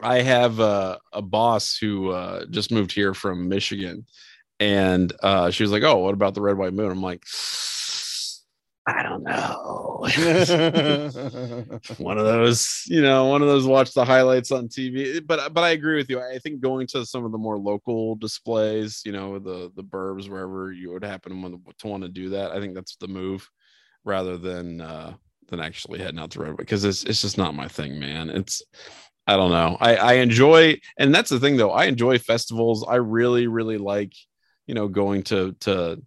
I 0.00 0.22
have 0.22 0.58
a, 0.58 0.98
a 1.12 1.22
boss 1.22 1.78
who 1.78 2.10
uh, 2.10 2.46
just 2.50 2.72
moved 2.72 2.90
here 2.90 3.14
from 3.14 3.48
Michigan 3.48 4.06
and 4.58 5.12
uh, 5.22 5.50
she 5.50 5.62
was 5.62 5.72
like, 5.72 5.84
Oh, 5.84 5.98
what 5.98 6.14
about 6.14 6.34
the 6.34 6.40
red, 6.40 6.58
white 6.58 6.74
boom? 6.74 6.90
I'm 6.90 7.02
like, 7.02 7.22
I 8.88 9.02
don't 9.02 9.24
know. 9.24 10.06
one 11.98 12.18
of 12.18 12.24
those, 12.24 12.84
you 12.86 13.02
know, 13.02 13.26
one 13.26 13.42
of 13.42 13.48
those 13.48 13.66
watch 13.66 13.92
the 13.92 14.04
highlights 14.04 14.52
on 14.52 14.68
TV. 14.68 15.26
But 15.26 15.52
but 15.52 15.64
I 15.64 15.70
agree 15.70 15.96
with 15.96 16.08
you. 16.08 16.20
I 16.20 16.38
think 16.38 16.60
going 16.60 16.86
to 16.88 17.04
some 17.04 17.24
of 17.24 17.32
the 17.32 17.38
more 17.38 17.58
local 17.58 18.14
displays, 18.14 19.02
you 19.04 19.10
know, 19.10 19.40
the 19.40 19.72
the 19.74 19.82
burbs 19.82 20.28
wherever 20.28 20.70
you 20.70 20.92
would 20.92 21.04
happen 21.04 21.32
to 21.32 21.88
want 21.88 22.02
to, 22.04 22.08
do 22.08 22.28
that. 22.30 22.52
I 22.52 22.60
think 22.60 22.74
that's 22.74 22.94
the 22.96 23.08
move, 23.08 23.48
rather 24.04 24.38
than 24.38 24.80
uh 24.80 25.14
than 25.48 25.58
actually 25.60 25.98
heading 25.98 26.20
out 26.20 26.30
to 26.32 26.40
Redwood 26.40 26.58
because 26.58 26.84
it's 26.84 27.02
it's 27.02 27.22
just 27.22 27.38
not 27.38 27.54
my 27.54 27.66
thing, 27.66 27.98
man. 27.98 28.30
It's 28.30 28.62
I 29.26 29.34
don't 29.36 29.50
know. 29.50 29.76
I 29.80 29.96
I 29.96 30.12
enjoy, 30.14 30.78
and 30.96 31.12
that's 31.12 31.30
the 31.30 31.40
thing 31.40 31.56
though. 31.56 31.72
I 31.72 31.86
enjoy 31.86 32.18
festivals. 32.18 32.86
I 32.88 32.96
really 32.96 33.48
really 33.48 33.78
like, 33.78 34.12
you 34.68 34.74
know, 34.74 34.86
going 34.86 35.24
to 35.24 35.56
to 35.60 36.00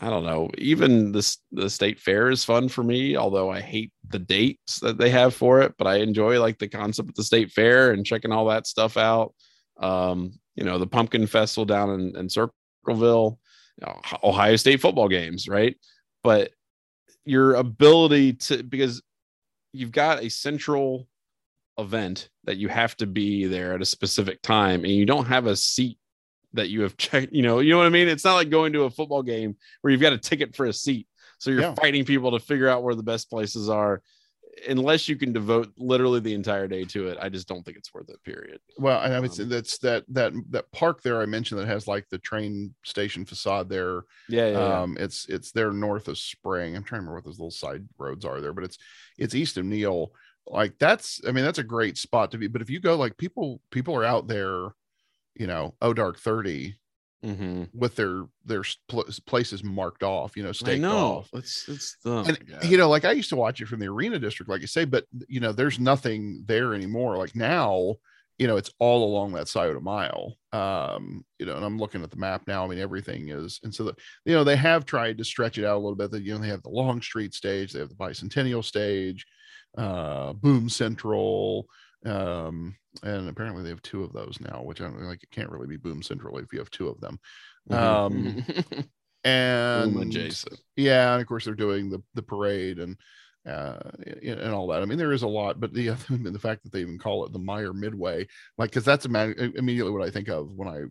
I 0.00 0.10
don't 0.10 0.24
know. 0.24 0.48
Even 0.58 1.12
this 1.12 1.38
the 1.50 1.68
state 1.68 1.98
fair 1.98 2.30
is 2.30 2.44
fun 2.44 2.68
for 2.68 2.84
me, 2.84 3.16
although 3.16 3.50
I 3.50 3.60
hate 3.60 3.92
the 4.08 4.18
dates 4.18 4.78
that 4.80 4.96
they 4.96 5.10
have 5.10 5.34
for 5.34 5.60
it. 5.60 5.74
But 5.76 5.88
I 5.88 5.96
enjoy 5.96 6.40
like 6.40 6.58
the 6.58 6.68
concept 6.68 7.08
of 7.08 7.14
the 7.16 7.24
state 7.24 7.50
fair 7.50 7.92
and 7.92 8.06
checking 8.06 8.32
all 8.32 8.46
that 8.46 8.66
stuff 8.66 8.96
out. 8.96 9.34
Um, 9.78 10.38
you 10.54 10.64
know, 10.64 10.78
the 10.78 10.86
pumpkin 10.86 11.26
festival 11.26 11.64
down 11.64 11.90
in, 11.90 12.16
in 12.16 12.28
Circleville, 12.28 13.38
you 13.80 13.86
know, 13.86 14.00
Ohio 14.22 14.56
State 14.56 14.80
football 14.80 15.08
games, 15.08 15.48
right? 15.48 15.76
But 16.22 16.52
your 17.24 17.54
ability 17.54 18.34
to 18.34 18.62
because 18.62 19.02
you've 19.72 19.92
got 19.92 20.22
a 20.22 20.28
central 20.28 21.08
event 21.76 22.28
that 22.44 22.56
you 22.56 22.68
have 22.68 22.96
to 22.96 23.06
be 23.06 23.46
there 23.46 23.74
at 23.74 23.82
a 23.82 23.86
specific 23.86 24.42
time 24.42 24.84
and 24.84 24.92
you 24.92 25.06
don't 25.06 25.26
have 25.26 25.46
a 25.46 25.56
seat 25.56 25.98
that 26.54 26.68
you 26.70 26.82
have 26.82 26.96
checked, 26.98 27.32
you 27.32 27.42
know, 27.42 27.60
you 27.60 27.72
know 27.72 27.78
what 27.78 27.86
I 27.86 27.90
mean? 27.90 28.08
It's 28.08 28.24
not 28.24 28.34
like 28.34 28.50
going 28.50 28.72
to 28.74 28.84
a 28.84 28.90
football 28.90 29.22
game 29.22 29.56
where 29.80 29.90
you've 29.90 30.00
got 30.00 30.12
a 30.12 30.18
ticket 30.18 30.54
for 30.54 30.66
a 30.66 30.72
seat. 30.72 31.06
So 31.38 31.50
you're 31.50 31.60
yeah. 31.60 31.74
fighting 31.74 32.04
people 32.04 32.32
to 32.32 32.40
figure 32.40 32.68
out 32.68 32.82
where 32.82 32.94
the 32.94 33.02
best 33.02 33.30
places 33.30 33.68
are. 33.68 34.02
unless 34.66 35.08
you 35.08 35.16
can 35.16 35.32
devote 35.32 35.72
literally 35.76 36.20
the 36.20 36.34
entire 36.34 36.66
day 36.66 36.84
to 36.84 37.08
it, 37.08 37.18
I 37.20 37.28
just 37.28 37.48
don't 37.48 37.62
think 37.64 37.76
it's 37.76 37.92
worth 37.92 38.08
it. 38.08 38.22
Period. 38.24 38.60
Well, 38.76 39.00
and 39.00 39.14
I 39.14 39.20
would 39.20 39.32
say 39.32 39.44
that's 39.44 39.78
that 39.78 40.04
that 40.08 40.32
that 40.50 40.70
park 40.72 41.02
there 41.02 41.20
I 41.20 41.26
mentioned 41.26 41.60
that 41.60 41.68
has 41.68 41.86
like 41.86 42.08
the 42.08 42.18
train 42.18 42.74
station 42.84 43.24
facade 43.24 43.68
there. 43.68 44.02
Yeah, 44.28 44.50
yeah, 44.50 44.80
um, 44.80 44.96
it's 44.98 45.26
it's 45.28 45.52
there 45.52 45.72
north 45.72 46.08
of 46.08 46.18
Spring. 46.18 46.76
I'm 46.76 46.82
trying 46.82 46.98
to 46.98 47.02
remember 47.02 47.16
what 47.16 47.24
those 47.24 47.38
little 47.38 47.50
side 47.50 47.86
roads 47.98 48.24
are 48.24 48.40
there, 48.40 48.52
but 48.52 48.64
it's 48.64 48.78
it's 49.16 49.34
east 49.34 49.56
of 49.56 49.64
Neil. 49.64 50.12
Like 50.46 50.78
that's 50.78 51.20
I 51.26 51.32
mean 51.32 51.44
that's 51.44 51.58
a 51.58 51.64
great 51.64 51.98
spot 51.98 52.32
to 52.32 52.38
be. 52.38 52.48
But 52.48 52.62
if 52.62 52.70
you 52.70 52.80
go 52.80 52.96
like 52.96 53.16
people 53.16 53.60
people 53.70 53.94
are 53.94 54.04
out 54.04 54.28
there, 54.28 54.68
you 55.38 55.46
know, 55.46 55.74
oh 55.80 55.94
dark 55.94 56.18
thirty 56.18 56.76
mm-hmm. 57.24 57.64
with 57.74 57.96
their 57.96 58.24
their 58.44 58.62
places 59.26 59.64
marked 59.64 60.02
off, 60.02 60.36
you 60.36 60.42
know, 60.42 60.52
staked 60.52 60.84
I 60.84 60.88
know. 60.88 60.96
off. 60.96 61.30
It's 61.32 61.68
it's 61.68 61.96
the 62.04 62.18
and 62.18 62.70
you 62.70 62.76
know, 62.76 62.88
like 62.88 63.04
I 63.04 63.12
used 63.12 63.30
to 63.30 63.36
watch 63.36 63.60
it 63.60 63.68
from 63.68 63.80
the 63.80 63.88
arena 63.88 64.18
district, 64.18 64.50
like 64.50 64.60
you 64.60 64.66
say, 64.66 64.84
but 64.84 65.04
you 65.28 65.40
know, 65.40 65.52
there's 65.52 65.78
nothing 65.78 66.44
there 66.46 66.74
anymore. 66.74 67.16
Like 67.16 67.34
now, 67.34 67.96
you 68.38 68.46
know, 68.46 68.56
it's 68.56 68.70
all 68.78 69.04
along 69.04 69.32
that 69.32 69.48
Scioto 69.48 69.80
mile. 69.80 70.36
Um, 70.52 71.24
you 71.38 71.46
know, 71.46 71.56
and 71.56 71.64
I'm 71.64 71.78
looking 71.78 72.02
at 72.02 72.10
the 72.10 72.16
map 72.16 72.42
now. 72.46 72.64
I 72.64 72.68
mean, 72.68 72.78
everything 72.78 73.28
is, 73.28 73.60
and 73.62 73.74
so 73.74 73.84
the, 73.84 73.94
you 74.24 74.34
know, 74.34 74.44
they 74.44 74.56
have 74.56 74.84
tried 74.86 75.18
to 75.18 75.24
stretch 75.24 75.58
it 75.58 75.64
out 75.64 75.76
a 75.76 75.80
little 75.80 75.96
bit. 75.96 76.10
That 76.10 76.22
you 76.22 76.34
know, 76.34 76.38
they 76.38 76.48
have 76.48 76.62
the 76.62 76.68
Long 76.70 77.02
Street 77.02 77.34
stage, 77.34 77.72
they 77.72 77.80
have 77.80 77.90
the 77.90 77.94
Bicentennial 77.94 78.64
stage, 78.64 79.26
uh, 79.76 80.32
Boom 80.34 80.68
Central, 80.68 81.66
um, 82.06 82.76
and 83.02 83.28
apparently 83.28 83.62
they 83.62 83.68
have 83.68 83.82
two 83.82 84.04
of 84.04 84.12
those 84.12 84.38
now, 84.40 84.62
which 84.62 84.80
I 84.80 84.84
don't 84.84 85.00
like. 85.02 85.22
It 85.22 85.30
can't 85.30 85.50
really 85.50 85.66
be 85.66 85.76
Boom 85.76 86.02
Central 86.02 86.38
if 86.38 86.52
you 86.52 86.58
have 86.58 86.70
two 86.70 86.88
of 86.88 87.00
them. 87.00 87.18
Um, 87.70 88.44
and 89.24 89.94
Boom 89.94 90.02
adjacent. 90.02 90.60
Yeah, 90.76 91.12
and 91.12 91.20
of 91.20 91.26
course 91.26 91.44
they're 91.44 91.54
doing 91.54 91.90
the 91.90 92.02
the 92.14 92.22
parade 92.22 92.78
and 92.78 92.96
uh, 93.46 93.78
and 94.22 94.52
all 94.52 94.66
that. 94.68 94.82
I 94.82 94.84
mean, 94.84 94.98
there 94.98 95.12
is 95.12 95.22
a 95.22 95.28
lot, 95.28 95.60
but 95.60 95.72
the 95.72 95.88
the 96.10 96.38
fact 96.38 96.62
that 96.62 96.72
they 96.72 96.80
even 96.80 96.98
call 96.98 97.24
it 97.24 97.32
the 97.32 97.38
Meijer 97.38 97.74
Midway, 97.74 98.26
like, 98.56 98.70
because 98.70 98.84
that's 98.84 99.06
immediately 99.06 99.92
what 99.92 100.06
I 100.06 100.10
think 100.10 100.28
of 100.28 100.54
when 100.54 100.68
I 100.68 100.82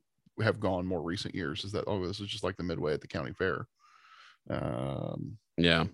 have 0.43 0.59
gone 0.59 0.85
more 0.85 1.01
recent 1.01 1.35
years 1.35 1.63
is 1.63 1.71
that 1.71 1.85
oh, 1.87 2.05
this 2.05 2.19
is 2.19 2.27
just 2.27 2.43
like 2.43 2.57
the 2.57 2.63
Midway 2.63 2.93
at 2.93 3.01
the 3.01 3.07
county 3.07 3.33
fair. 3.33 3.67
Um, 4.49 5.37
yeah, 5.57 5.85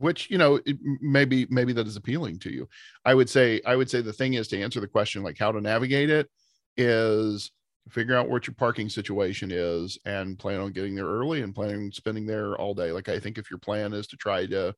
which 0.00 0.30
you 0.30 0.38
know 0.38 0.58
maybe 1.00 1.46
maybe 1.50 1.72
that 1.72 1.86
is 1.86 1.96
appealing 1.96 2.38
to 2.40 2.52
you. 2.52 2.68
I 3.04 3.14
would 3.14 3.28
say 3.28 3.60
i 3.66 3.76
would 3.76 3.90
say 3.90 4.00
the 4.00 4.12
thing 4.12 4.34
is 4.34 4.48
to 4.48 4.60
answer 4.60 4.80
the 4.80 4.88
question 4.88 5.22
like 5.22 5.38
how 5.38 5.52
to 5.52 5.60
navigate 5.60 6.10
it 6.10 6.28
is 6.76 7.52
figure 7.88 8.16
out 8.16 8.28
what 8.28 8.46
your 8.46 8.54
parking 8.54 8.88
situation 8.88 9.50
is 9.52 9.98
and 10.04 10.38
plan 10.38 10.60
on 10.60 10.72
getting 10.72 10.94
there 10.94 11.06
early 11.06 11.42
and 11.42 11.54
planning 11.54 11.86
on 11.86 11.92
spending 11.92 12.26
there 12.26 12.56
all 12.56 12.74
day. 12.74 12.92
Like 12.92 13.08
i 13.08 13.18
think 13.18 13.38
if 13.38 13.50
your 13.50 13.58
plan 13.58 13.92
is 13.92 14.06
to 14.08 14.16
try 14.16 14.46
to 14.46 14.74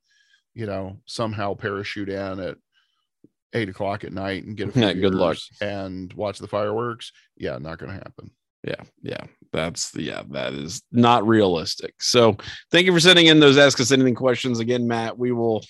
you 0.54 0.66
know 0.66 0.98
somehow 1.06 1.54
parachute 1.54 2.08
in 2.08 2.40
at 2.40 2.56
eight 3.54 3.68
o'clock 3.68 4.04
at 4.04 4.12
night 4.12 4.44
and 4.44 4.56
get 4.56 4.68
a 4.68 4.72
few 4.72 4.82
yeah, 4.82 4.92
good 4.92 5.14
luck. 5.14 5.36
and 5.60 6.12
watch 6.14 6.38
the 6.38 6.48
fireworks 6.48 7.12
yeah 7.36 7.58
not 7.58 7.78
going 7.78 7.90
to 7.92 7.98
happen 7.98 8.30
yeah 8.64 8.82
yeah 9.02 9.24
that's 9.52 9.90
the 9.90 10.02
yeah 10.02 10.22
that 10.30 10.54
is 10.54 10.82
not 10.90 11.26
realistic. 11.26 12.02
So 12.02 12.36
thank 12.70 12.86
you 12.86 12.92
for 12.92 13.00
sending 13.00 13.26
in 13.26 13.40
those 13.40 13.58
ask 13.58 13.78
us 13.80 13.92
anything 13.92 14.14
questions. 14.14 14.60
Again 14.60 14.86
matt 14.86 15.18
we 15.18 15.32
will 15.32 15.62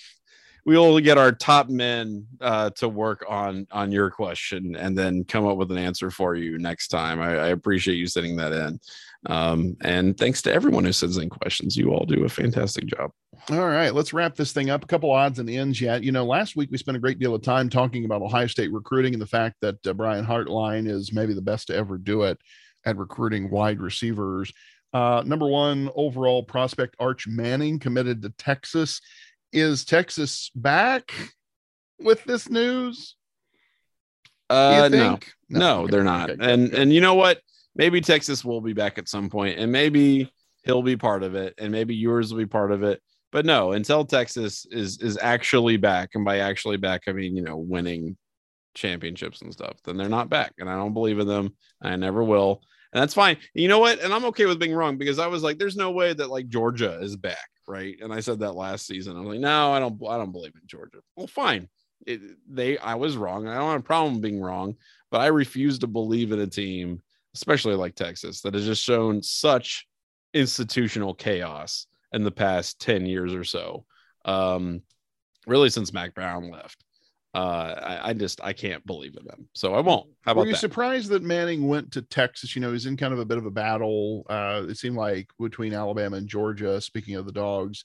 we 0.64 0.78
will 0.78 1.00
get 1.00 1.18
our 1.18 1.32
top 1.32 1.68
men 1.68 2.26
uh, 2.40 2.70
to 2.70 2.88
work 2.88 3.24
on 3.28 3.66
on 3.72 3.90
your 3.90 4.10
question 4.10 4.76
and 4.76 4.96
then 4.96 5.24
come 5.24 5.46
up 5.46 5.56
with 5.56 5.72
an 5.72 5.78
answer 5.78 6.10
for 6.10 6.36
you 6.36 6.58
next 6.58 6.88
time. 6.88 7.20
I, 7.20 7.30
I 7.30 7.46
appreciate 7.48 7.96
you 7.96 8.06
sending 8.06 8.36
that 8.36 8.52
in. 8.52 8.80
Um, 9.26 9.76
and 9.82 10.16
thanks 10.16 10.42
to 10.42 10.52
everyone 10.52 10.84
who 10.84 10.92
sends 10.92 11.16
in 11.16 11.28
questions. 11.28 11.76
You 11.76 11.90
all 11.90 12.04
do 12.04 12.24
a 12.24 12.28
fantastic 12.28 12.86
job. 12.86 13.10
All 13.50 13.66
right 13.66 13.92
let's 13.92 14.12
wrap 14.12 14.36
this 14.36 14.52
thing 14.52 14.70
up. 14.70 14.84
A 14.84 14.86
couple 14.86 15.10
odds 15.10 15.40
and 15.40 15.50
ends 15.50 15.80
yet. 15.80 16.04
You 16.04 16.12
know 16.12 16.24
last 16.24 16.54
week 16.54 16.70
we 16.70 16.78
spent 16.78 16.96
a 16.96 17.00
great 17.00 17.18
deal 17.18 17.34
of 17.34 17.42
time 17.42 17.68
talking 17.68 18.04
about 18.04 18.22
ohio 18.22 18.46
state 18.46 18.72
recruiting 18.72 19.14
and 19.14 19.22
the 19.22 19.26
fact 19.26 19.56
that 19.62 19.84
uh, 19.84 19.92
brian 19.92 20.24
hartline 20.24 20.88
is 20.88 21.12
maybe 21.12 21.34
the 21.34 21.42
best 21.42 21.66
to 21.66 21.74
ever 21.74 21.98
do 21.98 22.22
it 22.22 22.38
at 22.84 22.96
recruiting 22.96 23.50
wide 23.50 23.80
receivers. 23.80 24.52
Uh, 24.92 25.22
number 25.24 25.46
one 25.46 25.90
overall 25.94 26.42
prospect, 26.42 26.96
Arch 26.98 27.26
Manning, 27.26 27.78
committed 27.78 28.22
to 28.22 28.30
Texas. 28.30 29.00
Is 29.52 29.84
Texas 29.84 30.50
back 30.54 31.12
with 31.98 32.24
this 32.24 32.50
news? 32.50 33.16
Uh, 34.50 34.88
no, 34.90 35.18
no, 35.48 35.58
no, 35.58 35.86
they're 35.86 36.04
not. 36.04 36.30
Okay, 36.30 36.52
and 36.52 36.72
and 36.74 36.92
you 36.92 37.00
know 37.00 37.14
what? 37.14 37.40
Maybe 37.74 38.02
Texas 38.02 38.44
will 38.44 38.60
be 38.60 38.74
back 38.74 38.98
at 38.98 39.08
some 39.08 39.30
point, 39.30 39.58
and 39.58 39.72
maybe 39.72 40.30
he'll 40.64 40.82
be 40.82 40.96
part 40.96 41.22
of 41.22 41.34
it, 41.34 41.54
and 41.56 41.72
maybe 41.72 41.94
Ewers 41.94 42.32
will 42.32 42.38
be 42.38 42.46
part 42.46 42.70
of 42.70 42.82
it. 42.82 43.00
But 43.30 43.46
no, 43.46 43.72
until 43.72 44.04
Texas 44.04 44.66
is 44.70 44.98
is 44.98 45.18
actually 45.22 45.78
back, 45.78 46.10
and 46.14 46.24
by 46.24 46.40
actually 46.40 46.76
back, 46.76 47.02
I 47.06 47.12
mean 47.12 47.34
you 47.34 47.42
know 47.42 47.56
winning 47.56 48.18
championships 48.74 49.40
and 49.40 49.52
stuff, 49.52 49.76
then 49.84 49.96
they're 49.96 50.08
not 50.08 50.28
back. 50.28 50.52
And 50.58 50.68
I 50.68 50.76
don't 50.76 50.94
believe 50.94 51.18
in 51.18 51.26
them. 51.26 51.54
I 51.80 51.96
never 51.96 52.22
will 52.22 52.62
and 52.92 53.00
that's 53.00 53.14
fine. 53.14 53.38
You 53.54 53.68
know 53.68 53.78
what? 53.78 54.00
And 54.00 54.12
I'm 54.12 54.24
okay 54.26 54.46
with 54.46 54.58
being 54.58 54.74
wrong 54.74 54.98
because 54.98 55.18
I 55.18 55.26
was 55.26 55.42
like, 55.42 55.58
there's 55.58 55.76
no 55.76 55.90
way 55.90 56.12
that 56.12 56.30
like 56.30 56.48
Georgia 56.48 56.98
is 57.00 57.16
back, 57.16 57.48
right? 57.66 57.96
And 58.00 58.12
I 58.12 58.20
said 58.20 58.40
that 58.40 58.52
last 58.52 58.86
season. 58.86 59.16
I'm 59.16 59.24
like, 59.24 59.40
no, 59.40 59.72
I 59.72 59.78
don't, 59.78 59.98
I 60.08 60.18
don't 60.18 60.32
believe 60.32 60.52
in 60.54 60.66
Georgia. 60.66 60.98
Well, 61.16 61.26
fine. 61.26 61.68
It, 62.06 62.20
they, 62.48 62.78
I 62.78 62.94
was 62.96 63.16
wrong. 63.16 63.48
I 63.48 63.54
don't 63.54 63.70
have 63.70 63.80
a 63.80 63.84
problem 63.84 64.20
being 64.20 64.40
wrong, 64.40 64.74
but 65.10 65.20
I 65.20 65.28
refuse 65.28 65.78
to 65.80 65.86
believe 65.86 66.32
in 66.32 66.40
a 66.40 66.46
team, 66.46 67.00
especially 67.34 67.76
like 67.76 67.94
Texas, 67.94 68.42
that 68.42 68.54
has 68.54 68.66
just 68.66 68.82
shown 68.82 69.22
such 69.22 69.86
institutional 70.34 71.14
chaos 71.14 71.86
in 72.12 72.24
the 72.24 72.30
past 72.30 72.80
10 72.80 73.06
years 73.06 73.32
or 73.32 73.44
so. 73.44 73.86
Um, 74.24 74.82
really 75.46 75.70
since 75.70 75.92
Mack 75.92 76.14
Brown 76.14 76.50
left 76.50 76.84
uh, 77.34 77.74
I, 77.82 78.10
I, 78.10 78.12
just 78.12 78.42
I 78.44 78.52
can't 78.52 78.84
believe 78.86 79.16
in 79.16 79.24
them, 79.24 79.48
so 79.54 79.74
I 79.74 79.80
won't. 79.80 80.08
How 80.20 80.32
about 80.32 80.42
Were 80.42 80.46
you 80.48 80.52
that? 80.52 80.58
surprised 80.58 81.08
that 81.10 81.22
Manning 81.22 81.66
went 81.66 81.90
to 81.92 82.02
Texas? 82.02 82.54
You 82.54 82.60
know, 82.60 82.72
he's 82.72 82.84
in 82.84 82.96
kind 82.96 83.14
of 83.14 83.20
a 83.20 83.24
bit 83.24 83.38
of 83.38 83.46
a 83.46 83.50
battle. 83.50 84.26
Uh, 84.28 84.64
it 84.68 84.76
seemed 84.76 84.96
like 84.96 85.28
between 85.40 85.72
Alabama 85.72 86.16
and 86.16 86.28
Georgia. 86.28 86.78
Speaking 86.80 87.14
of 87.16 87.24
the 87.24 87.32
dogs, 87.32 87.84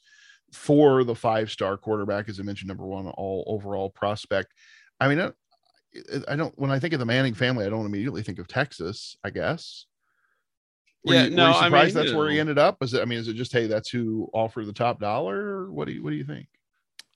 for 0.52 1.06
the 1.06 1.16
five-star 1.16 1.78
quarterback, 1.78 2.28
as 2.28 2.40
I 2.40 2.44
mentioned, 2.44 2.68
number 2.68 2.86
one 2.86 3.08
all 3.08 3.46
overall 3.48 3.90
prospect. 3.90 4.54
I 5.00 5.08
mean, 5.08 5.22
I, 5.22 5.32
I 6.28 6.36
don't. 6.36 6.58
When 6.60 6.72
I 6.72 6.80
think 6.80 6.94
of 6.94 7.00
the 7.00 7.06
Manning 7.06 7.34
family, 7.34 7.66
I 7.66 7.70
don't 7.70 7.86
immediately 7.86 8.24
think 8.24 8.40
of 8.40 8.48
Texas. 8.50 9.16
I 9.24 9.30
guess. 9.30 9.86
Were 11.06 11.14
yeah, 11.14 11.24
you, 11.26 11.30
no, 11.30 11.54
surprised 11.54 11.96
I 11.96 12.00
mean, 12.00 12.06
that's 12.06 12.18
where 12.18 12.26
know. 12.26 12.34
he 12.34 12.40
ended 12.42 12.58
up? 12.58 12.78
Is 12.82 12.94
it? 12.94 13.02
I 13.02 13.06
mean, 13.06 13.20
is 13.20 13.30
it 13.30 13.36
just 13.36 13.54
hey, 13.54 13.68
that's 13.68 13.90
who 13.90 14.30
offered 14.34 14.66
the 14.66 14.74
top 14.74 15.00
dollar? 15.00 15.72
What 15.72 15.88
do 15.88 15.94
you 15.94 16.04
What 16.04 16.10
do 16.10 16.18
you 16.18 16.26
think? 16.26 16.48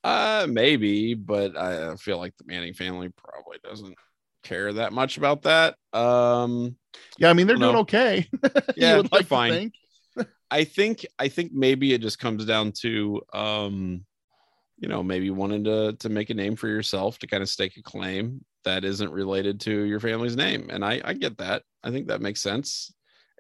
Uh, 0.03 0.47
maybe, 0.49 1.13
but 1.13 1.55
I 1.55 1.95
feel 1.95 2.17
like 2.17 2.35
the 2.37 2.45
Manning 2.47 2.73
family 2.73 3.09
probably 3.09 3.57
doesn't 3.63 3.95
care 4.43 4.73
that 4.73 4.93
much 4.93 5.17
about 5.17 5.43
that. 5.43 5.75
Um, 5.93 6.75
yeah, 7.17 7.29
I 7.29 7.33
mean 7.33 7.47
they're 7.47 7.57
doing 7.57 7.73
know. 7.73 7.79
okay. 7.81 8.27
yeah, 8.75 8.95
they're 8.95 9.03
like 9.11 9.27
fine. 9.27 9.51
Think. 10.15 10.27
I 10.51 10.63
think 10.63 11.05
I 11.19 11.27
think 11.27 11.51
maybe 11.53 11.93
it 11.93 12.01
just 12.01 12.19
comes 12.19 12.45
down 12.45 12.73
to 12.81 13.21
um, 13.33 14.05
you 14.81 14.87
know, 14.87 15.03
maybe 15.03 15.29
wanting 15.29 15.63
to 15.65 15.93
to 15.93 16.09
make 16.09 16.31
a 16.31 16.33
name 16.33 16.55
for 16.55 16.67
yourself 16.67 17.19
to 17.19 17.27
kind 17.27 17.43
of 17.43 17.49
stake 17.49 17.77
a 17.77 17.83
claim 17.83 18.43
that 18.63 18.83
isn't 18.83 19.11
related 19.11 19.59
to 19.61 19.83
your 19.83 19.99
family's 19.99 20.35
name, 20.35 20.69
and 20.71 20.83
I 20.83 20.99
I 21.05 21.13
get 21.13 21.37
that. 21.37 21.61
I 21.83 21.91
think 21.91 22.07
that 22.07 22.21
makes 22.21 22.41
sense. 22.41 22.93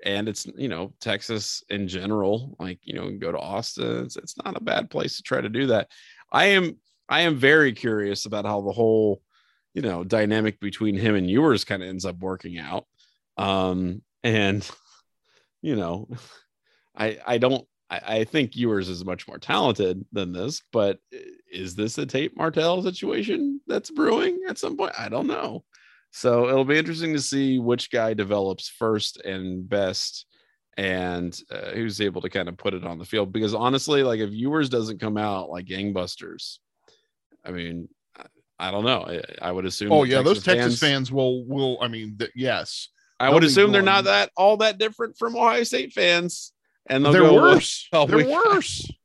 And 0.03 0.29
it's 0.29 0.47
you 0.55 0.69
know 0.69 0.93
Texas 1.01 1.63
in 1.69 1.87
general, 1.87 2.55
like 2.59 2.79
you 2.83 2.93
know, 2.93 3.11
go 3.11 3.31
to 3.31 3.39
Austin. 3.39 4.05
It's, 4.05 4.17
it's 4.17 4.37
not 4.37 4.55
a 4.55 4.63
bad 4.63 4.89
place 4.89 5.17
to 5.17 5.23
try 5.23 5.41
to 5.41 5.49
do 5.49 5.67
that. 5.67 5.89
I 6.31 6.45
am 6.45 6.77
I 7.09 7.21
am 7.21 7.37
very 7.37 7.73
curious 7.73 8.25
about 8.25 8.45
how 8.45 8.61
the 8.61 8.71
whole 8.71 9.21
you 9.73 9.81
know 9.81 10.03
dynamic 10.03 10.59
between 10.59 10.95
him 10.95 11.15
and 11.15 11.29
Ewers 11.29 11.65
kind 11.65 11.83
of 11.83 11.89
ends 11.89 12.05
up 12.05 12.17
working 12.19 12.57
out. 12.57 12.85
Um, 13.37 14.01
and 14.23 14.69
you 15.61 15.75
know, 15.75 16.09
I 16.95 17.17
I 17.25 17.37
don't 17.37 17.65
I, 17.89 18.01
I 18.05 18.23
think 18.23 18.55
Ewers 18.55 18.89
is 18.89 19.05
much 19.05 19.27
more 19.27 19.37
talented 19.37 20.03
than 20.11 20.31
this, 20.31 20.61
but 20.71 20.99
is 21.51 21.75
this 21.75 21.97
a 21.97 22.05
Tate 22.05 22.35
Martell 22.37 22.81
situation 22.81 23.59
that's 23.67 23.91
brewing 23.91 24.39
at 24.47 24.57
some 24.57 24.77
point? 24.77 24.93
I 24.97 25.09
don't 25.09 25.27
know. 25.27 25.65
So 26.11 26.49
it'll 26.49 26.65
be 26.65 26.77
interesting 26.77 27.13
to 27.13 27.21
see 27.21 27.59
which 27.59 27.91
guy 27.91 28.13
develops 28.13 28.67
first 28.67 29.21
and 29.21 29.67
best 29.67 30.25
and 30.77 31.37
uh, 31.51 31.71
who's 31.71 32.01
able 32.01 32.21
to 32.21 32.29
kind 32.29 32.47
of 32.47 32.57
put 32.57 32.73
it 32.73 32.85
on 32.85 32.97
the 32.97 33.05
field. 33.05 33.31
Because 33.31 33.53
honestly, 33.53 34.03
like 34.03 34.19
if 34.19 34.31
Ewers 34.31 34.69
doesn't 34.69 34.99
come 34.99 35.17
out 35.17 35.49
like 35.49 35.65
gangbusters, 35.65 36.59
I 37.45 37.51
mean, 37.51 37.89
I, 38.17 38.25
I 38.59 38.71
don't 38.71 38.85
know. 38.85 39.01
I, 39.01 39.21
I, 39.41 39.51
would 39.51 39.65
assume. 39.65 39.91
Oh 39.91 40.03
yeah, 40.03 40.17
Texas 40.17 40.33
those 40.33 40.43
Texas 40.43 40.79
fans, 40.79 40.79
fans, 40.79 41.11
will 41.11 41.45
will. 41.45 41.77
I 41.81 41.87
mean, 41.87 42.17
th- 42.17 42.31
yes. 42.35 42.89
I 43.19 43.29
would 43.29 43.43
assume 43.43 43.71
they're 43.71 43.83
not 43.83 44.05
that 44.05 44.31
all 44.35 44.57
that 44.57 44.79
different 44.79 45.15
from 45.15 45.35
Ohio 45.35 45.63
State 45.63 45.93
fans, 45.93 46.53
and 46.89 47.05
they're 47.05 47.21
go, 47.21 47.35
worse. 47.35 47.87
Well, 47.93 48.07
they're 48.07 48.27
worse. 48.27 48.81
Got, 48.81 48.95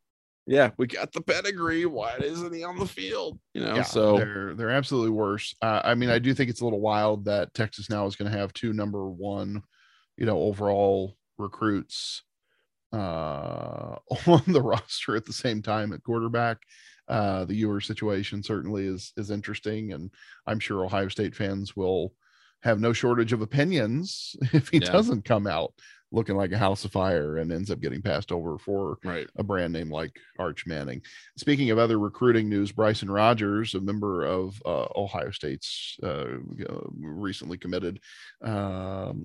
yeah, 0.47 0.71
we 0.79 0.87
got 0.87 1.13
the 1.13 1.21
pedigree. 1.21 1.87
Why 1.87 2.17
isn't 2.17 2.55
he 2.55 2.63
on 2.65 2.79
the 2.79 2.87
field? 2.87 3.39
You 3.53 3.63
know, 3.63 3.75
yeah, 3.75 3.83
so 3.83 4.17
they're 4.17 4.55
they're 4.55 4.71
absolutely 4.71 5.11
worse. 5.11 5.55
Uh, 5.61 5.83
I 5.85 5.95
mean, 5.95 6.09
I 6.09 6.19
do 6.19 6.33
think 6.33 6.49
it's 6.49 6.61
a 6.61 6.65
little 6.65 6.81
wild 6.81 7.25
that 7.27 7.53
Texas 7.53 7.91
now 7.91 8.07
is 8.07 8.17
going 8.17 8.31
to 8.31 8.39
have 8.39 8.53
two 8.53 8.73
number 8.73 9.07
one, 9.11 9.63
you 10.17 10.25
know, 10.25 10.39
overall 10.39 11.17
recruits 11.39 12.23
uh, 12.93 13.97
on 14.27 14.43
the 14.47 14.63
roster 14.63 15.17
at 15.17 15.25
the 15.25 15.33
same 15.33 15.63
time 15.63 15.93
at 15.93 16.03
quarterback. 16.03 16.59
Uh, 17.09 17.45
the 17.45 17.55
Ewer 17.55 17.81
situation 17.81 18.43
certainly 18.43 18.87
is 18.87 19.13
is 19.17 19.31
interesting, 19.31 19.93
and 19.93 20.11
I'm 20.47 20.59
sure 20.59 20.85
Ohio 20.85 21.09
State 21.09 21.35
fans 21.35 21.77
will 21.77 22.13
have 22.63 22.81
no 22.81 22.93
shortage 22.93 23.33
of 23.33 23.43
opinions 23.43 24.35
if 24.53 24.69
he 24.69 24.79
yeah. 24.79 24.91
doesn't 24.91 25.25
come 25.25 25.47
out 25.47 25.73
looking 26.17 26.35
like 26.35 26.51
a 26.51 26.59
house 26.59 26.85
of 26.85 26.91
fire 26.91 27.37
and 27.37 27.53
ends 27.53 27.71
up 27.71 27.79
getting 27.79 28.01
passed 28.01 28.33
over 28.33 28.57
for 28.59 28.99
right. 29.05 29.29
a 29.37 29.45
brand 29.45 29.73
name 29.73 29.91
like 29.91 30.19
Arch 30.39 30.67
Manning. 30.67 31.03
Speaking 31.37 31.71
of 31.71 31.79
other 31.79 31.99
recruiting 31.99 32.49
news, 32.49 32.73
Bryson 32.73 33.11
Rogers, 33.11 33.75
a 33.75 33.81
member 33.81 34.25
of 34.25 34.61
uh, 34.65 34.87
Ohio 34.97 35.31
State's 35.31 35.99
uh, 36.03 36.39
recently 36.99 37.59
committed, 37.59 38.01
um, 38.43 39.25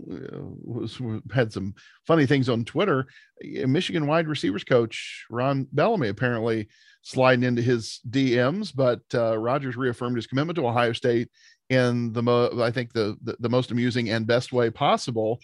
was, 0.64 1.00
had 1.34 1.54
some 1.54 1.74
funny 2.06 2.26
things 2.26 2.50
on 2.50 2.66
Twitter. 2.66 3.08
Michigan 3.42 4.06
wide 4.06 4.28
receivers 4.28 4.66
coach 4.66 5.26
Ron 5.30 5.68
Bellamy 5.72 6.10
apparently 6.10 6.68
sliding 7.04 7.46
into 7.46 7.62
his 7.62 8.02
DMs, 8.10 8.72
but 8.76 9.00
uh, 9.14 9.38
Rogers 9.38 9.78
reaffirmed 9.78 10.18
his 10.18 10.28
commitment 10.28 10.58
to 10.58 10.68
Ohio 10.68 10.92
State 10.92 11.30
in 11.70 12.12
the 12.12 12.22
mo- 12.22 12.62
I 12.62 12.70
think 12.70 12.92
the, 12.92 13.16
the 13.24 13.38
the 13.40 13.50
most 13.50 13.72
amusing 13.72 14.10
and 14.10 14.28
best 14.28 14.52
way 14.52 14.70
possible 14.70 15.40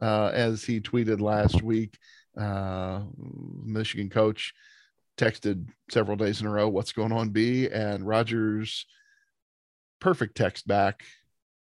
uh, 0.00 0.30
as 0.32 0.64
he 0.64 0.80
tweeted 0.80 1.20
last 1.20 1.62
week. 1.62 1.98
Uh, 2.36 3.02
Michigan 3.64 4.08
coach 4.08 4.54
texted 5.16 5.66
several 5.90 6.16
days 6.16 6.40
in 6.40 6.46
a 6.46 6.50
row, 6.50 6.68
"What's 6.68 6.92
going 6.92 7.12
on, 7.12 7.30
B?" 7.30 7.68
And 7.68 8.06
Rogers, 8.06 8.86
perfect 10.00 10.36
text 10.36 10.66
back, 10.66 11.04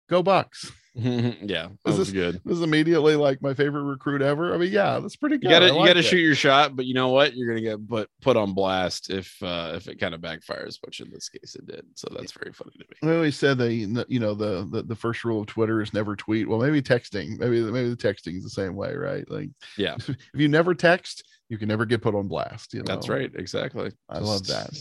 "Go 0.09 0.24
Bucks." 0.24 0.71
yeah, 0.96 1.70
this 1.86 1.98
is 1.98 2.12
good. 2.12 2.39
This 2.46 2.58
is 2.58 2.62
immediately 2.62 3.16
like 3.16 3.41
my 3.41 3.56
favorite 3.56 3.82
recruit 3.82 4.22
ever. 4.22 4.54
I 4.54 4.58
mean, 4.58 4.72
yeah, 4.72 5.00
that's 5.00 5.16
pretty 5.16 5.38
good. 5.38 5.46
You 5.46 5.50
gotta 5.50 5.74
like 5.74 5.82
you 5.82 5.88
gotta 5.88 6.04
shoot 6.04 6.20
your 6.20 6.36
shot, 6.36 6.76
but 6.76 6.86
you 6.86 6.94
know 6.94 7.10
what? 7.10 7.36
You're 7.36 7.48
gonna 7.48 7.62
get 7.62 7.88
put 7.89 8.10
put 8.22 8.38
on 8.38 8.54
blast 8.54 9.10
if 9.10 9.41
uh 9.41 9.72
if 9.74 9.88
it 9.88 10.00
kind 10.00 10.14
of 10.14 10.22
backfires, 10.22 10.78
which 10.84 11.00
in 11.00 11.10
this 11.10 11.30
case 11.30 11.56
it 11.56 11.66
did. 11.66 11.84
So 11.96 12.10
that's 12.16 12.32
very 12.32 12.54
funny 12.54 12.74
to 12.74 12.86
me. 13.08 13.12
I 13.12 13.16
always 13.16 13.36
said 13.36 13.58
that 13.58 13.74
you 13.74 14.20
know 14.20 14.36
the, 14.36 14.68
the 14.70 14.84
the 14.84 14.96
first 14.96 15.24
rule 15.24 15.41
of 15.41 15.48
Twitter 15.48 15.82
is 15.82 15.96
never 15.96 16.16
tweet. 16.16 16.48
Well, 16.48 16.60
maybe 16.60 16.80
texting, 16.80 17.39
maybe 17.39 17.62
maybe 17.62 17.89
the 17.89 17.96
texting 17.96 18.38
is 18.38 18.44
the 18.44 18.50
same 18.52 18.76
way, 18.76 18.94
right? 18.94 19.28
Like, 19.32 19.50
yeah, 19.80 19.96
if 20.08 20.18
you 20.36 20.48
never 20.48 20.76
text, 20.76 21.24
you 21.50 21.58
can 21.58 21.70
never 21.70 21.86
get 21.86 22.04
put 22.04 22.14
on 22.14 22.28
blast. 22.28 22.72
You 22.72 22.82
know, 22.82 22.86
that's 22.86 23.10
right. 23.10 23.32
Exactly. 23.34 23.91
I 24.10 24.20
love 24.20 24.46
that 24.46 24.80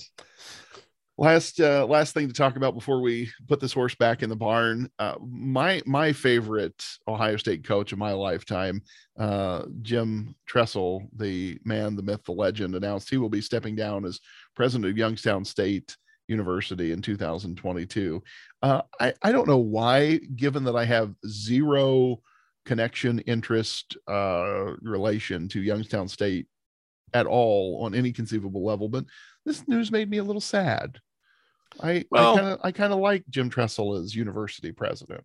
last 1.18 1.60
uh, 1.60 1.86
last 1.86 2.14
thing 2.14 2.26
to 2.26 2.34
talk 2.34 2.56
about 2.56 2.74
before 2.74 3.00
we 3.00 3.30
put 3.48 3.60
this 3.60 3.72
horse 3.72 3.94
back 3.94 4.22
in 4.22 4.30
the 4.30 4.36
barn 4.36 4.88
uh, 4.98 5.14
my 5.20 5.82
my 5.84 6.12
favorite 6.12 6.82
ohio 7.06 7.36
state 7.36 7.64
coach 7.64 7.92
of 7.92 7.98
my 7.98 8.12
lifetime 8.12 8.80
uh, 9.18 9.62
jim 9.82 10.34
tressel 10.46 11.06
the 11.16 11.58
man 11.64 11.96
the 11.96 12.02
myth 12.02 12.22
the 12.24 12.32
legend 12.32 12.74
announced 12.74 13.10
he 13.10 13.18
will 13.18 13.28
be 13.28 13.40
stepping 13.40 13.76
down 13.76 14.04
as 14.04 14.20
president 14.56 14.90
of 14.90 14.96
youngstown 14.96 15.44
state 15.44 15.96
university 16.28 16.92
in 16.92 17.02
2022 17.02 18.22
uh, 18.62 18.82
I, 18.98 19.12
I 19.22 19.32
don't 19.32 19.48
know 19.48 19.58
why 19.58 20.18
given 20.34 20.64
that 20.64 20.76
i 20.76 20.84
have 20.84 21.14
zero 21.26 22.20
connection 22.64 23.18
interest 23.20 23.96
uh, 24.08 24.74
relation 24.80 25.48
to 25.48 25.60
youngstown 25.60 26.08
state 26.08 26.46
at 27.12 27.26
all 27.26 27.84
on 27.84 27.94
any 27.94 28.12
conceivable 28.12 28.64
level 28.64 28.88
but 28.88 29.04
this 29.44 29.66
news 29.68 29.90
made 29.90 30.10
me 30.10 30.18
a 30.18 30.24
little 30.24 30.40
sad. 30.40 30.98
I 31.80 32.04
well, 32.10 32.58
I 32.62 32.72
kind 32.72 32.92
of 32.92 32.98
like 32.98 33.24
Jim 33.30 33.48
Tressel 33.48 33.96
as 33.96 34.14
university 34.14 34.72
president. 34.72 35.24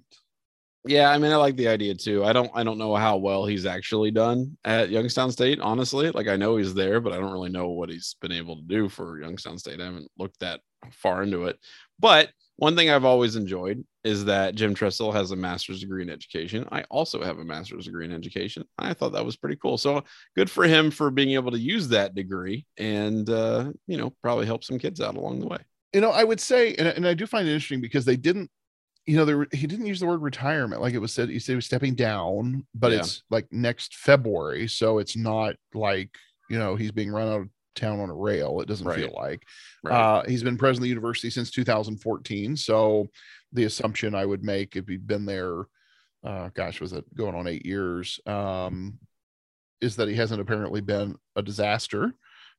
Yeah, 0.86 1.09
I 1.09 1.18
mean, 1.18 1.32
I 1.32 1.36
like 1.36 1.57
the 1.57 1.68
idea 1.68 1.95
too. 1.95 2.24
I 2.24 2.32
don't 2.32 2.49
I 2.53 2.63
don't 2.63 2.78
know 2.78 2.95
how 2.95 3.18
well 3.18 3.45
he's 3.45 3.65
actually 3.65 4.11
done 4.11 4.57
at 4.63 4.89
Youngstown 4.89 5.32
State, 5.32 5.59
honestly. 5.59 6.11
Like 6.11 6.28
I 6.28 6.38
know 6.38 6.57
he's 6.57 6.74
there, 6.74 7.01
but 7.01 7.11
I 7.11 7.18
don't 7.18 7.32
really 7.32 7.49
know 7.49 7.70
what 7.70 7.89
he's 7.89 8.15
been 8.22 8.32
able 8.32 8.55
to 8.55 8.61
do 8.61 8.88
for 8.88 9.20
Youngstown 9.20 9.57
State. 9.57 9.82
I 9.82 9.86
haven't 9.86 10.09
looked 10.18 10.39
that 10.39 10.61
far 10.91 11.24
into 11.24 11.45
it. 11.45 11.59
But 11.99 12.30
one 12.55 12.76
thing 12.76 12.89
I've 12.89 13.05
always 13.05 13.36
enjoyed 13.36 13.84
is 14.08 14.24
that 14.24 14.55
Jim 14.55 14.74
Tressel 14.74 15.12
has 15.12 15.32
a 15.32 15.36
master's 15.36 15.82
degree 15.82 16.01
in 16.01 16.10
education. 16.10 16.66
I 16.72 16.84
also 16.84 17.22
have 17.22 17.39
a 17.39 17.43
master's 17.43 17.86
degree 17.86 18.05
in 18.05 18.14
education. 18.14 18.64
I 18.80 18.93
thought 18.93 19.12
that 19.12 19.26
was 19.26 19.36
pretty 19.36 19.58
cool. 19.58 19.78
So 19.78 20.01
good 20.34 20.49
for 20.49 20.64
him 20.64 20.91
for 20.91 21.12
being 21.12 21.32
able 21.32 21.51
to 21.51 21.60
use 21.60 21.89
that 21.89 22.16
degree 22.16 22.66
and, 22.78 23.30
uh, 23.30 23.74
you 23.86 23.97
know, 23.97 24.14
probably 24.24 24.45
help 24.45 24.64
some 24.64 24.80
kids 24.80 25.01
out 25.01 25.18
along 25.18 25.41
the 25.41 25.47
way. 25.47 25.58
You 25.91 25.99
know, 25.99 26.12
I 26.12 26.24
would 26.24 26.39
say, 26.39 26.74
and, 26.76 26.88
and 26.88 27.05
I 27.05 27.14
do 27.16 27.28
find 27.28 27.45
it 27.45 27.51
interesting 27.51 27.82
because 27.82 28.05
they 28.05 28.16
didn't, 28.16 28.49
you 29.05 29.18
know, 29.18 29.26
there 29.26 29.47
he 29.51 29.68
didn't 29.68 29.86
use 29.86 29.99
the 29.99 30.05
word 30.05 30.22
retirement 30.22 30.82
like 30.82 30.93
it 30.93 30.99
was 30.99 31.14
said. 31.14 31.30
He 31.30 31.39
said 31.39 31.53
he 31.53 31.55
was 31.55 31.66
stepping 31.66 31.95
down, 31.95 32.66
but 32.76 32.91
yeah. 32.91 32.99
it's 32.99 33.24
like 33.30 33.47
next 33.51 33.95
February, 33.95 34.68
so 34.68 34.97
it's 34.97 35.16
not 35.16 35.55
like 35.74 36.10
you 36.49 36.60
know 36.60 36.76
he's 36.76 36.91
being 36.91 37.10
run 37.10 37.30
out 37.30 37.39
of 37.39 37.49
town 37.78 38.01
on 38.01 38.10
a 38.10 38.14
rail. 38.14 38.60
It 38.60 38.68
doesn't 38.68 38.86
right. 38.86 38.99
feel 38.99 39.14
like. 39.16 39.43
Right. 39.84 39.95
Uh, 39.95 40.24
he's 40.28 40.43
been 40.43 40.58
president 40.58 40.80
of 40.80 40.84
the 40.84 40.89
university 40.89 41.30
since 41.30 41.51
2014. 41.51 42.58
So 42.58 43.08
the 43.54 43.66
assumption 43.66 44.16
I 44.16 44.26
would 44.26 44.43
make 44.43 44.76
if 44.76 44.88
he'd 44.88 45.08
been 45.08 45.26
there, 45.26 45.66
uh, 46.24 46.50
gosh, 46.54 46.82
was 46.82 46.93
it 46.93 47.06
going 47.16 47.36
on 47.36 47.48
eight 47.48 47.66
years? 47.66 48.20
Um, 48.26 49.00
is 49.82 49.95
that 49.98 50.08
he 50.08 50.16
hasn't 50.16 50.41
apparently 50.41 50.82
been 50.82 51.16
a 51.36 51.41
disaster. 51.41 52.14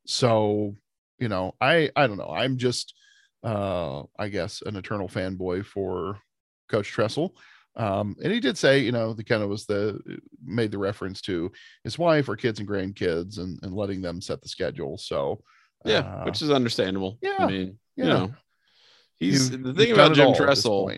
So, 0.06 0.74
you 1.18 1.28
know, 1.28 1.54
I 1.60 1.90
I 1.96 2.06
don't 2.06 2.18
know. 2.18 2.30
I'm 2.30 2.56
just 2.56 2.94
uh 3.42 4.02
I 4.18 4.28
guess 4.28 4.62
an 4.64 4.76
eternal 4.76 5.08
fanboy 5.08 5.64
for 5.64 6.20
Coach 6.68 6.88
Tressel. 6.88 7.36
Um, 7.76 8.16
and 8.22 8.32
he 8.32 8.40
did 8.40 8.58
say, 8.58 8.80
you 8.80 8.90
know, 8.90 9.12
the 9.12 9.22
kind 9.22 9.42
of 9.42 9.48
was 9.48 9.66
the 9.66 10.00
made 10.44 10.72
the 10.72 10.78
reference 10.78 11.20
to 11.22 11.52
his 11.84 11.98
wife 11.98 12.28
or 12.28 12.36
kids 12.36 12.58
and 12.58 12.68
grandkids 12.68 13.38
and, 13.38 13.58
and 13.62 13.74
letting 13.74 14.02
them 14.02 14.20
set 14.20 14.42
the 14.42 14.48
schedule. 14.48 14.98
So 14.98 15.42
yeah, 15.84 16.00
uh, 16.00 16.24
which 16.24 16.42
is 16.42 16.50
understandable. 16.50 17.18
Yeah. 17.22 17.36
I 17.38 17.46
mean, 17.46 17.78
yeah. 17.96 18.04
you 18.04 18.10
know, 18.10 18.34
he's 19.18 19.50
You've, 19.50 19.62
the 19.62 19.74
thing 19.74 19.92
about 19.92 20.14
Jim 20.14 20.34
Tressel. 20.34 20.90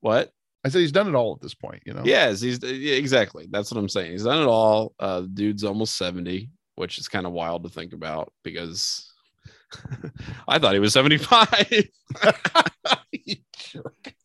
What? 0.00 0.32
I 0.64 0.68
said 0.68 0.80
he's 0.80 0.92
done 0.92 1.08
it 1.08 1.14
all 1.14 1.34
at 1.34 1.40
this 1.40 1.54
point, 1.54 1.82
you 1.84 1.92
know. 1.92 2.02
Yes, 2.04 2.40
he's 2.40 2.62
yeah, 2.62 2.94
exactly. 2.94 3.48
That's 3.50 3.72
what 3.72 3.78
I'm 3.78 3.88
saying. 3.88 4.12
He's 4.12 4.24
done 4.24 4.42
it 4.42 4.46
all. 4.46 4.94
Uh, 4.98 5.22
dude's 5.22 5.64
almost 5.64 5.96
70, 5.96 6.50
which 6.76 6.98
is 6.98 7.08
kind 7.08 7.26
of 7.26 7.32
wild 7.32 7.64
to 7.64 7.68
think 7.68 7.92
about 7.92 8.32
because 8.44 9.12
I 10.48 10.58
thought 10.58 10.74
he 10.74 10.80
was 10.80 10.92
75. 10.92 11.48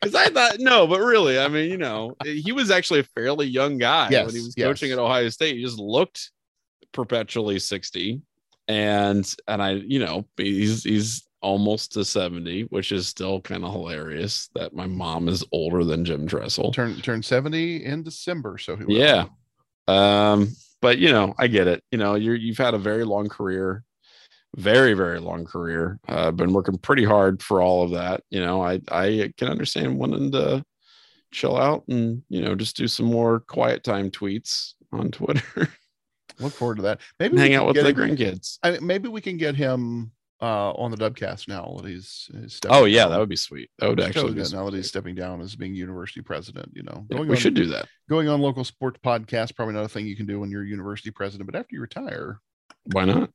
Because 0.01 0.15
I 0.15 0.27
thought, 0.27 0.59
no, 0.59 0.87
but 0.87 0.99
really, 0.99 1.39
I 1.39 1.47
mean, 1.47 1.71
you 1.71 1.77
know, 1.77 2.15
he 2.23 2.51
was 2.51 2.69
actually 2.69 2.99
a 2.99 3.03
fairly 3.03 3.47
young 3.47 3.77
guy 3.77 4.09
yes, 4.09 4.25
when 4.25 4.35
he 4.35 4.41
was 4.41 4.53
yes. 4.57 4.65
coaching 4.67 4.91
at 4.91 4.99
Ohio 4.99 5.29
State. 5.29 5.55
He 5.55 5.63
just 5.63 5.79
looked 5.79 6.31
perpetually 6.91 7.59
60. 7.59 8.21
And 8.67 9.33
and 9.47 9.61
I, 9.61 9.71
you 9.71 9.99
know, 9.99 10.27
he's 10.35 10.83
he's 10.83 11.27
almost 11.47 11.93
to 11.93 12.03
70, 12.03 12.63
which 12.63 12.91
is 12.91 13.07
still 13.07 13.39
kind 13.39 13.63
of 13.63 13.71
hilarious 13.71 14.49
that 14.53 14.75
my 14.75 14.85
mom 14.85 15.29
is 15.29 15.45
older 15.53 15.85
than 15.85 16.03
Jim 16.03 16.27
Tressel. 16.27 16.73
Turn 16.73 16.99
turned 16.99 17.23
70 17.23 17.85
in 17.85 18.03
December. 18.03 18.57
So 18.57 18.77
yeah. 18.85 19.27
Um, 19.87 20.49
but 20.81 20.97
you 20.97 21.09
know, 21.09 21.33
I 21.39 21.47
get 21.47 21.67
it. 21.67 21.81
You 21.89 21.99
know, 21.99 22.15
you're 22.15 22.35
you've 22.35 22.57
had 22.57 22.73
a 22.73 22.77
very 22.77 23.05
long 23.05 23.29
career 23.29 23.85
very 24.55 24.93
very 24.93 25.19
long 25.19 25.45
career 25.45 25.99
uh, 26.07 26.31
been 26.31 26.53
working 26.53 26.77
pretty 26.77 27.03
hard 27.03 27.43
for 27.43 27.61
all 27.61 27.83
of 27.83 27.91
that 27.91 28.23
you 28.29 28.39
know 28.39 28.63
i 28.63 28.79
i 28.89 29.31
can 29.37 29.49
understand 29.49 29.99
wanting 29.99 30.31
to 30.31 30.63
chill 31.31 31.57
out 31.57 31.83
and 31.89 32.23
you 32.29 32.41
know 32.41 32.55
just 32.55 32.77
do 32.77 32.87
some 32.87 33.05
more 33.05 33.41
quiet 33.41 33.83
time 33.83 34.09
tweets 34.09 34.73
on 34.93 35.11
twitter 35.17 35.69
look 36.39 36.53
forward 36.53 36.77
to 36.77 36.81
that 36.81 37.01
maybe 37.19 37.37
hang 37.37 37.55
out 37.55 37.67
with 37.67 37.75
the 37.75 37.93
grandkids 37.93 38.57
I 38.63 38.79
maybe 38.79 39.09
we 39.09 39.21
can 39.21 39.37
get 39.37 39.53
him 39.53 40.11
uh 40.41 40.71
on 40.71 40.91
the 40.91 40.97
dubcast 40.97 41.47
now 41.47 41.75
that 41.81 41.89
he's, 41.89 42.29
he's 42.39 42.59
oh 42.69 42.85
yeah 42.85 43.03
down. 43.03 43.11
that 43.11 43.19
would 43.19 43.29
be 43.29 43.35
sweet 43.35 43.69
that 43.79 43.89
would 43.89 43.99
actually 43.99 44.33
be 44.33 44.43
now 44.51 44.65
that 44.65 44.73
he's 44.75 44.87
stepping 44.87 45.15
down 45.15 45.41
as 45.41 45.55
being 45.55 45.73
university 45.73 46.21
president 46.21 46.69
you 46.75 46.83
know 46.83 47.05
yeah, 47.09 47.19
we 47.19 47.29
on, 47.29 47.35
should 47.35 47.55
do 47.55 47.65
that 47.65 47.87
going 48.07 48.27
on 48.27 48.39
local 48.39 48.63
sports 48.63 48.99
podcast 49.03 49.55
probably 49.55 49.73
not 49.73 49.83
a 49.83 49.89
thing 49.89 50.05
you 50.05 50.15
can 50.15 50.27
do 50.27 50.39
when 50.39 50.51
you're 50.51 50.63
university 50.63 51.09
president 51.09 51.49
but 51.49 51.57
after 51.57 51.75
you 51.75 51.81
retire 51.81 52.39
why 52.91 53.03
not 53.03 53.31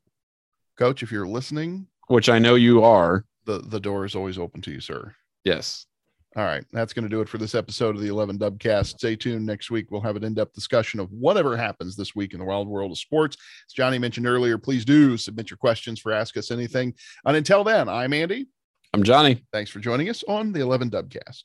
Coach, 0.78 1.02
if 1.02 1.12
you're 1.12 1.26
listening, 1.26 1.86
which 2.08 2.28
I 2.28 2.38
know 2.38 2.54
you 2.54 2.82
are, 2.82 3.24
the, 3.44 3.58
the 3.58 3.80
door 3.80 4.04
is 4.04 4.14
always 4.14 4.38
open 4.38 4.62
to 4.62 4.70
you, 4.70 4.80
sir. 4.80 5.14
Yes. 5.44 5.86
All 6.34 6.44
right. 6.44 6.64
That's 6.72 6.94
going 6.94 7.02
to 7.02 7.10
do 7.10 7.20
it 7.20 7.28
for 7.28 7.36
this 7.36 7.54
episode 7.54 7.94
of 7.94 8.00
the 8.00 8.08
11 8.08 8.38
Dubcast. 8.38 8.98
Stay 8.98 9.16
tuned. 9.16 9.44
Next 9.44 9.70
week, 9.70 9.90
we'll 9.90 10.00
have 10.00 10.16
an 10.16 10.24
in 10.24 10.32
depth 10.32 10.54
discussion 10.54 10.98
of 10.98 11.12
whatever 11.12 11.58
happens 11.58 11.94
this 11.94 12.14
week 12.14 12.32
in 12.32 12.38
the 12.38 12.44
wild 12.44 12.68
world 12.68 12.90
of 12.90 12.98
sports. 12.98 13.36
As 13.68 13.74
Johnny 13.74 13.98
mentioned 13.98 14.26
earlier, 14.26 14.56
please 14.56 14.84
do 14.84 15.18
submit 15.18 15.50
your 15.50 15.58
questions 15.58 16.00
for 16.00 16.10
Ask 16.10 16.38
Us 16.38 16.50
Anything. 16.50 16.94
And 17.26 17.36
until 17.36 17.64
then, 17.64 17.86
I'm 17.86 18.14
Andy. 18.14 18.46
I'm 18.94 19.02
Johnny. 19.02 19.42
Thanks 19.52 19.70
for 19.70 19.80
joining 19.80 20.08
us 20.08 20.24
on 20.26 20.52
the 20.52 20.60
11 20.60 20.90
Dubcast. 20.90 21.44